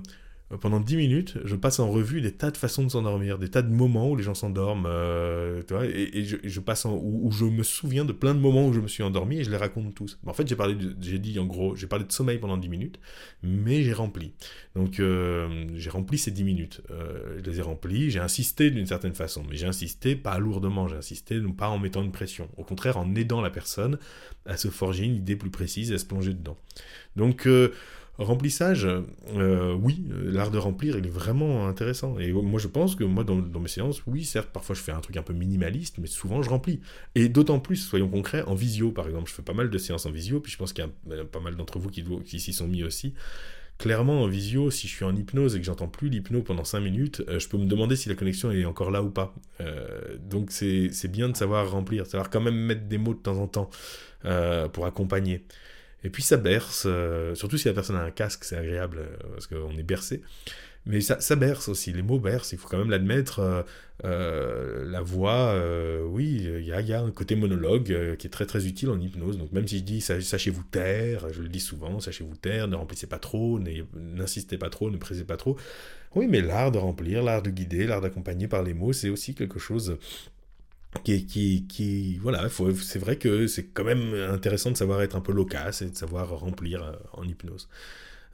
pendant 0.62 0.80
10 0.80 0.98
minutes, 0.98 1.38
je 1.46 1.56
passe 1.56 1.80
en 1.80 1.89
revue 1.89 2.22
des 2.22 2.32
tas 2.32 2.52
de 2.52 2.58
façons 2.58 2.84
de 2.84 2.89
s'endormir, 2.89 3.39
des 3.39 3.50
tas 3.50 3.62
de 3.62 3.74
moments 3.74 4.10
où 4.10 4.16
les 4.16 4.24
gens 4.24 4.34
s'endorment, 4.34 4.86
euh, 4.88 5.62
et, 5.84 6.24
je, 6.24 6.60
passe 6.60 6.86
en, 6.86 6.96
où, 6.96 7.32
je 7.32 7.46
me 7.46 7.64
souviens 7.64 8.06
de 8.06 8.12
plein 8.12 8.36
de 8.36 8.39
moments 8.39 8.68
où 8.68 8.74
je 8.74 8.80
me 8.80 8.88
suis 8.88 9.04
endormi 9.04 9.39
et 9.39 9.44
je 9.44 9.52
les 9.52 9.58
raconte 9.58 9.96
tous. 9.96 10.20
En 10.26 10.34
fait, 10.34 10.48
j'ai 10.48 10.56
parlé, 10.56 10.76
j'ai 11.02 11.20
dit 11.20 11.39
en 11.39 11.46
gros, 11.46 11.76
j'ai 11.76 11.88
parlé 11.88 12.06
de 12.06 12.12
sommeil 12.12 12.38
pendant 12.38 12.58
10 12.58 12.70
minutes, 12.70 13.00
mais 13.41 13.84
j'ai 13.84 13.94
rempli. 13.94 14.34
Donc, 14.76 15.00
euh, 15.00 15.68
j'ai 15.76 15.89
rempli 15.89 16.18
ces 16.18 16.32
10 16.32 16.44
minutes. 16.44 16.82
Euh, 16.91 17.39
je 17.44 17.50
les 17.50 17.60
ai 17.60 17.62
remplis, 17.62 18.12
j'ai 18.12 18.20
insisté 18.20 18.70
d'une 18.70 18.88
certaine 18.88 19.16
façon, 19.16 19.44
mais 19.50 19.56
j'ai 19.56 19.68
insisté 19.68 20.16
pas 20.16 20.38
lourdement, 20.38 20.88
j'ai 20.88 20.98
insisté 20.98 21.39
non 21.39 21.54
pas 21.54 21.70
en 21.70 21.80
mettant 21.80 22.04
une 22.04 22.12
pression, 22.12 22.50
au 22.58 22.64
contraire 22.64 22.98
en 22.98 23.16
aidant 23.16 23.41
la 23.41 23.50
personne 23.50 23.98
à 24.46 24.58
se 24.58 24.68
forger 24.68 25.06
une 25.06 25.16
idée 25.16 25.36
plus 25.36 25.50
précise 25.50 25.91
et 25.91 25.96
à 25.96 25.98
se 25.98 26.06
plonger 26.06 26.34
dedans. 26.34 26.58
Donc, 27.16 27.48
Remplissage, 28.20 28.88
euh, 29.36 29.74
oui, 29.74 30.05
l'art 30.24 30.51
de 30.51 30.59
remplir, 30.59 30.95
il 30.99 31.07
est 31.07 31.09
vraiment 31.09 31.68
intéressant. 31.68 32.20
Et 32.20 32.32
moi, 32.32 32.59
je 32.59 32.68
pense 32.68 32.95
que 32.95 33.03
moi, 33.03 33.24
dans, 33.24 33.59
mes 33.59 33.68
séances, 33.68 34.03
oui, 34.05 34.24
certes, 34.24 34.49
parfois 34.53 34.76
je 34.76 34.82
fais 34.82 34.91
un 34.91 34.99
truc 34.99 35.18
un 35.18 35.24
peu 35.24 35.34
minimaliste, 35.34 35.97
mais 35.97 36.05
souvent 36.05 36.43
je 36.43 36.49
remplis. 36.49 36.80
Et 37.16 37.28
d'autant 37.28 37.59
plus, 37.59 37.78
soyons 37.78 38.09
concrets, 38.09 38.43
en 38.43 38.53
visio, 38.53 38.91
par 38.91 39.07
exemple. 39.07 39.30
Je 39.30 39.34
fais 39.34 39.41
pas 39.41 39.53
mal 39.53 39.72
de 39.72 39.78
séances 39.80 40.05
en 40.05 40.11
visio, 40.11 40.39
puis 40.39 40.51
je 40.51 40.57
pense 40.57 40.74
qu'il 40.74 40.86
y 40.86 41.14
a 41.14 41.26
pas 41.26 41.39
mal 41.39 41.55
d'entre 41.55 41.80
vous 41.80 41.89
qui, 41.89 42.39
s'y 42.39 42.53
sont 42.53 42.68
mis 42.68 42.84
aussi. 42.84 43.16
Clairement, 43.80 44.22
en 44.22 44.28
visio, 44.28 44.70
si 44.70 44.88
je 44.88 44.93
suis 44.93 45.05
en 45.05 45.16
hypnose 45.16 45.55
et 45.55 45.59
que 45.59 45.66
j'entends 45.66 45.88
plus 45.88 46.09
l'hypno 46.09 46.43
pendant 46.43 46.64
5 46.64 46.82
minutes, 46.82 47.24
euh, 47.28 47.39
je 47.39 47.49
peux 47.49 47.57
me 47.57 47.66
demander 47.66 47.95
si 47.95 48.09
la 48.09 48.16
connexion 48.16 48.51
est 48.51 48.66
encore 48.66 48.91
là 48.91 49.01
ou 49.01 49.09
pas. 49.09 49.34
Euh, 49.59 50.18
donc 50.20 50.51
c'est 50.51 51.07
bien 51.07 51.30
de 51.30 51.36
savoir 51.36 51.72
remplir, 51.72 52.05
savoir 52.05 52.30
quand 52.30 52.41
même 52.41 52.55
mettre 52.55 52.84
des 52.84 52.99
mots 52.99 53.16
de 53.16 53.20
temps 53.20 53.38
en 53.38 53.47
temps 53.47 53.72
pour 54.72 54.86
accompagner. 54.86 55.47
Et 56.04 56.10
puis 56.10 56.22
ça 56.22 56.38
berce, 56.38 56.84
euh, 56.86 57.34
surtout 57.36 57.58
si 57.58 57.68
la 57.68 57.74
personne 57.74 57.95
a 57.95 58.04
un 58.04 58.12
casque, 58.12 58.43
c'est 58.43 58.58
agréable 58.58 58.99
euh, 58.99 59.16
parce 59.34 59.47
qu'on 59.47 59.72
est 59.78 59.84
bercé. 59.84 60.22
Mais 60.86 60.99
ça, 60.99 61.36
berce 61.38 61.70
aussi, 61.70 61.93
les 61.93 62.01
mots 62.01 62.20
bercent, 62.20 62.51
il 62.51 62.58
faut 62.58 62.68
quand 62.68 62.78
même 62.78 62.89
l'admettre. 62.89 63.66
Euh, 64.04 64.84
la 64.91 64.99
voix, 64.99 65.58
oui, 66.10 66.45
il 66.60 66.66
y 66.66 66.74
a, 66.74 66.82
y 66.82 66.91
a, 66.91 66.99
un 66.99 67.12
côté 67.12 67.38
monologue 67.38 68.18
qui 68.18 68.28
est 68.28 68.30
très 68.30 68.45
très 68.45 68.68
utile 68.68 68.89
en 68.89 68.99
hypnose. 68.99 69.38
Donc 69.38 69.54
même 69.54 69.66
si 69.66 69.78
je 69.78 69.84
dis 69.84 70.01
sachez-vous 70.01 70.64
taire, 70.64 71.32
je 71.32 71.41
le 71.41 71.47
dis 71.47 71.62
souvent, 71.62 72.01
sachez-vous 72.01 72.36
taire, 72.36 72.68
ne 72.68 72.76
remplissez 72.76 73.08
pas 73.08 73.18
trop, 73.18 73.62
n'insistez 73.95 74.58
pas 74.58 74.70
trop, 74.70 74.91
ne 74.91 74.97
pressez 74.97 75.24
pas 75.24 75.38
trop. 75.38 75.56
Oui, 76.16 76.28
mais 76.28 76.41
l'art 76.41 76.72
de 76.72 76.80
remplir, 76.80 77.24
l'art 77.24 77.41
de 77.41 77.49
guider, 77.49 77.88
l'art 77.88 78.01
d'accompagner 78.01 78.49
par 78.49 78.62
les 78.62 78.74
mots, 78.74 78.91
c'est 78.91 79.10
aussi 79.10 79.36
quelque 79.36 79.60
chose 79.60 79.97
qui, 81.04 82.18
voilà, 82.22 82.48
c'est 82.50 83.00
vrai 83.00 83.18
que 83.18 83.48
c'est 83.48 83.66
quand 83.68 83.84
même 83.84 84.14
intéressant 84.14 84.72
de 84.72 84.78
savoir 84.78 85.02
être 85.02 85.16
un 85.16 85.22
peu 85.22 85.34
loquace 85.34 85.82
et 85.82 85.89
de 85.89 85.96
savoir 85.96 86.30
remplir 86.30 86.84
euh, 86.84 86.94
en 87.14 87.24
hypnose. 87.24 87.70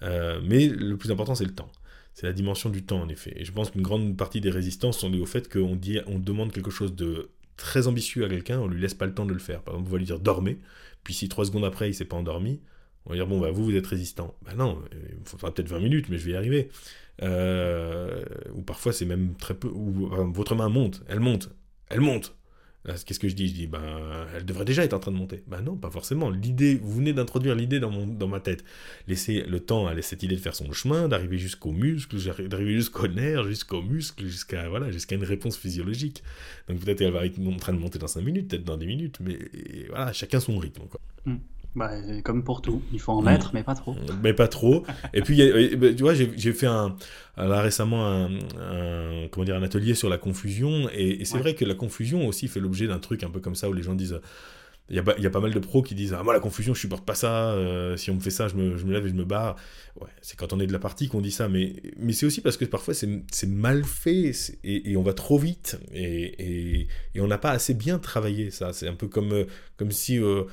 Euh, 0.02 0.40
mais 0.44 0.68
le 0.68 0.98
plus 0.98 1.12
important, 1.12 1.36
c'est 1.36 1.46
le 1.46 1.54
temps. 1.54 1.72
C'est 2.14 2.26
la 2.26 2.34
dimension 2.34 2.70
du 2.70 2.84
temps, 2.84 3.02
en 3.02 3.10
effet. 3.10 3.34
Et 3.36 3.46
je 3.46 3.52
pense 3.52 3.72
qu'une 3.72 3.82
grande 3.82 4.18
partie 4.18 4.42
des 4.42 4.50
résistances 4.50 5.00
sont 5.00 5.10
liées 5.10 5.22
au 5.22 5.26
fait 5.26 5.52
qu'on 5.52 5.76
dit, 5.76 6.00
on 6.08 6.20
demande 6.20 6.52
quelque 6.52 6.72
chose 6.72 6.96
de 6.96 7.30
très 7.58 7.88
ambitieux 7.88 8.26
à 8.26 8.30
quelqu'un, 8.30 8.60
on 8.60 8.68
lui 8.68 8.82
laisse 8.82 8.94
pas 8.94 9.06
le 9.06 9.14
temps 9.14 9.26
de 9.26 9.34
le 9.34 9.40
faire. 9.40 9.62
Par 9.62 9.76
exemple, 9.76 9.90
on 9.90 9.92
va 9.94 9.98
lui 9.98 10.06
dire 10.06 10.20
dormez, 10.20 10.60
puis 11.04 11.14
si 11.14 11.30
trois 11.30 11.46
secondes 11.46 11.66
après 11.66 11.90
il 11.90 11.94
s'est 11.94 12.06
pas 12.06 12.16
endormi, 12.16 12.62
on 13.06 13.12
va 13.12 13.16
dire 13.16 13.28
bon 13.28 13.40
bah 13.40 13.52
vous 13.52 13.66
vous 13.66 13.76
êtes 13.76 13.88
résistant. 13.88 14.36
Ben 14.46 14.56
non, 14.56 14.82
il 14.94 15.26
faudra 15.26 15.54
peut-être 15.54 15.68
20 15.70 15.80
minutes, 15.80 16.10
mais 16.10 16.18
je 16.18 16.26
vais 16.26 16.32
y 16.32 16.36
arriver. 16.36 16.70
Euh, 17.22 18.24
ou 18.54 18.62
parfois 18.62 18.94
c'est 18.94 19.06
même 19.06 19.36
très 19.36 19.54
peu. 19.54 19.70
Votre 19.70 20.56
main 20.56 20.70
monte, 20.70 21.04
elle 21.08 21.20
monte, 21.20 21.50
elle 21.90 22.02
monte. 22.02 22.39
Qu'est-ce 22.86 23.20
que 23.20 23.28
je 23.28 23.36
dis? 23.36 23.50
Je 23.50 23.54
dis, 23.54 23.68
ben, 23.68 23.82
elle 24.36 24.46
devrait 24.46 24.66
déjà 24.66 24.84
être 24.84 24.94
en 24.94 25.00
train 25.00 25.12
de 25.12 25.18
monter. 25.18 25.44
Ben 25.48 25.62
non, 25.62 25.76
pas 25.76 25.92
forcément. 25.92 26.30
L'idée, 26.30 26.76
vous 26.76 26.94
venez 26.94 27.12
d'introduire 27.12 27.54
l'idée 27.54 27.80
dans, 27.80 27.92
dans 28.08 28.28
ma 28.28 28.40
tête. 28.40 28.64
Laissez 29.08 29.42
le 29.42 29.60
temps 29.60 29.88
à 29.88 30.02
cette 30.02 30.24
idée 30.24 30.36
de 30.36 30.42
faire 30.42 30.56
son 30.56 30.72
chemin, 30.72 31.10
d'arriver 31.10 31.38
jusqu'au 31.38 31.72
muscle, 31.72 32.18
d'arriver 32.48 32.76
jusqu'au 32.76 33.08
nerf, 33.08 33.44
jusqu'au 33.48 33.82
muscle, 33.82 34.26
jusqu'à 34.26 34.70
voilà, 34.70 34.92
jusqu'à 34.92 35.16
une 35.16 35.26
réponse 35.26 35.58
physiologique. 35.58 36.24
Donc 36.68 36.80
peut-être 36.80 37.02
elle 37.02 37.12
va 37.12 37.26
être 37.26 37.38
en 37.40 37.58
train 37.58 37.74
de 37.74 37.80
monter 37.80 38.00
dans 38.00 38.08
5 38.08 38.22
minutes, 38.22 38.48
peut-être 38.50 38.64
dans 38.64 38.78
10 38.78 38.88
minutes, 38.88 39.20
mais 39.20 39.38
voilà, 39.90 40.14
chacun 40.14 40.40
son 40.40 40.58
rythme. 40.58 40.84
Hmm. 41.26 41.36
Bah, 41.76 41.92
comme 42.24 42.44
pour 42.44 42.62
tout, 42.62 42.82
il 42.92 43.00
faut 43.00 43.12
en 43.12 43.22
mettre, 43.22 43.52
mais 43.54 43.64
pas 43.64 43.76
trop. 43.76 43.96
Mais 44.24 44.34
pas 44.34 44.48
trop. 44.48 44.84
Et 45.14 45.22
puis, 45.22 45.38
bah, 45.78 45.94
tu 45.94 46.02
vois, 46.02 46.14
j'ai 46.16 46.54
fait 46.54 46.66
un, 46.66 46.96
là 47.38 47.62
récemment 47.62 48.08
un, 48.08 48.30
comment 49.32 49.46
dire, 49.46 49.56
un 49.56 49.64
atelier 49.64 49.94
sur 49.94 50.10
la 50.10 50.18
confusion, 50.18 50.90
et, 50.94 51.24
c'est 51.26 51.38
vrai 51.38 51.54
que 51.54 51.66
la 51.66 51.76
confusion 51.76 52.28
aussi 52.28 52.48
fait 52.48 52.60
l'objet 52.60 52.88
d'un 52.88 53.00
truc 53.00 53.24
un 53.24 53.30
peu 53.30 53.40
comme 53.40 53.56
ça 53.56 53.70
où 53.70 53.74
les 53.74 53.84
gens 53.84 53.96
disent. 53.96 54.20
Il 54.92 54.96
y, 54.96 55.00
a, 55.00 55.04
il 55.20 55.24
y, 55.24 55.28
a, 55.28 55.30
pas 55.30 55.40
mal 55.40 55.54
de 55.54 55.60
pros 55.60 55.84
qui 55.84 55.94
disent 55.94 56.16
Ah, 56.18 56.24
moi, 56.24 56.34
la 56.34 56.40
confusion, 56.40 56.74
je 56.74 56.80
supporte 56.80 57.06
pas 57.06 57.14
ça. 57.14 57.52
Euh, 57.52 57.96
si 57.96 58.10
on 58.10 58.16
me 58.16 58.20
fait 58.20 58.32
ça, 58.32 58.48
je 58.48 58.56
me, 58.56 58.76
je 58.76 58.86
me, 58.86 58.92
lève 58.92 59.06
et 59.06 59.10
je 59.10 59.14
me 59.14 59.24
barre. 59.24 59.56
Ouais, 60.02 60.08
c'est 60.24 60.36
quand 60.36 60.52
on 60.52 60.60
est 60.60 60.66
de 60.66 60.74
la 60.74 60.80
partie 60.80 61.08
qu'on 61.08 61.22
dit 61.22 61.30
ça. 61.30 61.48
Mais, 61.48 61.76
mais 61.98 62.12
c'est 62.12 62.26
aussi 62.26 62.42
parce 62.42 62.58
que 62.58 62.66
parfois, 62.66 62.96
c'est 62.96 63.48
mal 63.48 63.84
fait 63.84 64.32
et, 64.64 64.90
et, 64.90 64.98
on 64.98 65.04
va 65.04 65.14
trop 65.14 65.38
vite. 65.38 65.80
Et, 65.94 66.88
et 67.14 67.22
on 67.22 67.28
n'a 67.28 67.38
pas 67.38 67.52
assez 67.52 67.76
bien 67.76 68.00
travaillé 68.00 68.50
ça. 68.50 68.74
C'est 68.74 68.88
un 68.88 68.96
peu 68.96 69.08
comme, 69.08 69.32
euh, 69.32 69.46
comme 69.78 69.92
si. 69.92 70.18
Euh, 70.18 70.46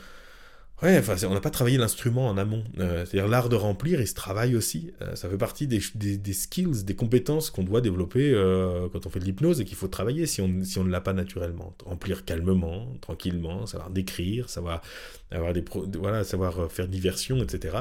Ouais, 0.83 0.99
enfin, 0.99 1.17
on 1.27 1.33
n'a 1.33 1.41
pas 1.41 1.51
travaillé 1.51 1.79
l'instrument 1.79 2.29
en 2.29 2.37
amont. 2.37 2.63
Euh, 2.79 3.07
c'est-à-dire 3.07 3.29
l'art 3.29 3.49
de 3.49 3.57
remplir, 3.57 3.99
il 3.99 4.07
se 4.07 4.13
travaille 4.13 4.55
aussi. 4.55 4.93
Euh, 5.01 5.17
ça 5.17 5.27
fait 5.31 5.39
partie 5.39 5.67
des, 5.67 5.81
des, 5.95 6.33
skills, 6.35 6.85
des 6.85 6.95
compétences 6.95 7.49
qu'on 7.49 7.63
doit 7.63 7.81
développer 7.81 8.31
euh, 8.35 8.87
quand 8.93 9.07
on 9.07 9.11
fait 9.11 9.21
de 9.21 9.25
l'hypnose 9.25 9.63
et 9.63 9.65
qu'il 9.65 9.77
faut 9.77 9.89
travailler 9.89 10.27
si 10.27 10.43
on, 10.43 10.63
si 10.65 10.79
on 10.79 10.85
ne 10.85 10.91
l'a 10.91 11.01
pas 11.01 11.15
naturellement. 11.15 11.75
Remplir 11.87 12.27
calmement, 12.27 12.93
tranquillement, 13.01 13.65
savoir 13.65 13.89
décrire, 13.89 14.51
savoir, 14.51 14.83
avoir 15.31 15.55
des 15.55 15.65
voilà, 15.99 16.25
savoir 16.25 16.71
faire 16.71 16.89
diversion, 16.89 17.43
etc. 17.43 17.79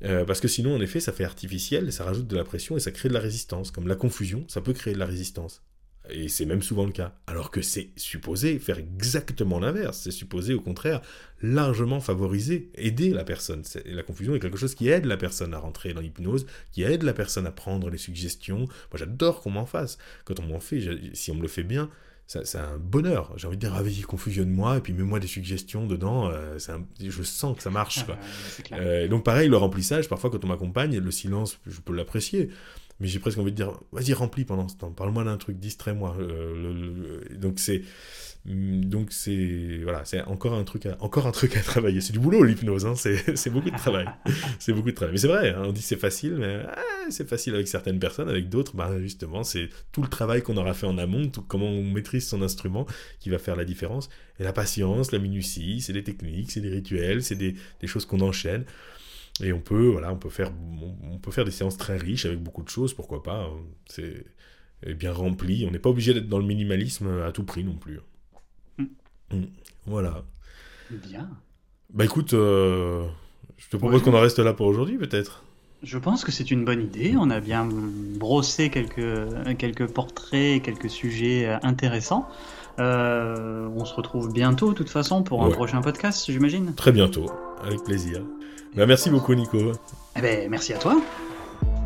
parce 0.00 0.40
que 0.40 0.48
sinon, 0.48 0.74
en 0.74 0.80
effet, 0.80 0.98
ça 0.98 1.12
fait 1.12 1.24
artificiel, 1.24 1.92
ça 1.92 2.04
rajoute 2.04 2.26
de 2.26 2.36
la 2.36 2.44
pression 2.44 2.76
et 2.76 2.80
ça 2.80 2.90
crée 2.90 3.08
de 3.08 3.14
la 3.14 3.20
résistance. 3.20 3.70
Comme 3.70 3.86
la 3.86 3.96
confusion, 3.96 4.44
ça 4.48 4.60
peut 4.60 4.72
créer 4.72 4.94
de 4.94 4.98
la 4.98 5.06
résistance. 5.06 5.62
Et 6.10 6.28
c'est 6.28 6.44
même 6.44 6.62
souvent 6.62 6.84
le 6.84 6.92
cas. 6.92 7.14
Alors 7.26 7.50
que 7.50 7.62
c'est 7.62 7.90
supposé 7.96 8.58
faire 8.58 8.78
exactement 8.78 9.58
l'inverse. 9.58 10.00
C'est 10.04 10.10
supposé, 10.10 10.52
au 10.52 10.60
contraire, 10.60 11.00
largement 11.40 12.00
favoriser, 12.00 12.70
aider 12.74 13.10
la 13.10 13.24
personne. 13.24 13.62
La 13.86 14.02
confusion 14.02 14.34
est 14.34 14.40
quelque 14.40 14.58
chose 14.58 14.74
qui 14.74 14.88
aide 14.88 15.06
la 15.06 15.16
personne 15.16 15.54
à 15.54 15.58
rentrer 15.58 15.94
dans 15.94 16.00
l'hypnose, 16.00 16.46
qui 16.72 16.82
aide 16.82 17.02
la 17.02 17.14
personne 17.14 17.46
à 17.46 17.52
prendre 17.52 17.88
les 17.88 17.98
suggestions. 17.98 18.58
Moi, 18.58 18.96
j'adore 18.96 19.40
qu'on 19.40 19.50
m'en 19.50 19.66
fasse. 19.66 19.98
Quand 20.24 20.38
on 20.40 20.44
m'en 20.44 20.60
fait, 20.60 20.80
si 21.14 21.30
on 21.30 21.36
me 21.36 21.42
le 21.42 21.48
fait 21.48 21.64
bien, 21.64 21.90
c'est 22.26 22.58
un 22.58 22.78
bonheur. 22.78 23.32
J'ai 23.36 23.46
envie 23.46 23.56
de 23.56 23.60
dire, 23.60 23.74
ah, 23.74 23.82
vas-y, 23.82 24.00
confusionne-moi, 24.00 24.78
et 24.78 24.80
puis 24.80 24.92
mets-moi 24.92 25.20
des 25.20 25.26
suggestions 25.26 25.86
dedans. 25.86 26.30
Euh, 26.30 26.58
je 27.00 27.22
sens 27.22 27.56
que 27.56 27.62
ça 27.62 27.70
marche. 27.70 28.04
Euh, 28.72 29.08
donc, 29.08 29.24
pareil, 29.24 29.48
le 29.48 29.56
remplissage, 29.56 30.08
parfois, 30.08 30.30
quand 30.30 30.44
on 30.44 30.48
m'accompagne, 30.48 30.98
le 30.98 31.10
silence, 31.10 31.58
je 31.66 31.80
peux 31.80 31.94
l'apprécier 31.94 32.50
mais 33.00 33.08
j'ai 33.08 33.18
presque 33.18 33.38
envie 33.38 33.50
de 33.50 33.56
dire, 33.56 33.72
vas-y, 33.92 34.12
remplis 34.12 34.44
pendant 34.44 34.68
ce 34.68 34.76
temps, 34.76 34.92
parle-moi 34.92 35.24
d'un 35.24 35.36
truc, 35.36 35.58
distrais-moi. 35.58 36.16
Euh, 36.20 37.20
donc 37.36 37.58
c'est, 37.58 37.82
mm, 38.46 38.84
donc 38.84 39.12
c'est, 39.12 39.80
voilà, 39.82 40.04
c'est 40.04 40.22
encore 40.22 40.54
un 40.54 40.62
truc, 40.62 40.86
à, 40.86 40.96
encore 41.00 41.26
un 41.26 41.32
truc 41.32 41.56
à 41.56 41.60
travailler. 41.60 42.00
C'est 42.00 42.12
du 42.12 42.20
boulot 42.20 42.44
l'hypnose, 42.44 42.86
hein, 42.86 42.94
c'est, 42.94 43.50
beaucoup 43.50 43.70
de 43.70 43.76
travail, 43.76 44.06
c'est 44.60 44.72
beaucoup 44.72 44.90
de 44.90 44.94
travail. 44.94 45.14
Mais 45.14 45.20
c'est 45.20 45.28
vrai, 45.28 45.50
hein, 45.50 45.62
on 45.64 45.72
dit 45.72 45.82
c'est 45.82 45.96
facile, 45.96 46.36
mais 46.36 46.62
ah, 46.68 46.82
c'est 47.10 47.28
facile 47.28 47.54
avec 47.54 47.66
certaines 47.66 47.98
personnes, 47.98 48.28
avec 48.28 48.48
d'autres, 48.48 48.76
bah, 48.76 49.00
justement, 49.00 49.42
c'est 49.42 49.70
tout 49.90 50.02
le 50.02 50.08
travail 50.08 50.42
qu'on 50.42 50.56
aura 50.56 50.72
fait 50.72 50.86
en 50.86 50.96
amont, 50.96 51.28
tout, 51.28 51.42
comment 51.42 51.68
on 51.68 51.82
maîtrise 51.82 52.28
son 52.28 52.42
instrument, 52.42 52.86
qui 53.18 53.28
va 53.28 53.38
faire 53.38 53.56
la 53.56 53.64
différence. 53.64 54.08
Et 54.38 54.44
la 54.44 54.52
patience, 54.52 55.10
la 55.10 55.18
minutie, 55.18 55.80
c'est 55.80 55.92
des 55.92 56.04
techniques, 56.04 56.52
c'est 56.52 56.60
des 56.60 56.70
rituels, 56.70 57.24
c'est 57.24 57.34
des, 57.34 57.56
des 57.80 57.86
choses 57.88 58.06
qu'on 58.06 58.20
enchaîne. 58.20 58.64
Et 59.42 59.52
on 59.52 59.60
peut, 59.60 59.88
voilà, 59.88 60.12
on 60.12 60.16
peut 60.16 60.30
faire, 60.30 60.52
on 61.02 61.18
peut 61.18 61.32
faire 61.32 61.44
des 61.44 61.50
séances 61.50 61.76
très 61.76 61.96
riches 61.96 62.24
avec 62.24 62.40
beaucoup 62.40 62.62
de 62.62 62.68
choses, 62.68 62.94
pourquoi 62.94 63.22
pas. 63.22 63.44
Hein. 63.44 63.50
C'est 63.86 64.24
bien 64.94 65.12
rempli. 65.12 65.64
On 65.66 65.70
n'est 65.70 65.78
pas 65.78 65.90
obligé 65.90 66.14
d'être 66.14 66.28
dans 66.28 66.38
le 66.38 66.44
minimalisme 66.44 67.22
à 67.26 67.32
tout 67.32 67.44
prix 67.44 67.64
non 67.64 67.74
plus. 67.74 68.00
Mm. 68.78 68.84
Mm. 69.32 69.44
Voilà. 69.86 70.24
Bien. 70.90 71.28
Bah 71.92 72.04
écoute, 72.04 72.34
euh, 72.34 73.06
je 73.56 73.68
te 73.68 73.76
propose 73.76 74.02
qu'on 74.02 74.14
en 74.14 74.20
reste 74.20 74.38
là 74.38 74.52
pour 74.52 74.66
aujourd'hui 74.66 74.98
peut-être. 74.98 75.42
Je 75.82 75.98
pense 75.98 76.24
que 76.24 76.32
c'est 76.32 76.50
une 76.50 76.64
bonne 76.64 76.82
idée. 76.82 77.14
On 77.18 77.30
a 77.30 77.40
bien 77.40 77.68
brossé 77.68 78.70
quelques, 78.70 79.56
quelques 79.58 79.86
portraits, 79.86 80.62
quelques 80.62 80.90
sujets 80.90 81.46
euh, 81.46 81.58
intéressants. 81.62 82.26
Euh, 82.78 83.68
on 83.76 83.84
se 83.84 83.94
retrouve 83.94 84.32
bientôt, 84.32 84.70
de 84.70 84.74
toute 84.74 84.90
façon, 84.90 85.22
pour 85.22 85.44
un 85.44 85.50
prochain 85.50 85.80
podcast, 85.80 86.24
j'imagine. 86.28 86.74
Très 86.74 86.90
bientôt, 86.90 87.30
avec 87.62 87.84
plaisir. 87.84 88.22
Bah, 88.74 88.86
merci 88.86 89.08
beaucoup, 89.10 89.34
Nico. 89.34 89.72
Eh 90.16 90.20
ben, 90.20 90.50
merci 90.50 90.72
à 90.72 90.78
toi. 90.78 90.96